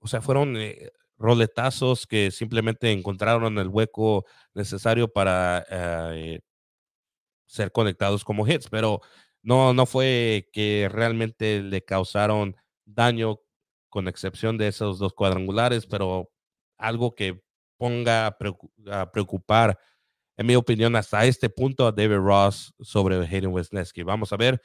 o, 0.00 0.08
sea, 0.08 0.22
fueron 0.22 0.56
eh, 0.56 0.90
roletazos 1.18 2.06
que 2.06 2.30
simplemente 2.30 2.92
encontraron 2.92 3.58
el 3.58 3.68
hueco 3.68 4.24
necesario 4.54 5.08
para 5.08 5.66
eh, 5.70 6.40
ser 7.46 7.72
conectados 7.72 8.24
como 8.24 8.46
hits, 8.46 8.68
pero 8.68 9.00
no, 9.42 9.72
no 9.72 9.86
fue 9.86 10.48
que 10.52 10.88
realmente 10.90 11.62
le 11.62 11.84
causaron 11.84 12.56
daño 12.84 13.40
con 13.88 14.08
excepción 14.08 14.58
de 14.58 14.68
esos 14.68 14.98
dos 14.98 15.14
cuadrangulares, 15.14 15.86
pero 15.86 16.30
algo 16.78 17.14
que 17.14 17.42
ponga 17.78 18.26
a 18.26 19.10
preocupar, 19.12 19.78
en 20.36 20.46
mi 20.46 20.56
opinión, 20.56 20.96
hasta 20.96 21.24
este 21.24 21.48
punto 21.50 21.86
a 21.86 21.92
David 21.92 22.16
Ross 22.16 22.74
sobre 22.80 23.16
Hayden 23.16 23.52
Wesneski. 23.52 24.02
Vamos 24.02 24.32
a 24.32 24.36
ver 24.36 24.60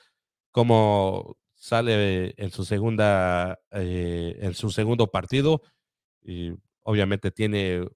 cómo 0.51 1.37
sale 1.55 2.33
en 2.37 2.51
su 2.51 2.65
segunda, 2.65 3.59
eh, 3.71 4.37
en 4.41 4.53
su 4.53 4.69
segundo 4.69 5.07
partido. 5.09 5.61
Y 6.23 6.53
obviamente 6.83 7.31
tiene 7.31 7.87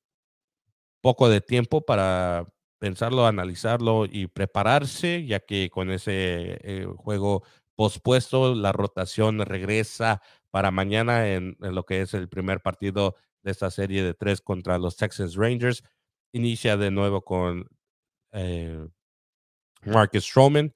poco 1.02 1.30
de 1.30 1.42
tiempo 1.42 1.86
para 1.86 2.48
pensarlo, 2.80 3.26
analizarlo 3.26 4.06
y 4.06 4.28
prepararse, 4.28 5.26
ya 5.26 5.40
que 5.40 5.70
con 5.70 5.92
ese 5.92 6.60
eh, 6.64 6.88
juego 6.98 7.44
pospuesto, 7.76 8.56
la 8.56 8.72
rotación 8.72 9.40
regresa 9.40 10.22
para 10.52 10.72
mañana 10.72 11.30
en, 11.30 11.58
lo 11.60 11.86
que 11.86 12.02
es 12.02 12.14
el 12.14 12.28
primer 12.30 12.62
partido 12.62 13.16
de 13.44 13.52
esta 13.52 13.72
serie 13.72 14.04
de 14.04 14.14
tres 14.14 14.42
contra 14.42 14.78
los 14.80 14.98
Texas 14.98 15.36
Rangers. 15.36 15.84
Inicia 16.32 16.78
de 16.78 16.92
nuevo 16.92 17.24
con 17.24 17.70
eh, 18.32 18.88
Marcus 19.86 20.26
Stroman 20.26 20.74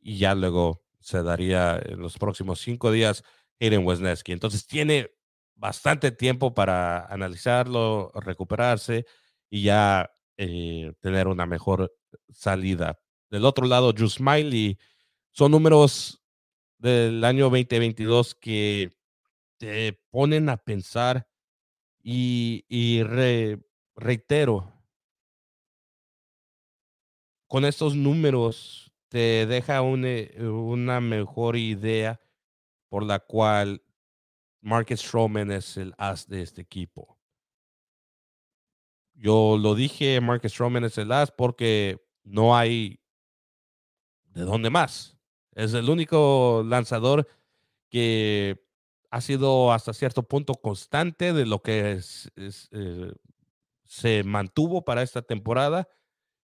y 0.00 0.18
ya 0.18 0.34
luego 0.34 0.82
se 1.00 1.22
daría 1.22 1.80
en 1.84 2.00
los 2.00 2.16
próximos 2.18 2.60
cinco 2.60 2.90
días 2.90 3.24
Hayden 3.60 3.84
Wesneski. 3.84 4.32
Entonces 4.32 4.66
tiene 4.66 5.10
bastante 5.54 6.10
tiempo 6.12 6.54
para 6.54 7.06
analizarlo, 7.06 8.12
recuperarse 8.14 9.06
y 9.48 9.62
ya 9.62 10.10
eh, 10.36 10.92
tener 11.00 11.28
una 11.28 11.46
mejor 11.46 11.94
salida. 12.30 13.00
Del 13.30 13.44
otro 13.44 13.66
lado, 13.66 13.92
Drew 13.92 14.08
Smiley, 14.08 14.78
son 15.30 15.52
números 15.52 16.20
del 16.78 17.24
año 17.24 17.44
2022 17.44 18.34
que 18.34 18.92
te 19.58 19.98
ponen 20.10 20.48
a 20.48 20.56
pensar 20.56 21.26
y, 22.02 23.02
reitero, 23.96 24.70
con 27.46 27.64
estos 27.64 27.94
números 27.94 28.92
te 29.08 29.46
deja 29.46 29.78
eh, 29.78 30.42
una 30.42 31.00
mejor 31.00 31.56
idea 31.56 32.20
por 32.88 33.04
la 33.04 33.20
cual 33.20 33.82
Marcus 34.64 35.00
Stroman 35.00 35.50
es 35.50 35.76
el 35.76 35.94
as 35.98 36.26
de 36.26 36.40
este 36.40 36.62
equipo. 36.62 37.18
Yo 39.12 39.58
lo 39.60 39.74
dije, 39.74 40.20
Marcus 40.22 40.52
Stroman 40.52 40.84
es 40.84 40.96
el 40.96 41.12
as 41.12 41.30
porque 41.30 42.02
no 42.22 42.56
hay 42.56 42.98
de 44.24 44.40
dónde 44.40 44.70
más. 44.70 45.18
Es 45.54 45.74
el 45.74 45.90
único 45.90 46.64
lanzador 46.66 47.28
que 47.90 48.64
ha 49.10 49.20
sido 49.20 49.70
hasta 49.70 49.92
cierto 49.92 50.22
punto 50.22 50.54
constante 50.54 51.34
de 51.34 51.44
lo 51.44 51.60
que 51.60 52.00
eh, 52.36 53.12
se 53.84 54.24
mantuvo 54.24 54.82
para 54.82 55.02
esta 55.02 55.20
temporada 55.20 55.88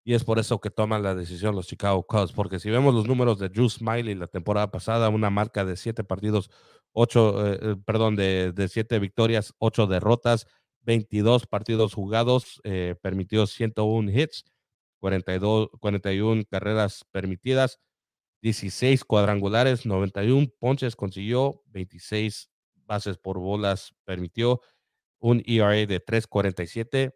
y 0.05 0.13
es 0.15 0.25
por 0.25 0.39
eso 0.39 0.61
que 0.61 0.71
toman 0.71 1.03
la 1.03 1.15
decisión 1.15 1.55
los 1.55 1.67
Chicago 1.69 2.03
Cubs, 2.07 2.33
porque 2.33 2.59
si 2.59 2.71
vemos 2.71 2.95
los 2.95 3.07
números 3.07 3.39
de 3.39 3.49
Drew 3.49 3.69
Smiley 3.69 4.15
la 4.15 4.27
temporada 4.27 4.71
pasada, 4.71 5.09
una 5.09 5.31
marca 5.31 5.65
de 5.65 5.77
siete 5.77 6.05
partidos, 6.05 6.51
ocho, 6.93 7.47
eh, 7.47 7.59
eh, 7.63 7.77
perdón, 7.85 8.17
de, 8.17 8.53
de, 8.53 8.69
siete 8.69 8.99
victorias, 8.99 9.55
ocho 9.59 9.87
derrotas, 9.87 10.47
22 10.83 11.47
partidos 11.47 11.95
jugados, 11.95 12.61
eh, 12.65 12.97
permitió 13.03 13.47
101 13.47 14.11
hits, 14.11 14.45
42, 15.01 15.71
41 15.81 16.45
carreras 16.51 17.05
permitidas, 17.11 17.81
16 18.43 19.05
cuadrangulares, 19.05 19.87
91 19.87 20.49
ponches 20.59 20.97
consiguió, 20.97 21.63
26 21.67 22.51
bases 22.87 23.19
por 23.19 23.39
bolas 23.39 23.95
permitió, 24.05 24.61
un 25.21 25.43
ERA 25.47 25.87
de 25.87 26.05
3.47 26.05 27.15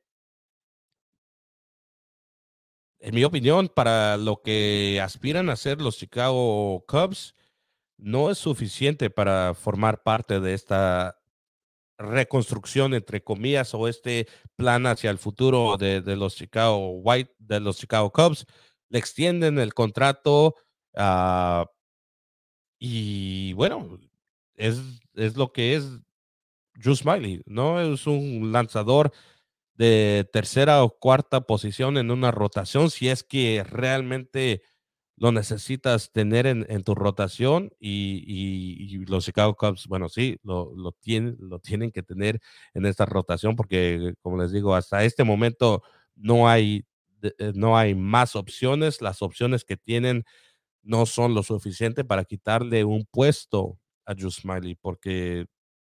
en 3.04 3.14
mi 3.14 3.22
opinión, 3.22 3.68
para 3.68 4.16
lo 4.16 4.40
que 4.40 4.98
aspiran 5.02 5.50
a 5.50 5.52
hacer 5.52 5.78
los 5.78 5.98
Chicago 5.98 6.82
Cubs, 6.88 7.34
no 8.04 8.30
es 8.30 8.36
suficiente 8.36 9.08
para 9.08 9.54
formar 9.54 10.02
parte 10.02 10.38
de 10.38 10.52
esta 10.52 11.18
reconstrucción, 11.96 12.92
entre 12.92 13.24
comillas, 13.24 13.72
o 13.72 13.88
este 13.88 14.28
plan 14.56 14.86
hacia 14.86 15.10
el 15.10 15.16
futuro 15.16 15.78
de, 15.78 16.02
los 16.14 16.36
Chicago 16.36 16.90
White, 17.00 17.34
de 17.38 17.60
los 17.60 17.78
Chicago 17.78 18.12
Cubs. 18.12 18.44
Le 18.90 18.98
extienden 18.98 19.58
el 19.58 19.72
contrato 19.72 20.54
ah, 20.94 21.66
y 22.78 23.54
bueno, 23.54 23.98
es, 24.54 24.78
es 25.14 25.36
lo 25.36 25.52
que 25.52 25.74
es 25.74 25.88
Drew 26.74 26.94
Smiley, 26.94 27.42
¿no? 27.46 27.80
Es 27.80 28.06
un 28.06 28.52
lanzador 28.52 29.12
de 29.76 30.28
tercera 30.30 30.84
o 30.84 30.98
cuarta 30.98 31.40
posición 31.40 31.96
en 31.96 32.10
una 32.10 32.30
rotación 32.30 32.90
si 32.90 33.08
es 33.08 33.24
que 33.24 33.64
realmente 33.64 34.62
lo 35.16 35.30
necesitas 35.32 36.10
tener 36.10 36.46
en, 36.46 36.82
tu 36.82 36.94
rotación 36.94 37.72
y, 37.78 39.04
los 39.06 39.24
Chicago 39.24 39.54
Cubs, 39.54 39.86
bueno, 39.86 40.08
sí, 40.08 40.38
lo, 40.42 40.92
tienen, 41.00 41.36
lo 41.38 41.60
tienen 41.60 41.92
que 41.92 42.02
tener 42.02 42.40
en 42.74 42.86
esta 42.86 43.06
rotación 43.06 43.54
porque, 43.54 44.14
como 44.22 44.38
les 44.38 44.50
digo, 44.50 44.74
hasta 44.74 45.04
este 45.04 45.22
momento 45.24 45.82
no 46.16 46.48
hay, 46.48 46.84
eh, 47.22 47.52
no 47.54 47.78
hay 47.78 47.94
más 47.94 48.34
opciones. 48.36 49.00
Las 49.02 49.22
opciones 49.22 49.64
que 49.64 49.76
tienen 49.76 50.24
no 50.82 51.06
son 51.06 51.34
lo 51.34 51.42
suficiente 51.42 52.04
para 52.04 52.24
quitarle 52.24 52.84
un 52.84 53.06
puesto 53.10 53.78
a 54.06 54.14
Drew 54.14 54.30
Smiley 54.30 54.76
porque 54.76 55.46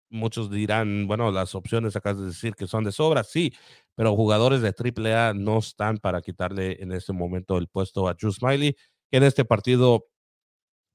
muchos 0.10 0.52
dirán, 0.52 1.08
bueno, 1.08 1.32
las 1.32 1.56
opciones 1.56 1.96
acabas 1.96 2.20
de 2.20 2.28
decir 2.28 2.56
que 2.56 2.68
son 2.68 2.84
de 2.84 2.92
sobra, 2.92 3.24
sí, 3.24 3.54
pero 3.96 4.16
jugadores 4.16 4.62
de 4.62 4.74
AAA 4.74 5.34
no 5.34 5.60
están 5.60 5.98
para 5.98 6.22
quitarle 6.22 6.82
en 6.82 6.92
este 6.92 7.14
momento 7.14 7.58
el 7.58 7.68
puesto 7.68 8.08
a 8.08 8.14
Drew 8.14 8.32
Smiley, 8.32 8.76
en 9.12 9.24
este 9.24 9.46
partido 9.46 10.08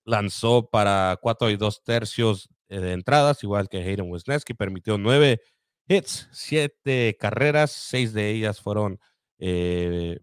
lanzó 0.04 0.68
para 0.70 1.18
cuatro 1.20 1.50
y 1.50 1.56
dos 1.56 1.82
tercios 1.84 2.48
eh, 2.68 2.80
de 2.80 2.92
entradas, 2.92 3.42
igual 3.42 3.68
que 3.68 3.78
Hayden 3.78 4.10
Wisniewski, 4.10 4.54
permitió 4.54 4.98
nueve 4.98 5.40
hits, 5.88 6.28
siete 6.32 7.16
carreras, 7.18 7.70
seis 7.72 8.12
de 8.12 8.30
ellas 8.30 8.60
fueron 8.60 9.00
eh, 9.38 10.20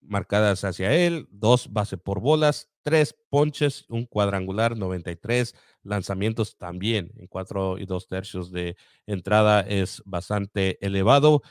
marcadas 0.00 0.64
hacia 0.64 0.92
él, 0.94 1.26
dos 1.30 1.72
base 1.72 1.96
por 1.96 2.20
bolas, 2.20 2.68
tres 2.82 3.16
ponches, 3.30 3.86
un 3.88 4.04
cuadrangular, 4.06 4.76
93 4.76 5.54
lanzamientos 5.82 6.56
también 6.58 7.12
en 7.16 7.26
cuatro 7.26 7.78
y 7.78 7.86
dos 7.86 8.06
tercios 8.06 8.50
de 8.52 8.76
entrada 9.06 9.60
es 9.60 10.02
bastante 10.04 10.84
elevado. 10.84 11.42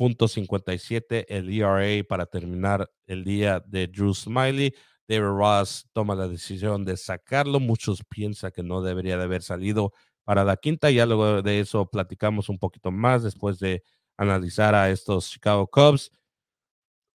11.57 0.00 1.26
el 1.28 1.50
ERA 1.50 2.02
para 2.08 2.24
terminar 2.24 2.90
el 3.06 3.22
día 3.22 3.60
de 3.60 3.86
Drew 3.86 4.14
Smiley. 4.14 4.74
David 5.06 5.24
Ross 5.24 5.86
toma 5.92 6.14
la 6.14 6.26
decisión 6.26 6.86
de 6.86 6.96
sacarlo. 6.96 7.60
Muchos 7.60 8.02
piensan 8.08 8.50
que 8.50 8.62
no 8.62 8.80
debería 8.80 9.18
de 9.18 9.24
haber 9.24 9.42
salido 9.42 9.92
para 10.24 10.42
la 10.42 10.56
quinta. 10.56 10.90
Ya 10.90 11.04
luego 11.04 11.42
de 11.42 11.60
eso 11.60 11.90
platicamos 11.90 12.48
un 12.48 12.58
poquito 12.58 12.90
más 12.90 13.22
después 13.22 13.58
de 13.58 13.84
analizar 14.16 14.74
a 14.74 14.90
estos 14.90 15.30
Chicago 15.30 15.66
Cubs. 15.66 16.10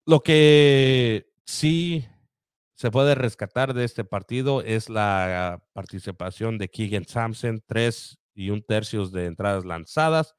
Lo 0.05 0.21
que 0.21 1.25
sí 1.43 2.05
se 2.75 2.91
puede 2.91 3.15
rescatar 3.15 3.73
de 3.73 3.83
este 3.83 4.05
partido 4.05 4.61
es 4.61 4.89
la 4.89 5.63
participación 5.73 6.59
de 6.59 6.69
Keegan 6.69 7.07
Sampson, 7.07 7.63
tres 7.65 8.19
y 8.35 8.51
un 8.51 8.61
tercio 8.61 9.07
de 9.07 9.25
entradas 9.25 9.65
lanzadas, 9.65 10.35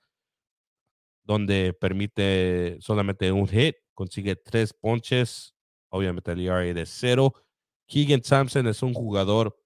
donde 1.26 1.72
permite 1.72 2.78
solamente 2.80 3.32
un 3.32 3.48
hit, 3.48 3.76
consigue 3.94 4.36
tres 4.36 4.72
ponches, 4.72 5.54
obviamente 5.88 6.32
el 6.32 6.40
ERA 6.40 6.60
de 6.60 6.86
cero. 6.86 7.34
Keegan 7.86 8.22
Sampson 8.22 8.66
es 8.68 8.82
un 8.82 8.94
jugador 8.94 9.58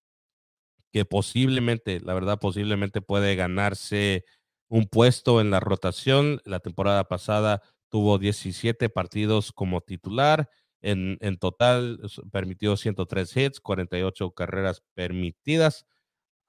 que 0.90 1.04
posiblemente, 1.04 2.00
la 2.00 2.14
verdad, 2.14 2.38
posiblemente 2.40 3.02
puede 3.02 3.36
ganarse 3.36 4.24
un 4.68 4.86
puesto 4.86 5.40
en 5.40 5.50
la 5.50 5.60
rotación. 5.60 6.40
La 6.44 6.60
temporada 6.60 7.04
pasada 7.04 7.62
tuvo 7.90 8.18
17 8.18 8.88
partidos 8.88 9.52
como 9.52 9.82
titular. 9.82 10.48
En, 10.82 11.18
en, 11.20 11.36
total 11.36 12.00
permitió 12.32 12.76
103 12.76 13.36
hits, 13.36 13.60
48 13.60 14.30
carreras 14.30 14.82
permitidas, 14.94 15.84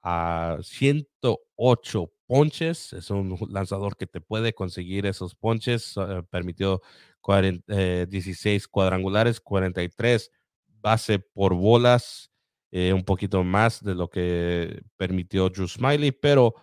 a 0.02 0.58
108 0.62 2.12
ponches. 2.32 2.94
Es 2.94 3.10
un 3.10 3.38
lanzador 3.50 3.94
que 3.98 4.06
te 4.06 4.22
puede 4.22 4.54
conseguir 4.54 5.04
esos 5.04 5.34
ponches. 5.34 5.94
Eh, 5.98 6.22
permitió 6.30 6.80
16 7.26 8.64
eh, 8.64 8.66
cuadrangulares, 8.70 9.38
43 9.38 10.30
base 10.66 11.18
por 11.18 11.54
bolas, 11.54 12.32
eh, 12.70 12.94
un 12.94 13.04
poquito 13.04 13.44
más 13.44 13.84
de 13.84 13.94
lo 13.94 14.08
que 14.08 14.82
permitió 14.96 15.50
Drew 15.50 15.68
Smiley, 15.68 16.10
pero 16.10 16.54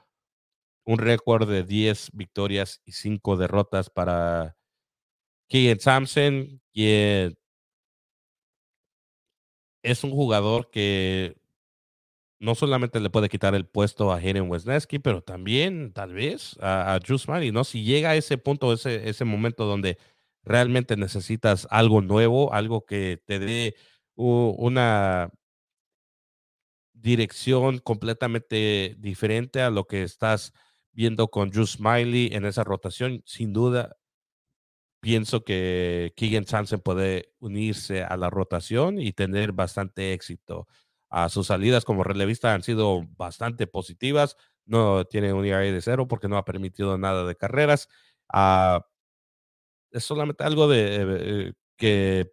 un 0.85 0.97
récord 0.97 1.47
de 1.47 1.63
10 1.63 2.09
victorias 2.13 2.81
y 2.83 2.93
5 2.93 3.37
derrotas 3.37 3.91
para 3.91 4.57
Keegan 5.49 5.77
Thompson, 5.77 6.61
quien 6.73 7.37
es 9.83 10.03
un 10.03 10.09
jugador 10.09 10.71
que 10.71 11.38
no 12.39 12.55
solamente 12.55 12.99
le 12.99 13.09
puede 13.09 13.29
quitar 13.29 13.53
el 13.55 13.65
puesto 13.67 14.11
a 14.11 14.17
Hayden 14.17 14.49
Wesneski, 14.49 14.99
pero 14.99 15.21
también 15.21 15.91
tal 15.93 16.13
vez 16.13 16.57
a, 16.61 16.93
a 16.93 16.99
Drew 16.99 17.17
¿no? 17.51 17.63
Si 17.63 17.83
llega 17.83 18.11
a 18.11 18.15
ese 18.15 18.37
punto, 18.37 18.71
ese, 18.73 19.09
ese 19.09 19.25
momento 19.25 19.65
donde 19.65 19.97
realmente 20.43 20.95
necesitas 20.95 21.67
algo 21.69 22.01
nuevo, 22.01 22.53
algo 22.53 22.85
que 22.85 23.21
te 23.25 23.39
dé 23.39 23.75
una 24.15 25.31
dirección 26.93 27.79
completamente 27.79 28.95
diferente 28.99 29.61
a 29.61 29.69
lo 29.69 29.85
que 29.85 30.03
estás 30.03 30.53
viendo 30.91 31.29
con 31.29 31.49
Drew 31.49 31.65
Smiley 31.65 32.29
en 32.33 32.45
esa 32.45 32.63
rotación, 32.63 33.21
sin 33.25 33.53
duda 33.53 33.95
pienso 35.01 35.43
que 35.43 36.13
Keegan 36.15 36.45
Thompson 36.45 36.81
puede 36.81 37.33
unirse 37.39 38.03
a 38.03 38.17
la 38.17 38.29
rotación 38.29 38.99
y 38.99 39.13
tener 39.13 39.53
bastante 39.53 40.13
éxito. 40.13 40.67
A 41.09 41.29
sus 41.29 41.47
salidas 41.47 41.85
como 41.85 42.03
relevista 42.03 42.53
han 42.53 42.63
sido 42.63 43.03
bastante 43.17 43.67
positivas. 43.67 44.35
No 44.65 45.05
tiene 45.05 45.33
un 45.33 45.45
ERA 45.45 45.59
de 45.59 45.81
cero 45.81 46.07
porque 46.07 46.27
no 46.27 46.37
ha 46.37 46.45
permitido 46.45 46.97
nada 46.97 47.25
de 47.25 47.35
carreras. 47.35 47.89
Ah, 48.31 48.85
es 49.91 50.03
solamente 50.03 50.43
algo 50.43 50.67
de 50.67 51.49
eh, 51.49 51.53
que 51.77 52.31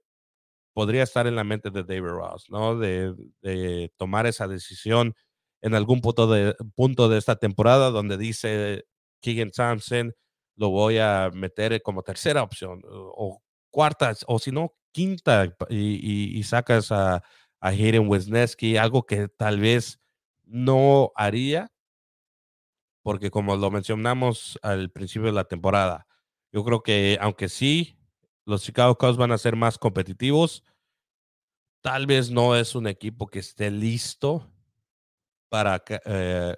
podría 0.75 1.03
estar 1.03 1.27
en 1.27 1.37
la 1.37 1.45
mente 1.45 1.71
de 1.71 1.85
David 1.85 2.09
Ross, 2.09 2.51
¿no? 2.51 2.79
De, 2.79 3.15
de 3.41 3.93
tomar 3.97 4.27
esa 4.27 4.47
decisión 4.47 5.15
en 5.63 5.75
algún 5.75 6.01
punto 6.01 6.27
de, 6.27 6.55
punto 6.75 7.09
de 7.09 7.19
esta 7.19 7.37
temporada 7.37 7.91
donde 7.91 8.17
dice 8.17 8.85
Keegan 9.21 9.51
Thompson, 9.51 10.15
lo 10.57 10.71
voy 10.71 10.99
a 10.99 11.31
meter 11.33 11.83
como 11.83 12.03
tercera 12.03 12.43
opción 12.43 12.83
o, 12.87 13.43
cuarta, 13.71 14.15
o 14.27 14.39
si 14.39 14.53
no, 14.53 14.75
quinta, 14.93 15.55
y, 15.69 16.43
sacas 16.45 16.93
a, 16.93 17.23
a 17.67 17.71
Hayden 17.71 18.09
Wisniewski, 18.09 18.77
algo 18.77 19.07
que 19.07 19.27
tal 19.27 19.59
vez 19.59 20.01
no 20.45 21.11
haría, 21.17 21.73
porque 23.03 23.33
como 23.33 23.57
lo 23.57 23.73
mencionamos 23.73 24.57
al 24.63 24.93
principio 24.93 25.27
de 25.27 25.33
la 25.33 25.49
temporada, 25.49 26.07
yo 26.53 26.65
creo 26.65 26.85
que 26.85 27.19
aunque 27.21 27.49
sí, 27.49 27.99
los 28.45 28.63
Chicago 28.63 28.97
Cubs 28.97 29.17
van 29.17 29.33
a 29.33 29.39
ser 29.39 29.57
más 29.57 29.79
competitivos, 29.79 30.63
tal 31.83 32.07
vez 32.07 32.31
no 32.31 32.55
es 32.55 32.77
un 32.77 32.87
equipo 32.87 33.27
que 33.27 33.41
esté 33.41 33.73
listo 33.73 34.49
para, 35.49 35.83
eh, 35.89 36.55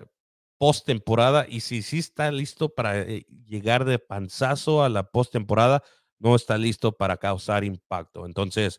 postemporada 0.58 1.46
y 1.48 1.60
si 1.60 1.80
sí 1.80 2.00
está 2.00 2.30
listo 2.30 2.68
para 2.74 3.00
eh, 3.00 3.24
llegar 3.46 3.86
de 3.86 3.98
panzazo 3.98 4.84
a 4.84 4.90
la 4.90 5.10
postemporada, 5.10 5.82
no 6.18 6.34
está 6.36 6.58
listo 6.58 6.92
para 6.92 7.16
causar 7.16 7.64
impacto. 7.64 8.26
Entonces, 8.26 8.78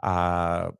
a 0.00 0.72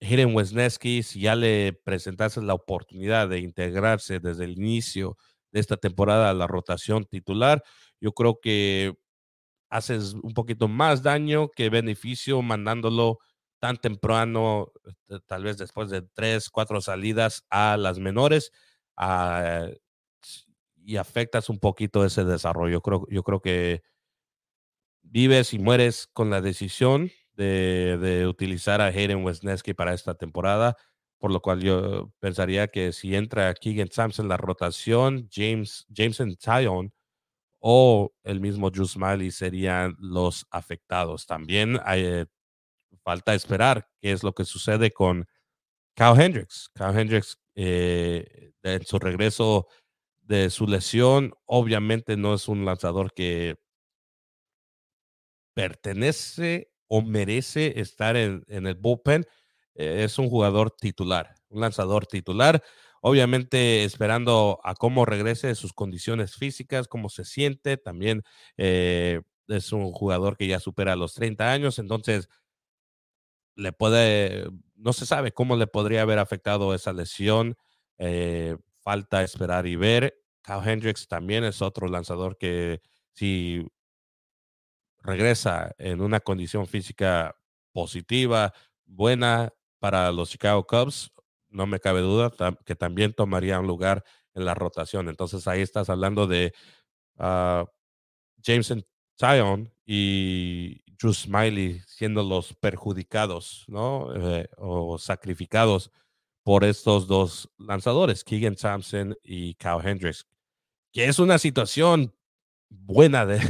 Hiren 0.00 0.34
Wesneski, 0.34 1.02
si 1.02 1.20
ya 1.20 1.34
le 1.34 1.72
presentaste 1.84 2.40
la 2.42 2.54
oportunidad 2.54 3.28
de 3.28 3.40
integrarse 3.40 4.20
desde 4.20 4.44
el 4.44 4.52
inicio 4.52 5.16
de 5.52 5.60
esta 5.60 5.76
temporada 5.76 6.30
a 6.30 6.34
la 6.34 6.46
rotación 6.46 7.04
titular, 7.04 7.62
yo 8.00 8.12
creo 8.12 8.38
que 8.40 8.94
haces 9.70 10.14
un 10.14 10.34
poquito 10.34 10.68
más 10.68 11.02
daño 11.02 11.48
que 11.50 11.70
beneficio 11.70 12.42
mandándolo 12.42 13.18
tan 13.60 13.76
temprano, 13.78 14.72
este, 14.84 15.20
tal 15.26 15.44
vez 15.44 15.58
después 15.58 15.90
de 15.90 16.02
tres, 16.02 16.48
cuatro 16.50 16.80
salidas 16.80 17.44
a 17.50 17.76
las 17.76 17.98
menores 17.98 18.52
Ah, 19.00 19.68
y 20.84 20.96
afectas 20.96 21.48
un 21.50 21.58
poquito 21.58 22.04
ese 22.04 22.24
desarrollo. 22.24 22.72
Yo 22.74 22.80
creo, 22.82 23.06
yo 23.10 23.22
creo 23.22 23.40
que 23.40 23.82
vives 25.02 25.54
y 25.54 25.58
mueres 25.58 26.06
con 26.12 26.30
la 26.30 26.40
decisión 26.40 27.10
de, 27.38 28.26
utilizar 28.28 28.80
a 28.80 28.86
Hayden 28.86 29.24
Wesneski 29.24 29.74
para 29.74 29.94
esta 29.94 30.14
temporada, 30.14 30.76
por 31.18 31.30
lo 31.30 31.40
cual 31.40 31.60
yo 31.62 32.12
pensaría 32.20 32.68
que 32.68 32.92
si 32.92 33.14
entra 33.14 33.54
Keegan 33.54 33.90
Sampson 33.90 34.28
la 34.28 34.36
rotación, 34.36 35.28
James, 35.32 35.86
Jameson 35.88 36.36
Tyon 36.36 36.92
o 37.60 38.12
el 38.24 38.40
mismo 38.40 38.70
Drew 38.70 38.86
Smiley 38.86 39.30
serían 39.30 39.96
los 39.98 40.46
afectados. 40.50 41.26
También 41.26 41.80
hay, 41.84 42.04
eh, 42.04 42.26
falta 43.04 43.34
esperar 43.34 43.88
qué 44.00 44.12
es 44.12 44.22
lo 44.22 44.34
que 44.34 44.44
sucede 44.44 44.92
con 44.92 45.26
Kyle 45.94 46.20
Hendricks. 46.20 46.70
Kyle 46.74 46.98
Hendricks 46.98 47.38
eh, 47.54 48.52
en 48.62 48.84
su 48.84 48.98
regreso 48.98 49.66
de 50.22 50.50
su 50.50 50.66
lesión, 50.66 51.34
obviamente 51.46 52.16
no 52.16 52.34
es 52.34 52.48
un 52.48 52.64
lanzador 52.64 53.12
que 53.14 53.56
pertenece 55.54 56.70
o 56.88 57.02
merece 57.02 57.80
estar 57.80 58.16
en, 58.16 58.44
el 58.48 58.74
bullpen. 58.74 59.26
Eh, 59.74 60.04
es 60.04 60.18
un 60.18 60.28
jugador 60.28 60.70
titular, 60.70 61.34
un 61.48 61.60
lanzador 61.60 62.06
titular. 62.06 62.62
Obviamente 63.00 63.84
esperando 63.84 64.58
a 64.64 64.74
cómo 64.74 65.04
regrese 65.04 65.54
sus 65.54 65.72
condiciones 65.72 66.34
físicas, 66.34 66.88
cómo 66.88 67.08
se 67.08 67.24
siente. 67.24 67.76
También 67.76 68.24
eh, 68.56 69.20
es 69.46 69.72
un 69.72 69.92
jugador 69.92 70.36
que 70.36 70.48
ya 70.48 70.60
supera 70.60 70.96
los 70.96 71.14
30 71.14 71.52
años, 71.52 71.78
entonces 71.78 72.28
le 73.54 73.72
puede, 73.72 74.48
no 74.76 74.92
se 74.92 75.06
sabe 75.06 75.32
cómo 75.32 75.56
le 75.56 75.66
podría 75.66 76.02
haber 76.02 76.18
afectado 76.18 76.74
esa 76.74 76.92
lesión. 76.92 77.56
Eh, 77.98 78.56
falta 78.80 79.22
esperar 79.22 79.66
y 79.66 79.76
ver. 79.76 80.14
Kyle 80.42 80.62
Hendricks 80.64 81.08
también 81.08 81.44
es 81.44 81.60
otro 81.60 81.88
lanzador 81.88 82.38
que 82.38 82.80
si 83.12 83.66
regresa 85.08 85.74
en 85.78 86.02
una 86.02 86.20
condición 86.20 86.66
física 86.66 87.34
positiva, 87.72 88.52
buena 88.84 89.54
para 89.78 90.12
los 90.12 90.28
Chicago 90.28 90.66
Cubs, 90.66 91.10
no 91.48 91.66
me 91.66 91.80
cabe 91.80 92.02
duda 92.02 92.30
que 92.66 92.76
también 92.76 93.14
tomaría 93.14 93.58
un 93.58 93.66
lugar 93.66 94.04
en 94.34 94.44
la 94.44 94.52
rotación. 94.52 95.08
Entonces 95.08 95.48
ahí 95.48 95.62
estás 95.62 95.88
hablando 95.88 96.26
de 96.26 96.52
uh, 97.16 97.64
Jameson 98.36 98.84
Tyon 99.16 99.72
y 99.86 100.82
Drew 100.98 101.14
Smiley 101.14 101.80
siendo 101.86 102.22
los 102.22 102.52
perjudicados, 102.52 103.64
¿no? 103.66 104.14
Eh, 104.14 104.46
o 104.58 104.98
sacrificados 104.98 105.90
por 106.42 106.64
estos 106.64 107.06
dos 107.06 107.48
lanzadores, 107.56 108.24
Keegan 108.24 108.56
Thompson 108.56 109.16
y 109.22 109.54
Kyle 109.54 109.80
Hendricks, 109.82 110.26
que 110.92 111.06
es 111.06 111.18
una 111.18 111.38
situación 111.38 112.14
buena 112.70 113.26
de, 113.26 113.40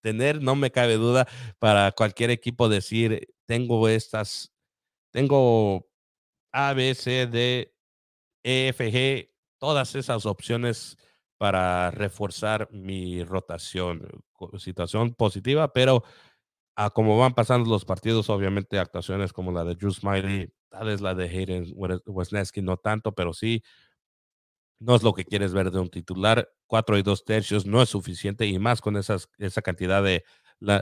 tener, 0.00 0.42
no 0.42 0.56
me 0.56 0.70
cabe 0.70 0.94
duda, 0.94 1.26
para 1.58 1.92
cualquier 1.92 2.30
equipo 2.30 2.68
decir, 2.68 3.28
tengo 3.46 3.88
estas, 3.88 4.52
tengo 5.12 5.88
A, 6.52 6.72
B, 6.74 6.94
C, 6.94 7.26
D, 7.26 7.74
E, 8.44 8.68
F, 8.68 8.92
G, 8.92 9.30
todas 9.58 9.94
esas 9.94 10.26
opciones 10.26 10.96
para 11.38 11.90
reforzar 11.90 12.68
mi 12.72 13.22
rotación. 13.24 14.08
Situación 14.58 15.14
positiva, 15.14 15.72
pero 15.72 16.04
a 16.76 16.90
como 16.90 17.18
van 17.18 17.34
pasando 17.34 17.70
los 17.70 17.84
partidos, 17.84 18.28
obviamente 18.30 18.78
actuaciones 18.78 19.32
como 19.32 19.50
la 19.52 19.64
de 19.64 19.74
Drew 19.74 19.90
Smiley, 19.90 20.52
tal 20.68 20.88
vez 20.88 21.00
la 21.00 21.14
de 21.14 21.24
Hayden 21.24 21.72
Wesneski 22.06 22.60
no 22.60 22.76
tanto, 22.76 23.12
pero 23.12 23.32
sí, 23.32 23.62
no 24.78 24.94
es 24.94 25.02
lo 25.02 25.14
que 25.14 25.24
quieres 25.24 25.52
ver 25.52 25.70
de 25.70 25.80
un 25.80 25.90
titular. 25.90 26.48
Cuatro 26.66 26.98
y 26.98 27.02
dos 27.02 27.24
tercios 27.24 27.66
no 27.66 27.82
es 27.82 27.88
suficiente 27.88 28.46
y 28.46 28.58
más 28.58 28.80
con 28.80 28.96
esas, 28.96 29.28
esa 29.38 29.62
cantidad 29.62 30.02
de 30.02 30.24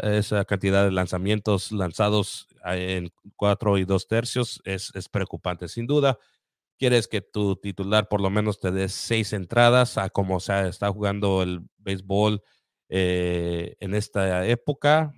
esa 0.05 0.45
cantidad 0.45 0.85
de 0.85 0.93
lanzamientos 0.93 1.73
lanzados 1.73 2.47
en 2.65 3.11
cuatro 3.35 3.77
y 3.77 3.85
dos 3.85 4.07
tercios 4.07 4.61
es, 4.65 4.93
es 4.95 5.09
preocupante, 5.09 5.67
sin 5.67 5.87
duda 5.89 6.17
quieres 6.79 7.09
que 7.09 7.21
tu 7.21 7.57
titular 7.57 8.09
por 8.09 8.21
lo 8.21 8.31
menos 8.31 8.61
te 8.61 8.71
dé 8.71 8.89
seis 8.89 9.33
entradas 9.33 9.99
a 9.99 10.11
como 10.11 10.41
se 10.41 10.69
está 10.69 10.91
jugando 10.91 11.43
el 11.43 11.61
béisbol 11.79 12.43
eh, 12.89 13.77
en 13.81 13.95
esta 13.95 14.47
época. 14.47 15.13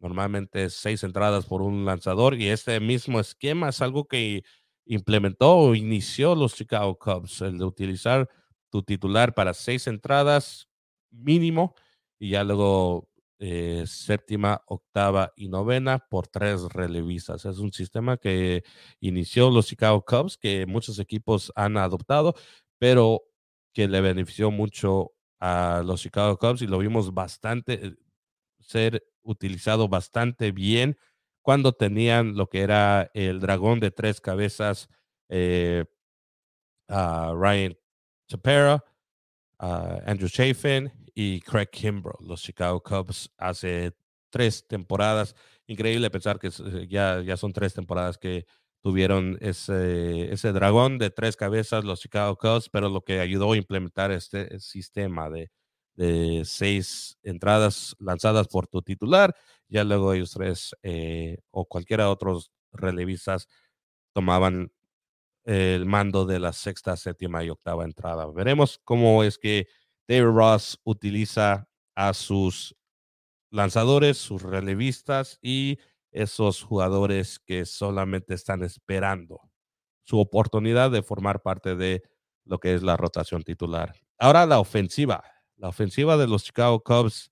Normalmente 0.00 0.70
seis 0.70 1.02
entradas 1.02 1.46
por 1.46 1.62
un 1.62 1.84
lanzador 1.84 2.34
y 2.34 2.48
este 2.48 2.78
mismo 2.80 3.18
esquema 3.20 3.70
es 3.70 3.82
algo 3.82 4.06
que 4.06 4.44
implementó 4.88 5.56
o 5.56 5.74
inició 5.74 6.34
los 6.34 6.54
Chicago 6.54 6.98
Cubs, 6.98 7.42
el 7.42 7.58
de 7.58 7.64
utilizar 7.64 8.28
tu 8.70 8.82
titular 8.82 9.34
para 9.34 9.54
seis 9.54 9.86
entradas 9.86 10.68
mínimo 11.10 11.74
y 12.18 12.30
ya 12.30 12.42
luego 12.42 13.08
eh, 13.38 13.84
séptima, 13.86 14.62
octava 14.66 15.32
y 15.36 15.48
novena 15.48 15.98
por 15.98 16.26
tres 16.26 16.62
relevistas. 16.72 17.44
Es 17.44 17.58
un 17.58 17.72
sistema 17.72 18.16
que 18.16 18.64
inició 19.00 19.50
los 19.50 19.66
Chicago 19.66 20.04
Cubs, 20.04 20.36
que 20.36 20.66
muchos 20.66 20.98
equipos 20.98 21.52
han 21.54 21.76
adoptado, 21.76 22.34
pero 22.78 23.22
que 23.72 23.88
le 23.88 24.00
benefició 24.00 24.50
mucho 24.50 25.12
a 25.38 25.82
los 25.84 26.00
Chicago 26.00 26.36
Cubs 26.38 26.62
y 26.62 26.66
lo 26.66 26.78
vimos 26.78 27.14
bastante 27.14 27.86
eh, 27.86 27.94
ser 28.60 29.04
utilizado 29.22 29.88
bastante 29.88 30.50
bien 30.50 30.96
cuando 31.48 31.72
tenían 31.72 32.36
lo 32.36 32.50
que 32.50 32.60
era 32.60 33.10
el 33.14 33.40
dragón 33.40 33.80
de 33.80 33.90
tres 33.90 34.20
cabezas, 34.20 34.86
eh, 35.30 35.86
a 36.90 37.32
Ryan 37.34 37.74
Chapera, 38.28 38.84
Andrew 39.58 40.28
Chafin 40.28 40.92
y 41.14 41.40
Craig 41.40 41.70
Kimbrough, 41.72 42.20
los 42.20 42.42
Chicago 42.42 42.82
Cubs, 42.82 43.32
hace 43.38 43.96
tres 44.28 44.68
temporadas. 44.68 45.34
Increíble 45.66 46.10
pensar 46.10 46.38
que 46.38 46.50
ya, 46.86 47.22
ya 47.22 47.38
son 47.38 47.54
tres 47.54 47.72
temporadas 47.72 48.18
que 48.18 48.44
tuvieron 48.82 49.38
ese, 49.40 50.30
ese 50.30 50.52
dragón 50.52 50.98
de 50.98 51.08
tres 51.08 51.34
cabezas, 51.34 51.82
los 51.82 52.00
Chicago 52.00 52.36
Cubs, 52.36 52.68
pero 52.68 52.90
lo 52.90 53.00
que 53.00 53.20
ayudó 53.20 53.52
a 53.52 53.56
implementar 53.56 54.12
este 54.12 54.60
sistema 54.60 55.30
de, 55.30 55.50
de 55.98 56.44
seis 56.44 57.18
entradas 57.24 57.96
lanzadas 57.98 58.46
por 58.46 58.68
tu 58.68 58.82
titular, 58.82 59.34
ya 59.68 59.82
luego 59.82 60.12
ellos 60.14 60.30
tres 60.30 60.70
eh, 60.84 61.38
o 61.50 61.66
cualquiera 61.66 62.08
otros 62.08 62.52
relevistas 62.72 63.48
tomaban 64.14 64.70
el 65.44 65.86
mando 65.86 66.24
de 66.24 66.38
la 66.38 66.52
sexta, 66.52 66.96
séptima 66.96 67.42
y 67.42 67.50
octava 67.50 67.84
entrada. 67.84 68.26
Veremos 68.26 68.80
cómo 68.84 69.24
es 69.24 69.38
que 69.38 69.66
David 70.06 70.36
Ross 70.36 70.80
utiliza 70.84 71.68
a 71.96 72.14
sus 72.14 72.76
lanzadores, 73.50 74.18
sus 74.18 74.42
relevistas 74.42 75.38
y 75.42 75.78
esos 76.12 76.62
jugadores 76.62 77.40
que 77.40 77.66
solamente 77.66 78.34
están 78.34 78.62
esperando 78.62 79.40
su 80.04 80.20
oportunidad 80.20 80.92
de 80.92 81.02
formar 81.02 81.42
parte 81.42 81.74
de 81.74 82.02
lo 82.44 82.60
que 82.60 82.74
es 82.74 82.82
la 82.82 82.96
rotación 82.96 83.42
titular. 83.42 83.94
Ahora 84.16 84.46
la 84.46 84.60
ofensiva, 84.60 85.24
la 85.58 85.68
ofensiva 85.68 86.16
de 86.16 86.26
los 86.26 86.44
Chicago 86.44 86.82
Cubs. 86.82 87.30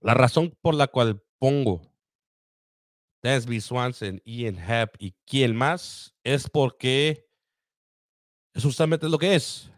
La 0.00 0.14
razón 0.14 0.56
por 0.60 0.74
la 0.74 0.88
cual 0.88 1.22
pongo 1.38 1.80
Dansby 3.22 3.60
Swanson, 3.60 4.20
Ian 4.24 4.58
Happ 4.58 4.96
y 4.98 5.14
quién 5.24 5.54
más, 5.54 6.12
es 6.24 6.50
porque 6.50 7.24
es 8.52 8.64
justamente 8.64 9.08
lo 9.08 9.16
que 9.16 9.36
es. 9.36 9.70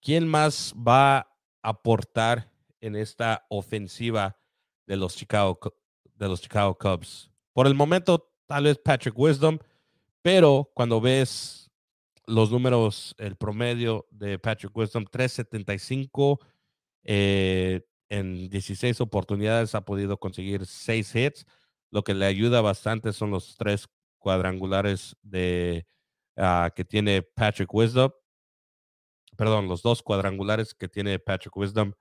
¿Quién 0.00 0.26
más 0.26 0.74
va 0.74 1.18
a 1.18 1.28
aportar 1.62 2.50
en 2.80 2.96
esta 2.96 3.46
ofensiva 3.50 4.38
de 4.86 4.96
los 4.96 5.14
Chicago, 5.14 5.60
de 6.14 6.26
los 6.28 6.40
Chicago 6.40 6.76
Cubs? 6.76 7.30
Por 7.52 7.66
el 7.66 7.74
momento, 7.74 8.32
tal 8.46 8.64
vez 8.64 8.78
Patrick 8.78 9.16
Wisdom, 9.16 9.58
pero 10.22 10.70
cuando 10.74 11.02
ves 11.02 11.69
los 12.30 12.50
números, 12.50 13.14
el 13.18 13.36
promedio 13.36 14.06
de 14.10 14.38
Patrick 14.38 14.76
Wisdom, 14.76 15.04
375 15.04 16.40
eh, 17.04 17.82
en 18.08 18.48
16 18.48 19.00
oportunidades, 19.00 19.74
ha 19.74 19.84
podido 19.84 20.18
conseguir 20.18 20.66
6 20.66 21.14
hits 21.14 21.46
lo 21.90 22.04
que 22.04 22.14
le 22.14 22.26
ayuda 22.26 22.60
bastante 22.60 23.12
son 23.12 23.30
los 23.30 23.56
tres 23.56 23.88
cuadrangulares 24.18 25.16
de, 25.22 25.86
ah, 26.36 26.70
que 26.74 26.84
tiene 26.84 27.22
Patrick 27.22 27.72
Wisdom. 27.72 28.12
Perdón, 29.36 29.68
los 29.68 29.82
dos 29.82 30.02
cuadrangulares 30.02 30.74
que 30.74 30.88
tiene 30.88 31.18
Patrick 31.18 31.56
Wisdom. 31.56 31.92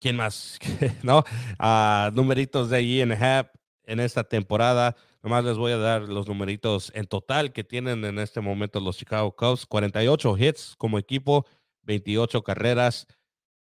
¿Quién 0.00 0.16
más? 0.16 0.58
¿No? 1.02 1.24
Uh, 1.58 2.10
numeritos 2.12 2.68
de 2.68 2.84
Ian 2.84 3.12
Happ 3.12 3.54
en 3.84 4.00
esta 4.00 4.24
temporada. 4.24 4.94
Nomás 5.26 5.44
les 5.44 5.58
voy 5.58 5.72
a 5.72 5.76
dar 5.76 6.02
los 6.02 6.28
numeritos 6.28 6.92
en 6.94 7.04
total 7.08 7.52
que 7.52 7.64
tienen 7.64 8.04
en 8.04 8.20
este 8.20 8.40
momento 8.40 8.78
los 8.78 8.96
Chicago 8.96 9.34
Cubs. 9.34 9.66
48 9.66 10.38
hits 10.38 10.76
como 10.78 11.00
equipo, 11.00 11.44
28 11.82 12.44
carreras, 12.44 13.08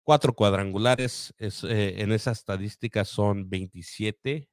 cuatro 0.04 0.34
cuadrangulares. 0.34 1.34
Es, 1.36 1.64
eh, 1.64 2.00
en 2.00 2.12
esa 2.12 2.30
estadística 2.30 3.04
son 3.04 3.50
27. 3.50 4.48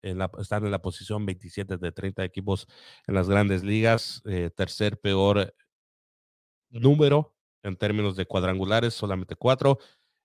En 0.00 0.16
la, 0.16 0.30
están 0.38 0.64
en 0.64 0.70
la 0.70 0.80
posición 0.80 1.26
27 1.26 1.76
de 1.76 1.92
30 1.92 2.24
equipos 2.24 2.66
en 3.06 3.14
las 3.14 3.28
grandes 3.28 3.62
ligas. 3.62 4.22
Eh, 4.24 4.48
tercer 4.56 4.98
peor 4.98 5.54
número 6.70 7.36
en 7.62 7.76
términos 7.76 8.16
de 8.16 8.24
cuadrangulares, 8.24 8.94
solamente 8.94 9.36
cuatro. 9.36 9.80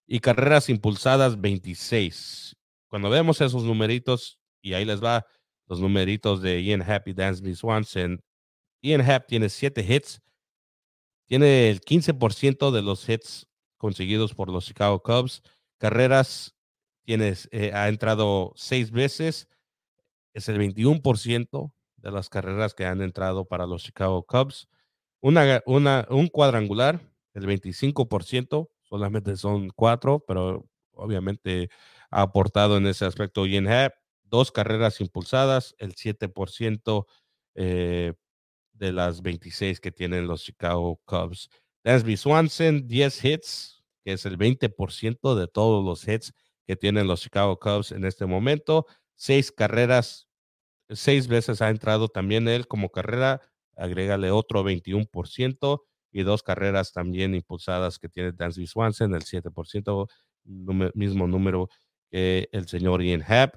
Y 0.07 0.21
carreras 0.21 0.69
impulsadas, 0.69 1.41
26. 1.41 2.55
Cuando 2.87 3.09
vemos 3.09 3.41
esos 3.41 3.65
numeritos, 3.65 4.39
y 4.61 4.73
ahí 4.73 4.85
les 4.85 5.03
va 5.03 5.25
los 5.72 5.80
numeritos 5.80 6.41
de 6.41 6.61
Ian 6.61 6.82
Happy 6.82 7.13
Dansby 7.13 7.55
Swanson. 7.55 8.22
Ian 8.82 9.09
Happ 9.09 9.26
tiene 9.26 9.47
siete 9.47 9.86
hits, 9.88 10.22
tiene 11.28 11.69
el 11.69 11.80
15% 11.80 12.72
de 12.72 12.82
los 12.82 13.07
hits 13.07 13.47
conseguidos 13.78 14.34
por 14.36 14.49
los 14.49 14.65
Chicago 14.65 15.01
Cubs. 15.01 15.41
Carreras, 15.78 16.57
tienes, 17.05 17.47
eh, 17.53 17.72
ha 17.74 17.88
entrado 17.88 18.51
seis 18.57 18.91
veces, 18.91 19.47
es 20.34 20.49
el 20.49 20.59
21% 20.59 21.72
de 21.95 22.11
las 22.11 22.28
carreras 22.28 22.74
que 22.74 22.86
han 22.86 23.01
entrado 23.01 23.45
para 23.45 23.65
los 23.65 23.84
Chicago 23.84 24.24
Cubs. 24.24 24.67
Una, 25.22 25.61
una, 25.65 26.05
un 26.09 26.28
cuadrangular, 26.28 26.99
el 27.34 27.47
25%, 27.47 28.67
solamente 28.82 29.38
son 29.38 29.69
cuatro, 29.69 30.22
pero 30.28 30.67
obviamente 30.91 31.69
ha 32.09 32.24
aportado 32.24 32.76
en 32.76 32.88
ese 32.88 33.05
aspecto 33.05 33.45
Ian 33.45 33.69
Happ. 33.69 33.93
Dos 34.32 34.51
carreras 34.53 35.01
impulsadas, 35.01 35.75
el 35.77 35.93
7% 35.93 37.05
eh, 37.55 38.13
de 38.71 38.91
las 38.93 39.21
26 39.21 39.82
que 39.82 39.91
tienen 39.91 40.25
los 40.25 40.43
Chicago 40.43 41.01
Cubs. 41.03 41.49
Dansby 41.84 42.15
Swanson, 42.15 42.88
10 42.88 43.25
hits, 43.25 43.84
que 44.05 44.13
es 44.13 44.25
el 44.25 44.38
20% 44.38 45.36
de 45.36 45.47
todos 45.47 45.84
los 45.84 46.07
hits 46.07 46.34
que 46.65 46.77
tienen 46.77 47.07
los 47.07 47.21
Chicago 47.21 47.59
Cubs 47.59 47.91
en 47.91 48.05
este 48.05 48.25
momento. 48.25 48.86
Seis 49.15 49.51
carreras, 49.51 50.29
seis 50.89 51.27
veces 51.27 51.61
ha 51.61 51.69
entrado 51.69 52.07
también 52.07 52.47
él 52.47 52.67
como 52.67 52.89
carrera, 52.89 53.41
agrégale 53.75 54.32
otro 54.32 54.63
21% 54.63 55.84
y 56.13 56.23
dos 56.23 56.41
carreras 56.41 56.93
también 56.93 57.36
impulsadas 57.36 57.99
que 57.99 58.07
tiene 58.07 58.32
Dansby 58.32 58.65
Swanson, 58.65 59.13
el 59.13 59.23
7%, 59.23 60.07
mismo 60.93 61.27
número 61.27 61.67
que 62.09 62.47
el 62.53 62.69
señor 62.69 63.03
Ian 63.03 63.23
Happ. 63.27 63.55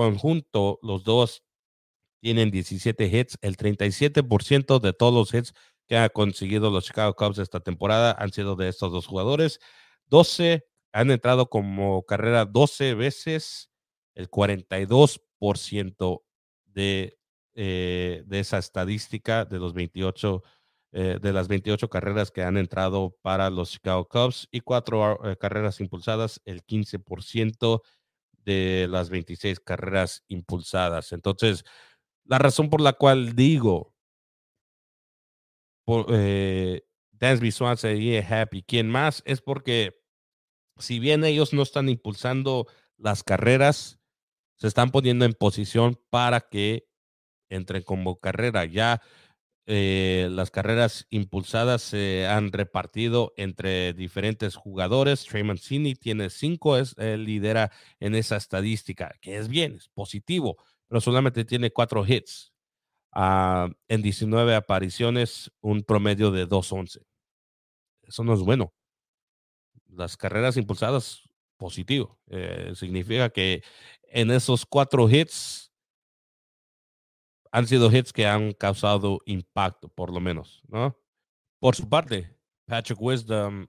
Conjunto, 0.00 0.78
los 0.82 1.04
dos 1.04 1.42
tienen 2.22 2.50
17 2.50 3.06
hits, 3.06 3.38
el 3.42 3.58
37% 3.58 4.80
de 4.80 4.92
todos 4.94 5.12
los 5.12 5.34
hits 5.34 5.52
que 5.86 5.98
ha 5.98 6.08
conseguido 6.08 6.70
los 6.70 6.86
Chicago 6.86 7.14
Cubs 7.14 7.38
esta 7.38 7.60
temporada 7.60 8.16
han 8.18 8.32
sido 8.32 8.56
de 8.56 8.68
estos 8.68 8.92
dos 8.92 9.06
jugadores. 9.06 9.60
12 10.06 10.64
han 10.92 11.10
entrado 11.10 11.50
como 11.50 12.04
carrera 12.06 12.46
12 12.46 12.94
veces, 12.94 13.70
el 14.14 14.30
42% 14.30 16.22
de, 16.64 17.18
eh, 17.54 18.22
de 18.26 18.40
esa 18.40 18.56
estadística 18.56 19.44
de 19.44 19.58
los 19.58 19.74
28 19.74 20.42
eh, 20.92 21.18
de 21.20 21.32
las 21.32 21.46
28 21.46 21.88
carreras 21.90 22.30
que 22.30 22.42
han 22.42 22.56
entrado 22.56 23.16
para 23.22 23.50
los 23.50 23.70
Chicago 23.70 24.08
Cubs 24.08 24.48
y 24.50 24.60
cuatro 24.60 25.30
eh, 25.30 25.36
carreras 25.36 25.80
impulsadas, 25.80 26.40
el 26.46 26.64
15% 26.64 27.82
de 28.44 28.86
las 28.90 29.10
26 29.10 29.60
carreras 29.60 30.24
impulsadas. 30.28 31.12
Entonces, 31.12 31.64
la 32.24 32.38
razón 32.38 32.70
por 32.70 32.80
la 32.80 32.94
cual 32.94 33.34
digo 33.36 33.94
por, 35.84 36.06
eh, 36.10 36.82
Dansby 37.12 37.50
Swanson 37.52 37.96
Happy, 38.28 38.62
¿quién 38.62 38.88
más? 38.88 39.22
Es 39.26 39.40
porque 39.40 40.00
si 40.78 40.98
bien 40.98 41.24
ellos 41.24 41.52
no 41.52 41.62
están 41.62 41.88
impulsando 41.88 42.66
las 42.98 43.22
carreras, 43.24 43.98
se 44.56 44.68
están 44.68 44.90
poniendo 44.90 45.24
en 45.24 45.34
posición 45.34 46.00
para 46.10 46.40
que 46.40 46.86
entren 47.50 47.82
como 47.82 48.20
carrera. 48.20 48.64
Ya 48.66 49.02
eh, 49.72 50.28
las 50.32 50.50
carreras 50.50 51.06
impulsadas 51.10 51.80
se 51.80 52.26
han 52.26 52.50
repartido 52.50 53.32
entre 53.36 53.92
diferentes 53.92 54.56
jugadores. 54.56 55.24
Trey 55.24 55.44
Mancini 55.44 55.94
tiene 55.94 56.28
cinco, 56.28 56.76
es, 56.76 56.96
él 56.98 57.24
lidera 57.24 57.70
en 58.00 58.16
esa 58.16 58.36
estadística, 58.36 59.14
que 59.20 59.36
es 59.36 59.46
bien, 59.46 59.76
es 59.76 59.88
positivo, 59.88 60.56
pero 60.88 61.00
solamente 61.00 61.44
tiene 61.44 61.70
cuatro 61.70 62.04
hits. 62.04 62.52
Ah, 63.12 63.68
en 63.86 64.02
19 64.02 64.56
apariciones, 64.56 65.52
un 65.60 65.84
promedio 65.84 66.32
de 66.32 66.48
2.11. 66.48 67.04
Eso 68.02 68.24
no 68.24 68.34
es 68.34 68.40
bueno. 68.40 68.74
Las 69.86 70.16
carreras 70.16 70.56
impulsadas, 70.56 71.22
positivo. 71.56 72.18
Eh, 72.26 72.72
significa 72.74 73.30
que 73.30 73.62
en 74.02 74.32
esos 74.32 74.66
cuatro 74.66 75.08
hits 75.08 75.59
han 77.52 77.66
sido 77.66 77.90
hits 77.90 78.12
que 78.12 78.26
han 78.26 78.52
causado 78.52 79.20
impacto, 79.26 79.88
por 79.88 80.12
lo 80.12 80.20
menos, 80.20 80.62
¿no? 80.68 80.96
Por 81.58 81.76
su 81.76 81.88
parte, 81.88 82.36
Patrick 82.66 83.00
Wisdom 83.00 83.66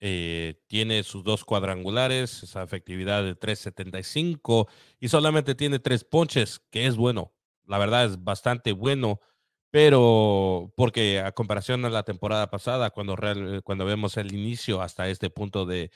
eh, 0.00 0.62
tiene 0.66 1.02
sus 1.02 1.24
dos 1.24 1.44
cuadrangulares, 1.44 2.42
esa 2.42 2.62
efectividad 2.62 3.22
de 3.22 3.38
3.75 3.38 4.68
y 4.98 5.08
solamente 5.08 5.54
tiene 5.54 5.78
tres 5.78 6.04
ponches, 6.04 6.60
que 6.70 6.86
es 6.86 6.96
bueno 6.96 7.32
la 7.68 7.78
verdad 7.78 8.06
es 8.06 8.24
bastante 8.24 8.72
bueno, 8.72 9.20
pero 9.70 10.72
porque 10.76 11.20
a 11.20 11.32
comparación 11.32 11.84
a 11.84 11.90
la 11.90 12.02
temporada 12.02 12.50
pasada, 12.50 12.90
cuando, 12.90 13.14
cuando 13.62 13.84
vemos 13.84 14.16
el 14.16 14.34
inicio 14.34 14.80
hasta 14.80 15.08
este 15.08 15.30
punto 15.30 15.66
de, 15.66 15.90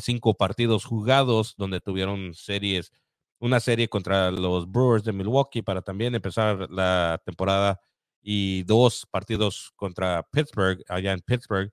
cinco 0.00 0.34
partidos 0.34 0.84
jugados, 0.84 1.54
donde 1.56 1.80
tuvieron 1.80 2.34
series, 2.34 2.92
una 3.40 3.60
serie 3.60 3.88
contra 3.88 4.30
los 4.30 4.70
Brewers 4.70 5.04
de 5.04 5.12
Milwaukee 5.12 5.62
para 5.62 5.82
también 5.82 6.14
empezar 6.14 6.68
la 6.70 7.20
temporada 7.24 7.80
y 8.20 8.64
dos 8.64 9.06
partidos 9.10 9.72
contra 9.76 10.22
Pittsburgh, 10.30 10.82
allá 10.88 11.12
en 11.12 11.20
Pittsburgh. 11.20 11.72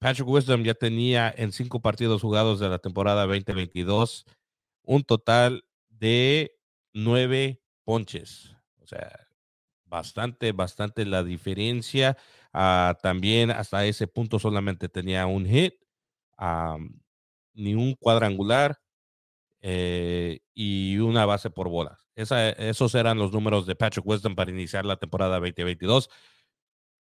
Patrick 0.00 0.28
Wisdom 0.28 0.64
ya 0.64 0.74
tenía 0.74 1.32
en 1.36 1.52
cinco 1.52 1.80
partidos 1.80 2.22
jugados 2.22 2.58
de 2.58 2.68
la 2.68 2.78
temporada 2.78 3.26
2022 3.26 4.26
un 4.82 5.04
total 5.04 5.64
de 5.88 6.58
nueve 6.92 7.62
ponches. 7.84 8.56
O 8.80 8.86
sea, 8.86 9.28
bastante, 9.84 10.52
bastante 10.52 11.06
la 11.06 11.22
diferencia. 11.22 12.16
Ah, 12.52 12.98
también 13.02 13.50
hasta 13.50 13.86
ese 13.86 14.08
punto 14.08 14.38
solamente 14.38 14.88
tenía 14.88 15.26
un 15.26 15.46
hit, 15.46 15.74
ni 17.54 17.74
un 17.74 17.94
cuadrangular 17.94 18.81
eh, 19.62 20.40
y 20.54 20.98
una 20.98 21.24
base 21.24 21.48
por 21.48 21.68
bolas. 21.68 22.04
esos 22.14 22.94
eran 22.96 23.18
los 23.18 23.32
números 23.32 23.64
de 23.64 23.76
Patrick 23.76 24.04
Wisdom 24.04 24.34
para 24.34 24.50
iniciar 24.50 24.84
la 24.84 24.96
temporada 24.96 25.38
2022. 25.38 26.10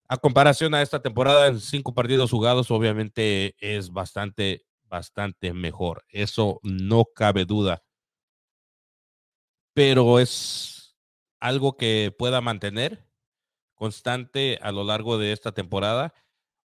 A 0.08 0.18
comparación 0.18 0.74
a 0.74 0.82
esta 0.82 1.00
temporada 1.00 1.46
en 1.46 1.60
cinco 1.60 1.94
partidos 1.94 2.30
jugados, 2.30 2.70
obviamente 2.70 3.56
es 3.58 3.90
bastante, 3.90 4.66
bastante 4.84 5.54
mejor. 5.54 6.04
Eso 6.08 6.60
no 6.62 7.06
cabe 7.06 7.46
duda. 7.46 7.82
Pero 9.74 10.20
es 10.20 10.94
algo 11.40 11.78
que 11.78 12.14
pueda 12.16 12.42
mantener 12.42 13.08
constante 13.74 14.58
a 14.62 14.70
lo 14.70 14.84
largo 14.84 15.16
de 15.16 15.32
esta 15.32 15.52
temporada 15.52 16.12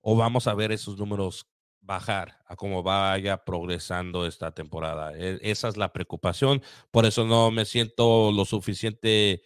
o 0.00 0.16
vamos 0.16 0.48
a 0.48 0.54
ver 0.54 0.72
esos 0.72 0.98
números 0.98 1.46
bajar 1.86 2.38
a 2.46 2.56
cómo 2.56 2.82
vaya 2.82 3.44
progresando 3.44 4.26
esta 4.26 4.50
temporada. 4.52 5.12
E, 5.16 5.38
esa 5.42 5.68
es 5.68 5.76
la 5.76 5.92
preocupación. 5.92 6.62
Por 6.90 7.06
eso 7.06 7.24
no 7.24 7.50
me 7.50 7.64
siento 7.64 8.32
lo 8.32 8.44
suficiente 8.44 9.42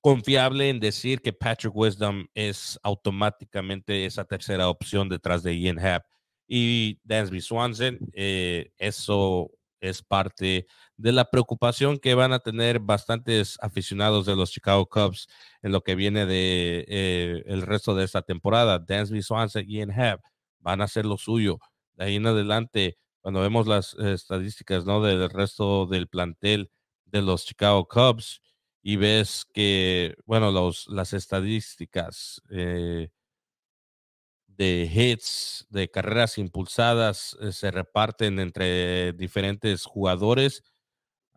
confiable 0.00 0.68
en 0.68 0.80
decir 0.80 1.20
que 1.20 1.32
Patrick 1.32 1.74
Wisdom 1.74 2.26
es 2.34 2.78
automáticamente 2.82 4.06
esa 4.06 4.24
tercera 4.24 4.68
opción 4.68 5.08
detrás 5.08 5.42
de 5.42 5.58
Ian 5.58 5.78
Happ 5.78 6.06
y 6.48 7.00
Dansby 7.04 7.40
Swanson. 7.40 7.98
Eh, 8.12 8.72
eso 8.78 9.50
es 9.80 10.02
parte 10.02 10.66
de 10.96 11.12
la 11.12 11.24
preocupación 11.24 11.98
que 11.98 12.14
van 12.14 12.32
a 12.32 12.38
tener 12.38 12.78
bastantes 12.78 13.58
aficionados 13.60 14.26
de 14.26 14.36
los 14.36 14.52
Chicago 14.52 14.86
Cubs 14.86 15.26
en 15.60 15.72
lo 15.72 15.82
que 15.82 15.96
viene 15.96 16.24
de 16.24 16.84
eh, 16.88 17.42
el 17.46 17.62
resto 17.62 17.94
de 17.94 18.04
esta 18.04 18.22
temporada. 18.22 18.78
Dansby 18.78 19.22
Swanson 19.22 19.64
Ian 19.66 19.90
Happ 19.90 20.20
van 20.62 20.80
a 20.80 20.84
hacer 20.84 21.04
lo 21.06 21.18
suyo. 21.18 21.58
De 21.94 22.04
ahí 22.06 22.16
en 22.16 22.26
adelante, 22.26 22.98
cuando 23.20 23.40
vemos 23.40 23.66
las 23.66 23.94
estadísticas 23.94 24.86
¿no? 24.86 25.02
del 25.02 25.28
resto 25.30 25.86
del 25.86 26.08
plantel 26.08 26.70
de 27.06 27.22
los 27.22 27.44
Chicago 27.44 27.86
Cubs 27.86 28.40
y 28.82 28.96
ves 28.96 29.44
que, 29.52 30.16
bueno, 30.26 30.50
los, 30.50 30.88
las 30.88 31.12
estadísticas 31.12 32.42
eh, 32.50 33.10
de 34.48 34.90
hits, 34.92 35.66
de 35.70 35.90
carreras 35.90 36.38
impulsadas, 36.38 37.36
eh, 37.40 37.52
se 37.52 37.70
reparten 37.70 38.38
entre 38.38 39.12
diferentes 39.12 39.84
jugadores. 39.84 40.62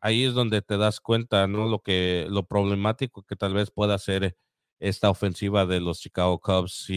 Ahí 0.02 0.26
es 0.26 0.34
donde 0.34 0.62
te 0.62 0.78
das 0.78 1.00
cuenta, 1.00 1.48
¿no? 1.48 1.68
Lo 1.68 1.80
que, 1.82 2.28
lo 2.30 2.46
problemático 2.48 3.24
que 3.24 3.36
tal 3.36 3.54
vez 3.54 3.72
pueda 3.72 3.98
ser 4.00 4.38
esta 4.80 5.10
ofensiva 5.10 5.66
de 5.66 5.80
los 5.82 6.00
Chicago 6.00 6.40
Cubs 6.40 6.90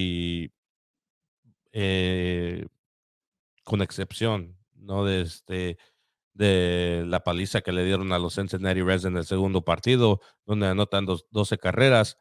eh, 1.81 2.67
con 3.63 3.83
excepción, 3.83 4.59
¿no? 4.75 5.05
De, 5.05 5.21
este, 5.21 5.79
de 6.35 7.05
la 7.07 7.23
paliza 7.23 7.61
que 7.61 7.71
le 7.71 7.85
dieron 7.85 8.13
a 8.13 8.19
los 8.19 8.35
Cincinnati 8.35 8.83
Reds 8.83 9.05
en 9.05 9.17
el 9.17 9.25
segundo 9.25 9.65
partido, 9.65 10.21
donde 10.45 10.67
anotan 10.67 11.07
12 11.07 11.59
carreras. 11.59 12.19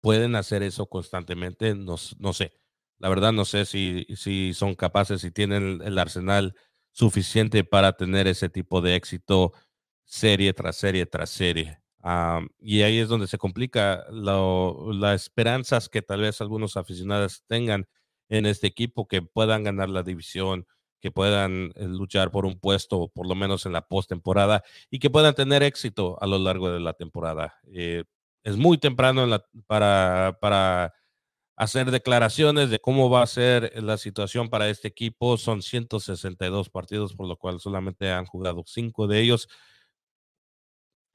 Pueden 0.00 0.34
hacer 0.34 0.64
eso 0.64 0.86
constantemente, 0.88 1.76
no, 1.76 1.94
no 2.18 2.32
sé. 2.32 2.52
La 2.98 3.08
verdad 3.08 3.32
no 3.32 3.44
sé 3.44 3.64
si, 3.64 4.06
si 4.16 4.54
son 4.54 4.74
capaces, 4.74 5.20
si 5.20 5.30
tienen 5.30 5.80
el 5.80 5.98
arsenal 5.98 6.56
suficiente 6.90 7.62
para 7.62 7.92
tener 7.92 8.26
ese 8.26 8.48
tipo 8.48 8.80
de 8.80 8.96
éxito 8.96 9.52
serie 10.04 10.52
tras 10.52 10.76
serie 10.76 11.06
tras 11.06 11.30
serie 11.30 11.80
y 12.60 12.82
ahí 12.82 12.98
es 12.98 13.08
donde 13.08 13.26
se 13.26 13.38
complica 13.38 14.04
las 14.10 15.22
esperanzas 15.22 15.88
que 15.88 16.02
tal 16.02 16.20
vez 16.20 16.40
algunos 16.40 16.76
aficionados 16.76 17.42
tengan 17.46 17.88
en 18.28 18.46
este 18.46 18.66
equipo, 18.66 19.08
que 19.08 19.22
puedan 19.22 19.64
ganar 19.64 19.88
la 19.88 20.02
división, 20.02 20.66
que 21.00 21.10
puedan 21.10 21.72
eh, 21.76 21.86
luchar 21.86 22.30
por 22.30 22.44
un 22.44 22.58
puesto, 22.58 23.08
por 23.08 23.26
lo 23.26 23.34
menos 23.34 23.66
en 23.66 23.72
la 23.72 23.82
postemporada, 23.86 24.62
y 24.90 24.98
que 24.98 25.10
puedan 25.10 25.34
tener 25.34 25.62
éxito 25.62 26.18
a 26.20 26.26
lo 26.26 26.38
largo 26.38 26.70
de 26.70 26.80
la 26.80 26.92
temporada. 26.92 27.54
Eh, 27.72 28.04
es 28.44 28.56
muy 28.56 28.78
temprano 28.78 29.26
para, 29.66 30.38
para 30.40 30.94
hacer 31.56 31.90
declaraciones 31.90 32.70
de 32.70 32.78
cómo 32.78 33.10
va 33.10 33.22
a 33.22 33.26
ser 33.26 33.72
la 33.82 33.96
situación 33.98 34.48
para 34.48 34.68
este 34.68 34.88
equipo. 34.88 35.36
Son 35.36 35.62
162 35.62 36.70
partidos, 36.70 37.14
por 37.14 37.26
lo 37.26 37.36
cual 37.36 37.60
solamente 37.60 38.10
han 38.10 38.26
jugado 38.26 38.62
cinco 38.66 39.06
de 39.06 39.20
ellos 39.20 39.48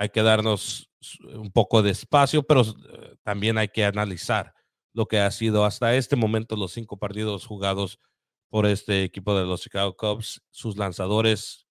hay 0.03 0.09
que 0.09 0.21
darnos 0.21 0.91
un 1.33 1.49
poco 1.49 1.81
de 1.81 1.91
espacio, 1.91 2.43
pero 2.43 2.61
eh, 2.63 3.15
también 3.23 3.57
hay 3.57 3.69
que 3.69 3.85
analizar 3.85 4.53
lo 4.91 5.05
que 5.05 5.19
ha 5.21 5.31
sido 5.31 5.63
hasta 5.63 5.95
este 5.95 6.17
momento 6.17 6.57
los 6.57 6.73
cinco 6.73 6.97
partidos 6.97 7.45
jugados 7.45 8.01
por 8.49 8.65
este 8.65 9.05
equipo 9.05 9.33
de 9.33 9.45
los 9.45 9.61
Chicago 9.61 9.95
Cubs, 9.95 10.41
sus 10.51 10.75
lanzadores 10.75 11.67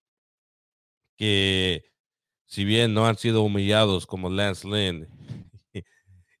que 1.15 1.83
si 2.47 2.65
bien 2.65 2.95
no 2.95 3.05
han 3.05 3.17
sido 3.17 3.43
humillados 3.43 4.07
como 4.07 4.31
Lance 4.31 4.67
Lynn 4.67 5.07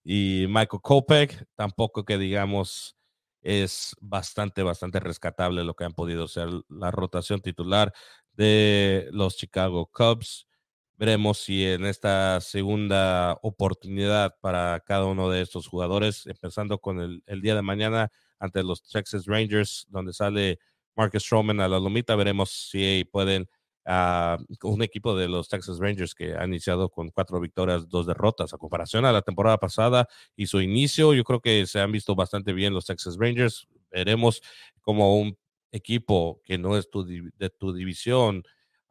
y 0.03 0.47
Michael 0.47 0.81
Kopech, 0.81 1.45
tampoco 1.53 2.05
que 2.05 2.17
digamos 2.17 2.97
es 3.43 3.95
bastante, 4.01 4.63
bastante 4.63 4.99
rescatable 4.99 5.63
lo 5.63 5.75
que 5.75 5.85
han 5.85 5.93
podido 5.93 6.27
ser 6.27 6.49
la 6.69 6.89
rotación 6.89 7.39
titular 7.39 7.93
de 8.31 9.09
los 9.11 9.37
Chicago 9.37 9.91
Cubs. 9.93 10.47
Veremos 10.95 11.39
si 11.39 11.65
en 11.65 11.85
esta 11.85 12.39
segunda 12.39 13.39
oportunidad 13.41 14.35
para 14.41 14.79
cada 14.81 15.05
uno 15.05 15.29
de 15.29 15.41
estos 15.41 15.67
jugadores, 15.67 16.27
empezando 16.27 16.77
con 16.77 17.21
el, 17.25 17.41
día 17.41 17.55
de 17.55 17.63
mañana 17.63 18.11
ante 18.39 18.61
los 18.63 18.83
Texas 18.83 19.25
Rangers, 19.25 19.87
donde 19.89 20.13
sale 20.13 20.59
Marcus 20.95 21.23
Stroman 21.23 21.59
a 21.61 21.67
la 21.67 21.79
lomita, 21.79 22.15
veremos 22.15 22.51
si 22.51 23.09
pueden, 23.11 23.49
uh, 23.87 24.37
un 24.61 24.83
equipo 24.83 25.17
de 25.17 25.27
los 25.27 25.49
Texas 25.49 25.79
Rangers 25.79 26.13
que 26.13 26.35
ha 26.35 26.45
iniciado 26.45 26.89
con 26.89 27.09
cuatro 27.09 27.39
victorias, 27.39 27.89
dos 27.89 28.05
derrotas, 28.05 28.53
a 28.53 28.59
comparación 28.59 29.03
a 29.05 29.11
la 29.11 29.23
temporada 29.23 29.57
pasada 29.57 30.07
y 30.35 30.45
su 30.45 30.61
inicio, 30.61 31.15
yo 31.15 31.23
creo 31.23 31.41
que 31.41 31.65
se 31.65 31.79
han 31.79 31.91
visto 31.91 32.13
bastante 32.13 32.53
bien 32.53 32.71
los 32.71 32.85
Texas 32.85 33.17
Rangers. 33.17 33.67
Veremos 33.89 34.43
como 34.81 35.17
un 35.17 35.35
equipo 35.71 36.39
que 36.45 36.59
no 36.59 36.77
es 36.77 36.87
de 36.91 37.49
tu 37.49 37.73
división 37.73 38.43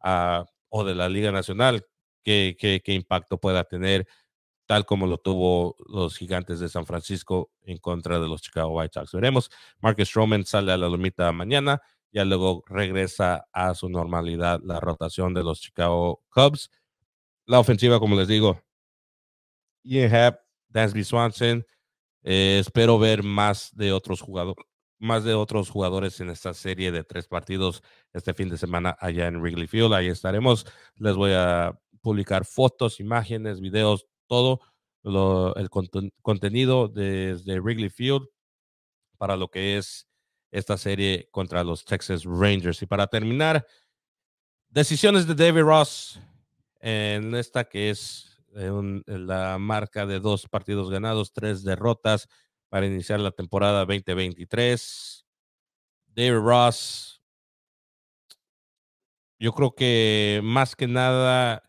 uh, 0.03 0.43
o 0.67 0.83
de 0.83 0.95
la 0.95 1.07
Liga 1.07 1.31
Nacional 1.31 1.85
qué, 2.23 2.81
impacto 2.87 3.37
pueda 3.39 3.63
tener, 3.63 4.07
tal 4.65 4.85
como 4.85 5.07
lo 5.07 5.17
tuvo 5.17 5.75
los 5.87 6.17
gigantes 6.17 6.59
de 6.59 6.69
San 6.69 6.85
Francisco 6.85 7.51
en 7.61 7.77
contra 7.77 8.19
de 8.19 8.27
los 8.27 8.41
Chicago 8.41 8.77
White 8.77 8.93
Sox. 8.93 9.11
Veremos. 9.13 9.49
Marcus 9.81 10.09
Stroman 10.09 10.45
sale 10.45 10.71
a 10.71 10.77
la 10.77 10.89
lomita 10.89 11.31
mañana, 11.31 11.81
ya 12.11 12.25
luego 12.25 12.63
regresa 12.67 13.47
a 13.51 13.73
su 13.75 13.89
normalidad 13.89 14.61
la 14.63 14.79
rotación 14.79 15.33
de 15.33 15.43
los 15.43 15.61
Chicago 15.61 16.23
Cubs. 16.29 16.69
La 17.45 17.59
ofensiva, 17.59 17.99
como 17.99 18.15
les 18.15 18.27
digo, 18.27 18.61
Ian 19.83 20.13
Happ, 20.15 20.39
Dansby 20.69 21.03
Swanson. 21.03 21.65
Eh, 22.23 22.59
espero 22.59 22.97
ver 22.99 23.21
más 23.23 23.75
de 23.75 23.91
otros 23.91 24.21
jugadores 24.21 24.65
más 25.03 25.25
de 25.25 25.33
otros 25.33 25.69
jugadores 25.69 26.21
en 26.21 26.29
esta 26.29 26.53
serie 26.53 26.91
de 26.91 27.03
tres 27.03 27.27
partidos 27.27 27.83
este 28.13 28.33
fin 28.33 28.49
de 28.49 28.57
semana 28.57 28.95
allá 28.99 29.27
en 29.27 29.41
Wrigley 29.41 29.67
Field. 29.67 29.93
Ahí 29.93 30.07
estaremos. 30.07 30.65
Les 30.95 31.15
voy 31.15 31.33
a 31.33 31.77
publicar 32.03 32.45
fotos, 32.45 32.99
imágenes, 32.99 33.59
videos, 33.59 34.05
todo 34.27 34.61
el 35.03 35.69
contenido 36.21 36.87
desde 36.87 37.59
Wrigley 37.59 37.89
Field 37.89 38.27
para 39.17 39.35
lo 39.35 39.49
que 39.49 39.77
es 39.77 40.07
esta 40.51 40.77
serie 40.77 41.27
contra 41.31 41.63
los 41.63 41.83
Texas 41.83 42.23
Rangers. 42.25 42.81
Y 42.81 42.85
para 42.85 43.07
terminar, 43.07 43.65
decisiones 44.69 45.25
de 45.25 45.33
David 45.33 45.61
Ross 45.61 46.19
en 46.79 47.33
esta 47.35 47.63
que 47.63 47.89
es 47.89 48.37
eh, 48.55 48.71
la 49.05 49.57
marca 49.57 50.05
de 50.05 50.19
dos 50.19 50.47
partidos 50.47 50.89
ganados, 50.89 51.33
tres 51.33 51.63
derrotas 51.63 52.27
para 52.69 52.85
iniciar 52.85 53.19
la 53.19 53.31
temporada 53.31 53.85
2023. 53.85 55.25
David 56.07 56.39
Ross, 56.39 57.21
yo 59.39 59.53
creo 59.53 59.73
que 59.73 60.41
más 60.43 60.75
que 60.75 60.87
nada, 60.87 61.63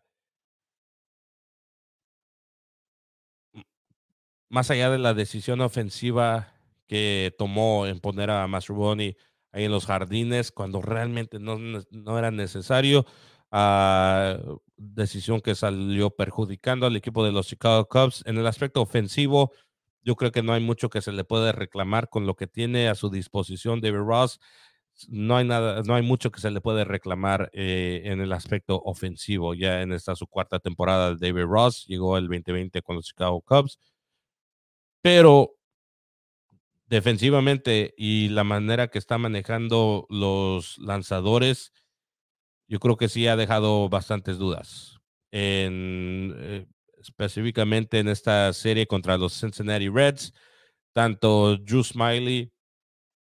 más 4.54 4.70
allá 4.70 4.88
de 4.88 4.98
la 4.98 5.14
decisión 5.14 5.60
ofensiva 5.60 6.54
que 6.86 7.34
tomó 7.36 7.86
en 7.86 7.98
poner 7.98 8.30
a 8.30 8.46
Mastrobuoni 8.46 9.16
ahí 9.50 9.64
en 9.64 9.72
los 9.72 9.84
jardines 9.84 10.52
cuando 10.52 10.80
realmente 10.80 11.40
no, 11.40 11.58
no 11.58 12.18
era 12.18 12.30
necesario, 12.30 13.04
ah, 13.50 14.38
decisión 14.76 15.40
que 15.40 15.56
salió 15.56 16.10
perjudicando 16.10 16.86
al 16.86 16.94
equipo 16.94 17.24
de 17.24 17.32
los 17.32 17.48
Chicago 17.48 17.88
Cubs. 17.88 18.22
En 18.26 18.38
el 18.38 18.46
aspecto 18.46 18.80
ofensivo, 18.80 19.50
yo 20.02 20.14
creo 20.14 20.30
que 20.30 20.44
no 20.44 20.52
hay 20.52 20.62
mucho 20.62 20.88
que 20.88 21.00
se 21.02 21.10
le 21.10 21.24
puede 21.24 21.50
reclamar 21.50 22.08
con 22.08 22.24
lo 22.24 22.36
que 22.36 22.46
tiene 22.46 22.88
a 22.88 22.94
su 22.94 23.10
disposición 23.10 23.80
David 23.80 24.04
Ross. 24.06 24.38
No 25.08 25.36
hay 25.36 25.46
nada, 25.48 25.82
no 25.82 25.96
hay 25.96 26.02
mucho 26.02 26.30
que 26.30 26.40
se 26.40 26.52
le 26.52 26.60
puede 26.60 26.84
reclamar 26.84 27.50
eh, 27.52 28.02
en 28.04 28.20
el 28.20 28.32
aspecto 28.32 28.80
ofensivo. 28.84 29.54
Ya 29.54 29.82
en 29.82 29.92
esta 29.92 30.14
su 30.14 30.28
cuarta 30.28 30.60
temporada 30.60 31.16
David 31.16 31.42
Ross, 31.42 31.86
llegó 31.88 32.18
el 32.18 32.28
2020 32.28 32.82
con 32.82 32.94
los 32.94 33.06
Chicago 33.06 33.40
Cubs. 33.40 33.80
Pero 35.04 35.58
defensivamente 36.86 37.92
y 37.98 38.30
la 38.30 38.42
manera 38.42 38.88
que 38.88 38.98
está 38.98 39.18
manejando 39.18 40.06
los 40.08 40.78
lanzadores, 40.78 41.74
yo 42.68 42.80
creo 42.80 42.96
que 42.96 43.10
sí 43.10 43.26
ha 43.26 43.36
dejado 43.36 43.90
bastantes 43.90 44.38
dudas. 44.38 44.98
En, 45.30 46.34
eh, 46.38 46.66
específicamente 47.02 47.98
en 47.98 48.08
esta 48.08 48.50
serie 48.54 48.86
contra 48.86 49.18
los 49.18 49.38
Cincinnati 49.38 49.90
Reds, 49.90 50.32
tanto 50.94 51.58
Drew 51.58 51.84
Smiley 51.84 52.50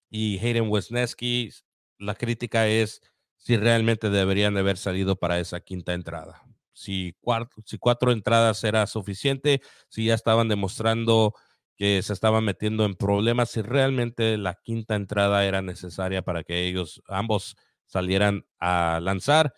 y 0.09 0.39
Hayden 0.39 0.69
Wesneski, 0.69 1.49
la 1.97 2.15
crítica 2.15 2.65
es 2.69 3.01
si 3.35 3.57
realmente 3.57 4.09
deberían 4.09 4.53
de 4.53 4.61
haber 4.61 4.77
salido 4.77 5.17
para 5.17 5.37
esa 5.41 5.59
quinta 5.59 5.93
entrada. 5.93 6.43
Si 6.71 7.13
cuatro, 7.19 7.61
si 7.65 7.77
cuatro 7.77 8.13
entradas 8.13 8.63
era 8.63 8.87
suficiente, 8.87 9.61
si 9.89 10.05
ya 10.05 10.13
estaban 10.13 10.47
demostrando 10.47 11.35
que 11.75 12.01
se 12.03 12.13
estaban 12.13 12.43
metiendo 12.43 12.85
en 12.85 12.95
problemas, 12.95 13.51
si 13.51 13.61
realmente 13.61 14.37
la 14.37 14.55
quinta 14.63 14.95
entrada 14.95 15.45
era 15.45 15.61
necesaria 15.61 16.21
para 16.21 16.43
que 16.43 16.67
ellos 16.67 17.01
ambos 17.07 17.55
salieran 17.85 18.45
a 18.59 18.99
lanzar. 19.01 19.53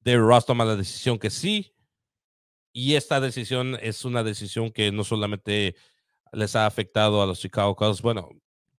David 0.00 0.20
Ross 0.20 0.46
toma 0.46 0.64
la 0.64 0.76
decisión 0.76 1.18
que 1.18 1.30
sí, 1.30 1.74
y 2.72 2.94
esta 2.94 3.20
decisión 3.20 3.76
es 3.80 4.04
una 4.04 4.22
decisión 4.22 4.70
que 4.70 4.92
no 4.92 5.04
solamente 5.04 5.74
les 6.32 6.54
ha 6.56 6.66
afectado 6.66 7.22
a 7.22 7.26
los 7.26 7.40
Chicago 7.40 7.74
Cubs, 7.74 8.02
bueno, 8.02 8.30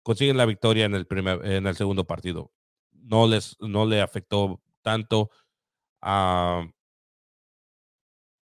consiguen 0.04 0.38
la 0.38 0.46
victoria 0.46 0.86
en 0.86 0.96
el, 0.96 1.06
primer, 1.06 1.46
en 1.46 1.68
el 1.68 1.76
segundo 1.76 2.06
partido. 2.06 2.52
No, 2.92 3.28
les, 3.28 3.58
no 3.60 3.86
le 3.86 4.02
afectó 4.02 4.62
tanto, 4.82 5.30
uh, 6.02 6.70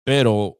pero 0.04 0.58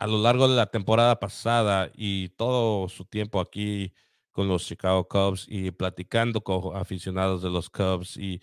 a 0.00 0.06
lo 0.06 0.18
largo 0.18 0.48
de 0.48 0.56
la 0.56 0.66
temporada 0.66 1.20
pasada 1.20 1.90
y 1.94 2.30
todo 2.30 2.88
su 2.88 3.04
tiempo 3.04 3.38
aquí 3.38 3.92
con 4.32 4.48
los 4.48 4.64
Chicago 4.66 5.06
Cubs 5.06 5.44
y 5.46 5.72
platicando 5.72 6.40
con 6.40 6.74
aficionados 6.74 7.42
de 7.42 7.50
los 7.50 7.68
Cubs 7.68 8.16
y, 8.16 8.40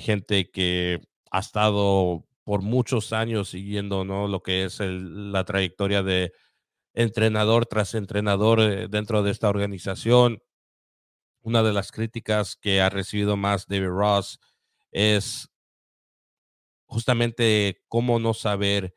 gente 0.00 0.50
que 0.50 1.00
ha 1.30 1.40
estado 1.40 2.26
por 2.44 2.62
muchos 2.62 3.12
años 3.12 3.50
siguiendo 3.50 4.04
¿no? 4.04 4.26
lo 4.26 4.42
que 4.42 4.64
es 4.64 4.80
la 4.80 5.44
trayectoria 5.44 6.02
de 6.02 6.32
entrenador 6.94 7.66
tras 7.66 7.94
entrenador 7.94 8.60
eh, 8.60 8.88
dentro 8.88 9.22
de 9.22 9.30
esta 9.30 9.48
organización. 9.50 10.42
Una 11.42 11.62
de 11.62 11.72
las 11.72 11.92
críticas 11.92 12.56
que 12.56 12.80
ha 12.80 12.88
recibido 12.88 13.36
más 13.36 13.66
David 13.68 13.88
Ross 13.88 14.40
es 14.90 15.50
justamente 16.86 17.84
cómo 17.86 18.18
no 18.18 18.34
saber 18.34 18.96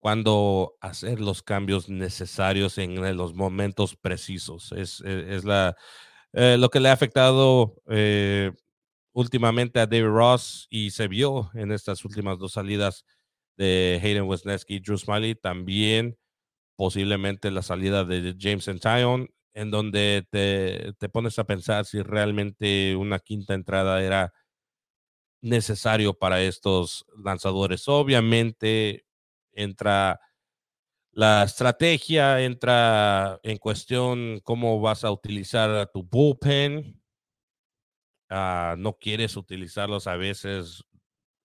cuándo 0.00 0.76
hacer 0.80 1.20
los 1.20 1.42
cambios 1.42 1.88
necesarios 1.88 2.78
en 2.78 3.16
los 3.16 3.34
momentos 3.34 3.96
precisos. 3.96 4.72
Es, 4.72 5.02
e, 5.02 5.36
es, 5.36 5.44
la, 5.44 5.76
eh, 6.32 6.56
lo 6.58 6.70
que 6.70 6.80
le 6.80 6.88
ha 6.88 6.92
afectado 6.92 7.76
eh, 7.88 8.52
últimamente 9.12 9.78
a 9.78 9.86
David 9.86 10.06
Ross 10.06 10.66
y 10.70 10.90
se 10.90 11.06
vio 11.06 11.50
en 11.54 11.70
estas 11.70 12.04
últimas 12.04 12.38
dos 12.38 12.52
salidas 12.52 13.04
de 13.56 14.00
Hayden 14.02 14.24
Wesneski 14.24 14.76
y 14.76 14.80
Drew 14.80 14.98
Smiley. 14.98 15.34
También 15.34 16.18
posiblemente 16.76 17.50
la 17.50 17.62
salida 17.62 18.04
de 18.04 18.34
James 18.40 18.66
Antion, 18.68 19.28
en 19.52 19.70
donde 19.70 20.26
te, 20.30 20.94
te 20.98 21.08
pones 21.10 21.38
a 21.38 21.44
pensar 21.44 21.84
si 21.84 22.00
realmente 22.02 22.96
una 22.96 23.18
quinta 23.18 23.52
entrada 23.54 24.02
era 24.02 24.32
necesario 25.42 26.14
para 26.14 26.42
estos 26.42 27.04
lanzadores. 27.22 27.88
Obviamente 27.88 29.04
entra 29.52 30.20
la 31.12 31.44
estrategia, 31.44 32.40
entra 32.42 33.40
en 33.42 33.58
cuestión 33.58 34.40
cómo 34.44 34.80
vas 34.80 35.04
a 35.04 35.10
utilizar 35.12 35.90
tu 35.92 36.04
bullpen, 36.04 37.00
Ah, 38.28 38.76
no 38.78 38.96
quieres 38.98 39.36
utilizarlos 39.36 40.06
a 40.06 40.16
veces 40.16 40.84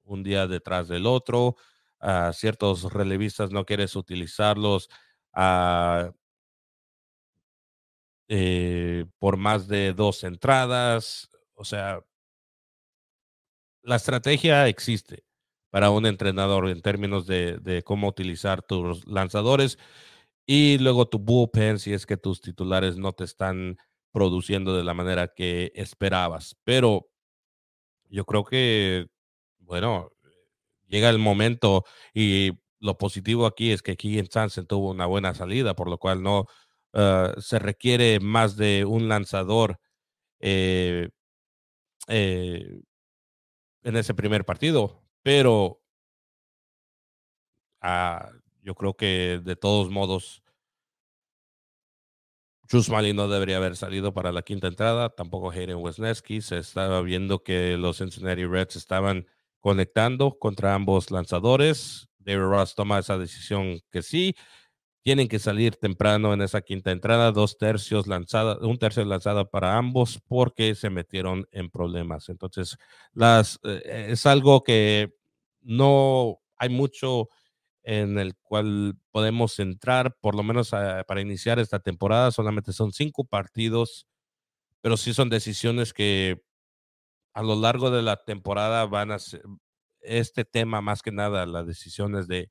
un 0.03 0.23
día 0.23 0.47
detrás 0.47 0.87
del 0.87 1.05
otro. 1.07 1.55
ah, 1.99 2.31
ciertos 2.33 2.93
relevistas 2.93 3.51
no 3.51 3.65
quieres 3.65 3.95
utilizarlos 3.95 4.89
ah, 5.33 6.11
eh, 8.27 9.05
por 9.19 9.37
más 9.37 9.67
de 9.67 9.93
dos 9.93 10.23
entradas. 10.23 11.29
O 11.55 11.63
sea, 11.65 12.01
la 13.83 13.95
estrategia 13.95 14.67
existe 14.67 15.23
para 15.75 15.89
un 15.89 16.05
entrenador 16.05 16.69
en 16.69 16.81
términos 16.81 17.27
de, 17.27 17.83
cómo 17.83 18.07
utilizar 18.07 18.61
tus 18.61 19.05
lanzadores 19.07 19.77
y 20.45 20.77
luego 20.77 21.09
tu 21.09 21.19
bullpen 21.19 21.79
si 21.79 21.91
es 21.91 22.05
que 22.05 22.15
tus 22.15 22.39
titulares 22.39 22.95
no 22.95 23.11
te 23.11 23.25
están 23.25 23.75
produciendo 24.13 24.77
de 24.77 24.85
la 24.85 24.93
manera 24.93 25.33
que 25.35 25.73
esperabas. 25.75 26.55
Pero 26.63 27.09
yo 28.05 28.23
creo 28.23 28.45
que, 28.45 29.07
bueno, 29.57 30.11
llega 30.87 31.09
el 31.09 31.19
momento 31.19 31.83
y 32.13 32.53
lo 32.79 32.97
positivo 32.97 33.45
aquí 33.45 33.73
es 33.73 33.81
que 33.81 33.97
Keegan 33.97 34.31
Sansen 34.31 34.67
tuvo 34.67 34.91
una 34.91 35.07
buena 35.07 35.33
salida, 35.33 35.75
por 35.75 35.89
lo 35.89 35.97
cual 35.97 36.23
no 36.23 36.45
ah, 36.93 37.33
se 37.37 37.59
requiere 37.59 38.21
más 38.21 38.55
de 38.55 38.85
un 38.85 39.09
lanzador 39.09 39.77
eh, 40.39 41.09
eh, 42.07 42.79
en 43.83 43.97
ese 43.97 44.13
primer 44.13 44.45
partido. 44.45 45.04
Pero 45.25 45.81
ah, 47.81 48.29
yo 48.61 48.75
creo 48.75 48.95
que 48.95 49.41
de 49.43 49.55
todos 49.55 49.89
modos 49.89 50.43
Smiley 52.69 53.13
no 53.13 53.27
debería 53.27 53.57
haber 53.57 53.75
salido 53.75 54.13
para 54.13 54.31
la 54.31 54.43
quinta 54.43 54.67
entrada, 54.67 55.09
tampoco 55.09 55.49
Hayden 55.49 55.77
Wesneski. 55.77 56.41
Se 56.41 56.59
estaba 56.59 57.01
viendo 57.01 57.41
que 57.43 57.75
los 57.77 57.97
Cincinnati 57.97 58.45
Reds 58.45 58.75
estaban 58.75 59.25
conectando 59.59 60.37
contra 60.37 60.75
ambos 60.75 61.09
lanzadores. 61.09 62.07
David 62.19 62.41
Ross 62.41 62.75
toma 62.75 62.99
esa 62.99 63.17
decisión 63.17 63.79
que 63.91 64.03
sí. 64.03 64.35
Tienen 65.05 65.27
que 65.27 65.37
salir 65.37 65.75
temprano 65.75 66.33
en 66.33 66.41
esa 66.41 66.61
quinta 66.61 66.89
entrada, 66.89 67.31
dos 67.31 67.59
tercios 67.59 68.07
lanzada, 68.07 68.57
un 68.61 68.79
tercio 68.79 69.05
lanzada 69.05 69.45
para 69.45 69.77
ambos 69.77 70.19
porque 70.27 70.73
se 70.73 70.89
metieron 70.89 71.47
en 71.51 71.69
problemas. 71.69 72.27
Entonces, 72.27 72.75
las, 73.13 73.59
eh, 73.63 74.07
es 74.09 74.25
algo 74.25 74.63
que 74.63 75.13
no 75.61 76.39
hay 76.57 76.69
mucho 76.69 77.29
en 77.83 78.17
el 78.17 78.35
cual 78.41 78.97
podemos 79.11 79.59
entrar, 79.59 80.17
por 80.21 80.33
lo 80.33 80.41
menos 80.41 80.73
ah, 80.73 81.03
para 81.07 81.21
iniciar 81.21 81.59
esta 81.59 81.77
temporada. 81.79 82.31
Solamente 82.31 82.73
son 82.73 82.91
cinco 82.91 83.25
partidos, 83.25 84.07
pero 84.81 84.97
sí 84.97 85.13
son 85.13 85.29
decisiones 85.29 85.93
que 85.93 86.41
a 87.35 87.43
lo 87.43 87.55
largo 87.55 87.91
de 87.91 88.01
la 88.01 88.17
temporada 88.23 88.85
van 88.87 89.11
a 89.11 89.19
ser 89.19 89.43
este 90.01 90.45
tema 90.45 90.81
más 90.81 91.03
que 91.03 91.11
nada, 91.11 91.45
las 91.45 91.67
decisiones 91.67 92.27
de 92.27 92.49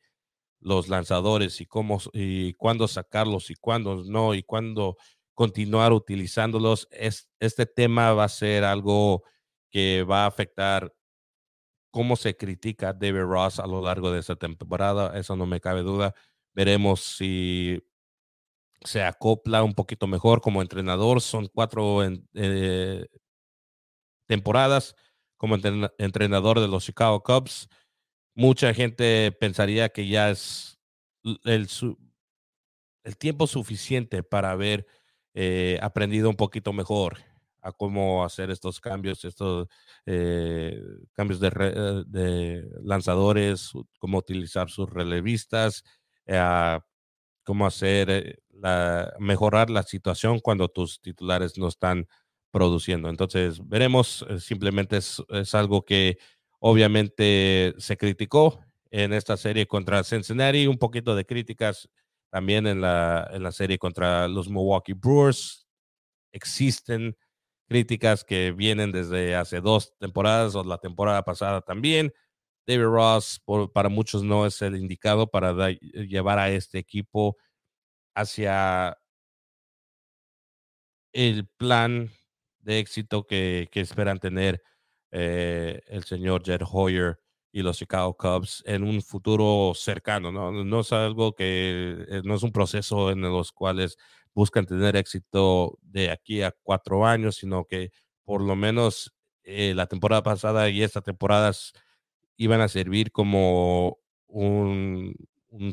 los 0.65 0.89
lanzadores 0.89 1.61
y 1.61 1.67
cómo 1.67 2.01
y 2.13 2.55
cuándo 2.55 2.89
sacarlos 2.89 3.51
y 3.51 3.55
cuándo 3.55 4.03
no 4.05 4.35
y 4.35 4.43
cuándo 4.43 4.97
continuar 5.35 5.93
utilizándolos. 5.93 6.89
Es, 6.91 7.29
este 7.41 7.67
tema 7.67 8.13
va 8.15 8.25
a 8.25 8.29
ser 8.29 8.65
algo 8.65 9.23
que 9.71 10.03
va 10.05 10.25
a 10.25 10.27
afectar 10.27 10.93
cómo 11.91 12.17
se 12.17 12.37
critica 12.37 12.89
a 12.91 12.93
David 12.93 13.21
Ross 13.21 13.61
a 13.61 13.67
lo 13.67 13.83
largo 13.83 14.11
de 14.11 14.21
esta 14.21 14.37
temporada, 14.37 15.19
eso 15.19 15.37
no 15.37 15.47
me 15.47 15.61
cabe 15.61 15.83
duda. 15.83 16.15
Veremos 16.55 17.01
si 17.01 17.81
se 18.85 19.03
acopla 19.03 19.63
un 19.63 19.75
poquito 19.75 20.07
mejor 20.07 20.41
como 20.41 20.63
entrenador. 20.63 21.21
Son 21.21 21.49
cuatro 21.53 22.01
eh, 22.35 23.07
temporadas 24.27 24.95
como 25.37 25.57
entrenador 25.99 26.61
de 26.61 26.69
los 26.69 26.85
Chicago 26.85 27.23
Cubs. 27.23 27.69
Mucha 28.35 28.75
gente 28.75 29.33
pensaría 29.33 29.89
que 29.91 30.09
ya 30.09 30.31
es 30.31 30.79
el, 31.45 31.69
tiempo 33.19 33.47
suficiente 33.47 34.23
para 34.23 34.51
haber 34.51 34.87
eh, 35.35 35.79
aprendido 35.83 36.29
un 36.31 36.37
poquito 36.37 36.73
mejor 36.73 37.19
a 37.65 37.73
cómo 37.73 38.25
hacer 38.25 38.51
estos 38.51 38.79
cambios, 38.79 39.25
estos 39.25 39.69
eh, 40.05 40.79
cambios 41.15 41.41
de, 41.41 41.49
eh, 41.49 42.05
de, 42.07 42.69
lanzadores, 42.83 43.73
cómo 43.99 44.19
utilizar 44.19 44.69
sus 44.69 44.89
relevistas, 44.91 45.83
eh, 46.27 46.79
cómo 47.43 47.67
hacer 47.67 48.43
la, 48.51 49.15
mejorar 49.19 49.71
la 49.71 49.83
situación 49.83 50.41
cuando 50.41 50.69
tus 50.69 51.01
titulares 51.01 51.57
no 51.57 51.69
están 51.69 52.07
produciendo. 52.51 53.09
Entonces, 53.09 53.67
veremos, 53.67 54.27
simplemente 54.41 54.99
es, 54.99 55.23
es 55.31 55.55
algo 55.55 55.85
que 55.87 56.19
Obviamente 56.67 57.75
se 57.77 57.99
criticó 57.99 58.59
en 58.91 59.13
esta 59.13 59.37
serie 59.37 59.67
contra 59.67 60.03
Cincinnati, 60.03 60.67
un 60.67 60.79
poquito 60.79 61.15
de 61.15 61.27
críticas 61.27 61.91
también 62.31 62.67
en 62.67 62.81
la, 62.81 63.29
en 63.35 63.43
la 63.43 63.53
serie 63.53 63.77
contra 63.77 64.29
los 64.29 64.49
Milwaukee 64.49 64.95
Brewers. 64.95 65.67
Existen 66.33 67.19
críticas 67.69 68.25
que 68.25 68.53
vienen 68.53 68.93
desde 68.93 69.35
hace 69.37 69.61
dos 69.61 69.95
temporadas 69.99 70.55
o 70.55 70.65
la 70.65 70.79
temporada 70.79 71.23
pasada 71.23 71.61
también. 71.61 72.15
David 72.67 72.85
Ross 72.85 73.43
para 73.75 73.91
muchos 73.91 74.23
no 74.23 74.47
es 74.47 74.63
el 74.63 74.77
indicado 74.77 75.27
para 75.27 75.71
llevar 75.71 76.39
a 76.39 76.49
este 76.49 76.79
equipo 76.79 77.37
hacia 78.15 78.97
el 81.13 81.47
plan 81.59 82.11
de 82.61 82.79
éxito 82.79 83.27
que, 83.27 83.69
esperan 83.75 84.19
tener 84.19 84.63
eh, 85.17 85.81
el 85.87 86.03
señor 86.03 86.43
Jed 86.45 86.63
Hoyer 86.69 87.21
y 87.53 87.63
los 87.63 87.79
Chicago 87.79 88.17
Cubs 88.17 88.65
en 88.67 88.83
un 88.83 89.01
futuro 89.01 89.73
cercano. 89.77 90.33
No, 90.33 90.51
no 90.51 90.81
es 90.81 90.93
algo 90.93 91.37
que, 91.37 92.05
eh, 92.09 92.23
no 92.25 92.35
es 92.35 92.43
un 92.43 92.51
proceso 92.51 93.13
en 93.13 93.21
los 93.21 93.53
cuales 93.53 93.97
buscan 94.35 94.67
tener 94.67 94.97
éxito 94.97 95.79
de 95.83 96.11
aquí 96.11 96.43
a 96.43 96.53
cuatro 96.65 97.07
años, 97.07 97.37
sino 97.37 97.65
que 97.65 97.93
por 98.25 98.43
lo 98.43 98.57
menos 98.57 99.15
eh, 99.45 99.73
la 99.77 99.87
temporada 99.87 100.25
pasada 100.25 100.69
y 100.69 100.83
esta 100.83 101.01
temporada 101.01 101.53
iban 102.37 102.61
a 102.61 102.67
servir 102.69 103.13
como 103.13 103.99
un, 104.27 105.15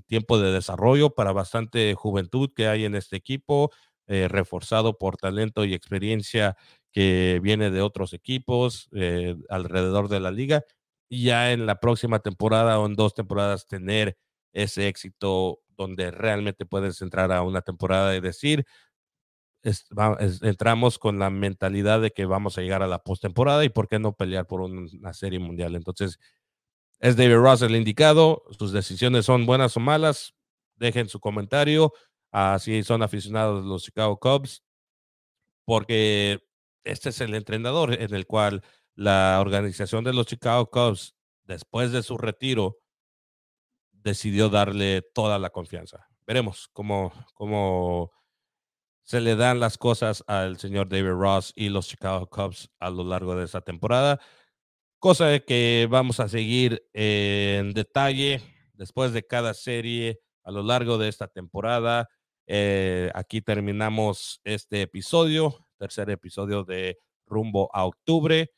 tiempo 0.06 0.40
de 0.40 0.52
desarrollo 0.52 1.16
para 1.16 1.32
bastante 1.32 1.96
juventud 1.96 2.52
que 2.56 2.68
hay 2.68 2.86
en 2.86 2.94
este 2.94 3.16
equipo, 3.18 3.72
reforzado 4.08 4.98
por 4.98 5.16
talento 5.16 5.64
y 5.64 5.74
experiencia 5.74 6.58
que 6.92 7.40
viene 7.42 7.72
de 7.72 7.82
otros 7.82 8.14
equipos 8.14 8.90
eh, 8.94 9.36
alrededor 9.50 10.10
de 10.10 10.20
la 10.20 10.32
liga. 10.32 10.64
Y 11.10 11.26
ya 11.26 11.52
en 11.52 11.66
la 11.66 11.80
próxima 11.80 12.20
temporada 12.20 12.80
o 12.80 12.86
en 12.86 12.96
dos 12.96 13.14
temporadas 13.14 13.68
tener 13.68 14.18
ese 14.54 14.88
éxito 14.88 15.60
donde 15.70 16.12
realmente 16.12 16.66
puedes 16.66 17.02
entrar 17.02 17.32
a 17.32 17.42
una 17.44 17.62
temporada 17.62 18.16
y 18.16 18.22
decir, 18.22 18.66
entramos 20.42 20.98
con 20.98 21.20
la 21.20 21.30
mentalidad 21.30 22.02
de 22.02 22.12
que 22.12 22.26
vamos 22.26 22.58
a 22.58 22.62
llegar 22.62 22.84
a 22.84 22.88
la 22.88 23.04
postemporada 23.04 23.64
y 23.64 23.70
por 23.70 23.88
qué 23.88 24.00
no 24.00 24.14
pelear 24.14 24.48
por 24.48 24.62
una 24.62 25.14
serie 25.14 25.40
mundial. 25.40 25.76
Entonces, 25.76 26.20
es 27.00 27.16
David 27.16 27.36
Ross 27.36 27.62
el 27.62 27.76
indicado. 27.76 28.44
Sus 28.58 28.72
decisiones 28.72 29.26
son 29.26 29.46
buenas 29.46 29.76
o 29.78 29.80
malas. 29.80 30.34
Dejen 30.76 31.10
su 31.10 31.20
comentario. 31.20 31.94
Así 32.32 32.84
son 32.84 33.04
aficionados 33.04 33.66
los 33.66 33.84
Chicago 33.84 34.18
Cubs, 34.18 34.64
porque 35.66 36.40
este 36.84 37.10
es 37.10 37.22
el 37.22 37.36
entrenador 37.36 37.94
en 37.94 38.14
el 38.14 38.26
cual 38.26 38.64
la 38.96 39.40
organización 39.42 40.04
de 40.04 40.14
los 40.14 40.26
Chicago 40.26 40.70
Cubs, 40.70 41.16
después 41.44 41.92
de 41.92 42.04
su 42.04 42.18
retiro, 42.18 42.78
decidió 43.92 44.50
darle 44.50 45.02
toda 45.02 45.40
la 45.40 45.50
confianza. 45.50 46.08
Veremos 46.26 46.70
cómo, 46.74 47.12
cómo 47.34 48.12
se 49.04 49.22
le 49.22 49.36
dan 49.36 49.60
las 49.60 49.78
cosas 49.78 50.24
al 50.28 50.58
señor 50.58 50.90
David 50.90 51.12
Ross 51.12 51.54
y 51.56 51.70
los 51.70 51.88
Chicago 51.88 52.28
Cubs 52.30 52.70
a 52.80 52.90
lo 52.90 53.04
largo 53.04 53.36
de 53.36 53.46
esta 53.46 53.62
temporada. 53.62 54.20
Cosa 55.00 55.40
que 55.40 55.88
vamos 55.90 56.20
a 56.20 56.30
seguir 56.30 56.88
en 56.94 57.74
detalle 57.74 58.42
después 58.74 59.14
de 59.14 59.26
cada 59.26 59.54
serie 59.54 60.22
a 60.44 60.52
lo 60.52 60.64
largo 60.64 60.98
de 60.98 61.10
esta 61.10 61.28
temporada. 61.28 62.10
Eh, 62.48 63.12
aquí 63.14 63.42
terminamos 63.42 64.42
este 64.44 64.84
episodio, 64.84 65.68
tercer 65.82 66.12
episodio 66.12 66.64
de 66.64 67.00
rumbo 67.26 67.68
a 67.74 67.86
octubre. 67.86 68.52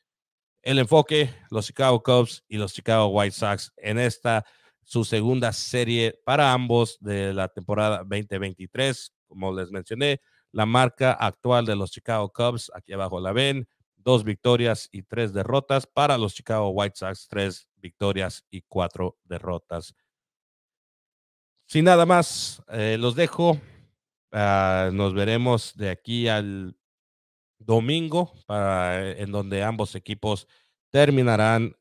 El 0.62 0.78
enfoque, 0.78 1.30
los 1.50 1.68
Chicago 1.68 2.04
Cubs 2.04 2.44
y 2.50 2.58
los 2.58 2.74
Chicago 2.74 3.08
White 3.08 3.32
Sox 3.36 3.72
en 3.78 3.98
esta 3.98 4.46
su 4.84 5.06
segunda 5.06 5.54
serie 5.54 6.20
para 6.26 6.52
ambos 6.52 6.98
de 7.00 7.34
la 7.34 7.48
temporada 7.48 8.00
2023. 8.00 9.14
Como 9.26 9.54
les 9.54 9.72
mencioné, 9.72 10.20
la 10.52 10.66
marca 10.66 11.14
actual 11.14 11.66
de 11.66 11.78
los 11.78 11.92
Chicago 11.92 12.30
Cubs, 12.30 12.70
aquí 12.76 12.92
abajo 12.92 13.22
la 13.22 13.32
ven, 13.32 13.70
dos 13.96 14.26
victorias 14.26 14.90
y 14.92 15.04
tres 15.04 15.32
derrotas. 15.32 15.88
Para 15.88 16.18
los 16.18 16.34
Chicago 16.34 16.72
White 16.72 16.98
Sox, 16.98 17.30
tres 17.30 17.70
victorias 17.78 18.44
y 18.52 18.64
cuatro 18.68 19.18
derrotas. 19.24 19.96
Sin 21.68 21.86
nada 21.86 22.06
más, 22.06 22.62
eh, 22.68 22.98
los 23.00 23.16
dejo. 23.16 23.62
Ah, 24.34 24.90
nos 24.92 25.14
veremos 25.14 25.74
de 25.78 25.90
aquí 25.90 26.28
al 26.28 26.76
domingo, 27.66 28.34
para, 28.46 29.12
en 29.12 29.32
donde 29.32 29.64
ambos 29.64 29.96
equipos 29.96 30.48
terminarán 30.92 31.76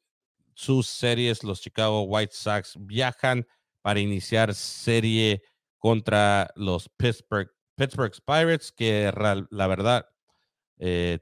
sus 0.54 0.86
series. 0.86 1.44
Los 1.44 1.60
Chicago 1.60 2.02
White 2.02 2.34
Sox 2.34 2.76
viajan 2.78 3.46
para 3.82 4.00
iniciar 4.00 4.54
serie 4.54 5.42
contra 5.78 6.50
los 6.54 6.88
Pittsburgh, 6.96 7.50
Pirates, 8.24 8.72
que 8.72 9.12
la 9.50 9.66
verdad 9.66 10.06
eh, 10.78 11.18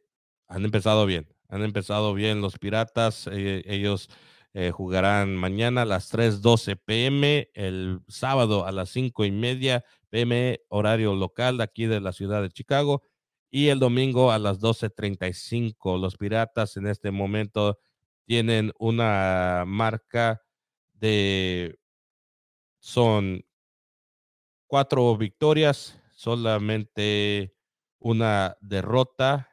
han 0.49 0.65
empezado 0.65 1.07
bien. 1.07 1.29
Han 1.49 1.63
empezado 1.63 2.15
bien 2.15 2.41
los 2.41 2.59
Piratas. 2.59 3.29
Eh, 3.33 3.63
ellos 3.67 4.09
eh, 4.53 4.71
jugarán 4.73 5.37
mañana 5.37 5.83
a 5.83 5.85
las 5.85 6.11
3:12 6.13 6.77
pm, 6.77 7.51
el 7.55 8.01
sábado 8.09 8.67
a 8.67 8.73
las 8.73 8.91
5 8.91 9.25
y 9.25 9.31
media 9.31 9.85
pm, 10.11 10.61
horario 10.69 11.15
local 11.15 11.59
de 11.59 11.65
aquí 11.65 11.87
de 11.87 12.01
la 12.01 12.13
ciudad 12.13 12.43
de 12.43 12.51
Chicago. 12.51 13.03
Y 13.51 13.69
el 13.69 13.81
domingo 13.81 14.31
a 14.31 14.39
las 14.39 14.61
12:35. 14.61 15.99
Los 15.99 16.17
Piratas 16.17 16.77
en 16.77 16.87
este 16.87 17.11
momento 17.11 17.81
tienen 18.25 18.73
una 18.79 19.65
marca 19.67 20.41
de, 20.95 21.79
son 22.79 23.45
cuatro 24.69 25.17
victorias, 25.17 26.01
solamente 26.13 27.55
una 27.99 28.57
derrota, 28.61 29.51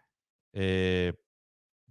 eh, 0.53 1.13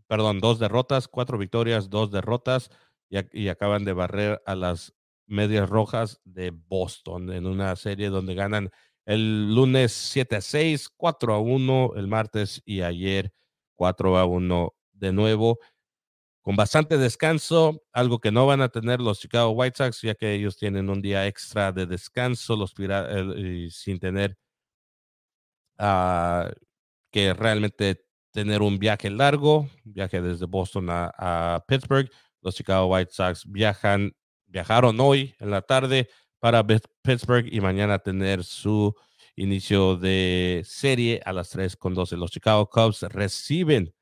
perdón, 0.06 0.38
dos 0.38 0.60
derrotas, 0.60 1.08
cuatro 1.08 1.38
victorias, 1.38 1.90
dos 1.90 2.12
derrotas, 2.12 2.70
y, 3.10 3.18
y, 3.44 3.48
acaban 3.48 3.84
de 3.84 3.92
barrer 3.92 4.42
a 4.46 4.54
las 4.54 4.94
medias 5.26 5.68
rojas 5.68 6.20
de 6.24 6.50
Boston 6.50 7.32
en 7.32 7.46
una 7.46 7.74
serie 7.76 8.10
donde 8.10 8.34
ganan 8.34 8.70
el 9.06 9.54
lunes 9.54 9.92
7 9.92 10.36
a 10.36 10.40
6, 10.40 10.90
4 10.96 11.34
a 11.34 11.40
1 11.40 11.92
el 11.96 12.06
martes 12.06 12.62
y 12.66 12.82
ayer 12.82 13.32
4 13.76 14.18
a 14.18 14.26
1 14.26 14.74
de 14.92 15.12
nuevo 15.12 15.58
con 16.46 16.54
bastante 16.54 16.96
descanso, 16.96 17.82
algo 17.92 18.20
que 18.20 18.30
no 18.30 18.46
van 18.46 18.60
a 18.60 18.68
tener 18.68 19.00
los 19.00 19.18
Chicago 19.18 19.50
White 19.50 19.78
Sox, 19.78 20.02
ya 20.02 20.14
que 20.14 20.32
ellos 20.32 20.56
tienen 20.56 20.88
un 20.88 21.02
día 21.02 21.26
extra 21.26 21.72
de 21.72 21.86
descanso, 21.86 22.54
los 22.54 22.72
sin 23.74 23.98
tener 23.98 24.38
uh, 25.80 26.48
que 27.10 27.34
realmente 27.34 28.06
tener 28.30 28.62
un 28.62 28.78
viaje 28.78 29.10
largo, 29.10 29.68
viaje 29.82 30.22
desde 30.22 30.46
Boston 30.46 30.88
a, 30.88 31.12
a, 31.18 31.64
Pittsburgh. 31.66 32.08
Los 32.42 32.54
Chicago 32.54 32.86
White 32.86 33.10
Sox 33.10 33.44
viajan, 33.50 34.12
viajaron 34.46 35.00
hoy 35.00 35.34
en 35.40 35.50
la 35.50 35.62
tarde 35.62 36.08
para 36.46 36.64
Pittsburgh 37.02 37.52
y 37.52 37.60
mañana 37.60 37.98
tener 37.98 38.44
su 38.44 38.94
inicio 39.34 39.96
de 39.96 40.62
serie 40.64 41.20
a 41.24 41.32
las 41.32 41.50
3 41.50 41.76
con 41.76 41.92
12. 41.92 42.16
Los 42.16 42.30
Chicago 42.30 42.70
Cubs 42.70 43.02
reciben 43.02 43.92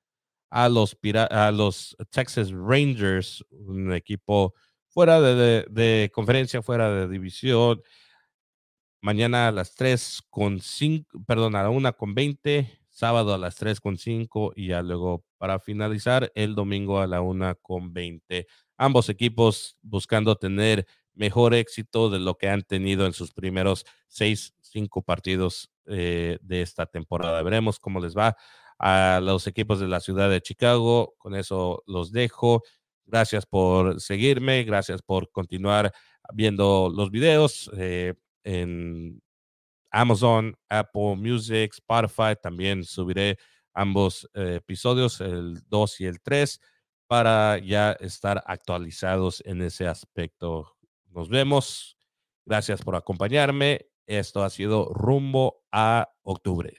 a 0.50 0.68
los, 0.68 0.94
a 1.30 1.50
los 1.50 1.96
Texas 2.10 2.50
Rangers, 2.50 3.42
un 3.48 3.94
equipo 3.94 4.52
fuera 4.88 5.22
de, 5.22 6.10
conferencia, 6.12 6.60
fuera 6.60 6.90
de 6.90 7.08
división. 7.08 7.82
Mañana 9.00 9.48
a 9.48 9.52
las 9.52 9.74
3 9.74 10.24
con 10.28 10.60
5, 10.60 11.24
perdón, 11.26 11.56
a 11.56 11.62
la 11.62 11.70
1 11.70 11.96
con 11.96 12.14
20, 12.14 12.78
sábado 12.90 13.32
a 13.32 13.38
las 13.38 13.56
3 13.56 13.80
con 13.80 13.96
5 13.96 14.52
y 14.54 14.66
ya 14.66 14.82
luego 14.82 15.24
para 15.38 15.60
finalizar 15.60 16.30
el 16.34 16.54
domingo 16.54 17.00
a 17.00 17.06
la 17.06 17.22
1 17.22 17.56
con 17.62 17.94
20. 17.94 18.46
Ambos 18.76 19.08
equipos 19.08 19.78
buscando 19.80 20.36
tener 20.36 20.86
mejor 21.14 21.54
éxito 21.54 22.10
de 22.10 22.18
lo 22.18 22.36
que 22.36 22.48
han 22.48 22.62
tenido 22.62 23.06
en 23.06 23.12
sus 23.12 23.32
primeros 23.32 23.84
6, 24.08 24.54
5 24.60 25.02
partidos 25.02 25.70
eh, 25.86 26.38
de 26.42 26.62
esta 26.62 26.86
temporada. 26.86 27.42
Veremos 27.42 27.78
cómo 27.78 28.00
les 28.00 28.16
va 28.16 28.36
a 28.78 29.20
los 29.22 29.46
equipos 29.46 29.80
de 29.80 29.88
la 29.88 30.00
ciudad 30.00 30.30
de 30.30 30.40
Chicago. 30.40 31.14
Con 31.18 31.34
eso 31.34 31.82
los 31.86 32.12
dejo. 32.12 32.62
Gracias 33.06 33.46
por 33.46 34.00
seguirme, 34.00 34.64
gracias 34.64 35.02
por 35.02 35.30
continuar 35.30 35.92
viendo 36.32 36.90
los 36.94 37.10
videos 37.10 37.70
eh, 37.76 38.14
en 38.44 39.22
Amazon, 39.90 40.56
Apple 40.68 41.16
Music, 41.16 41.72
Spotify. 41.74 42.34
También 42.40 42.84
subiré 42.84 43.38
ambos 43.74 44.28
eh, 44.34 44.56
episodios, 44.56 45.20
el 45.20 45.62
2 45.68 46.00
y 46.00 46.06
el 46.06 46.20
3, 46.20 46.60
para 47.06 47.58
ya 47.58 47.92
estar 47.92 48.42
actualizados 48.46 49.42
en 49.44 49.62
ese 49.62 49.86
aspecto. 49.86 50.73
Nos 51.14 51.28
vemos. 51.28 51.96
Gracias 52.44 52.82
por 52.82 52.96
acompañarme. 52.96 53.86
Esto 54.06 54.42
ha 54.42 54.50
sido 54.50 54.92
rumbo 54.92 55.62
a 55.70 56.12
octubre. 56.22 56.76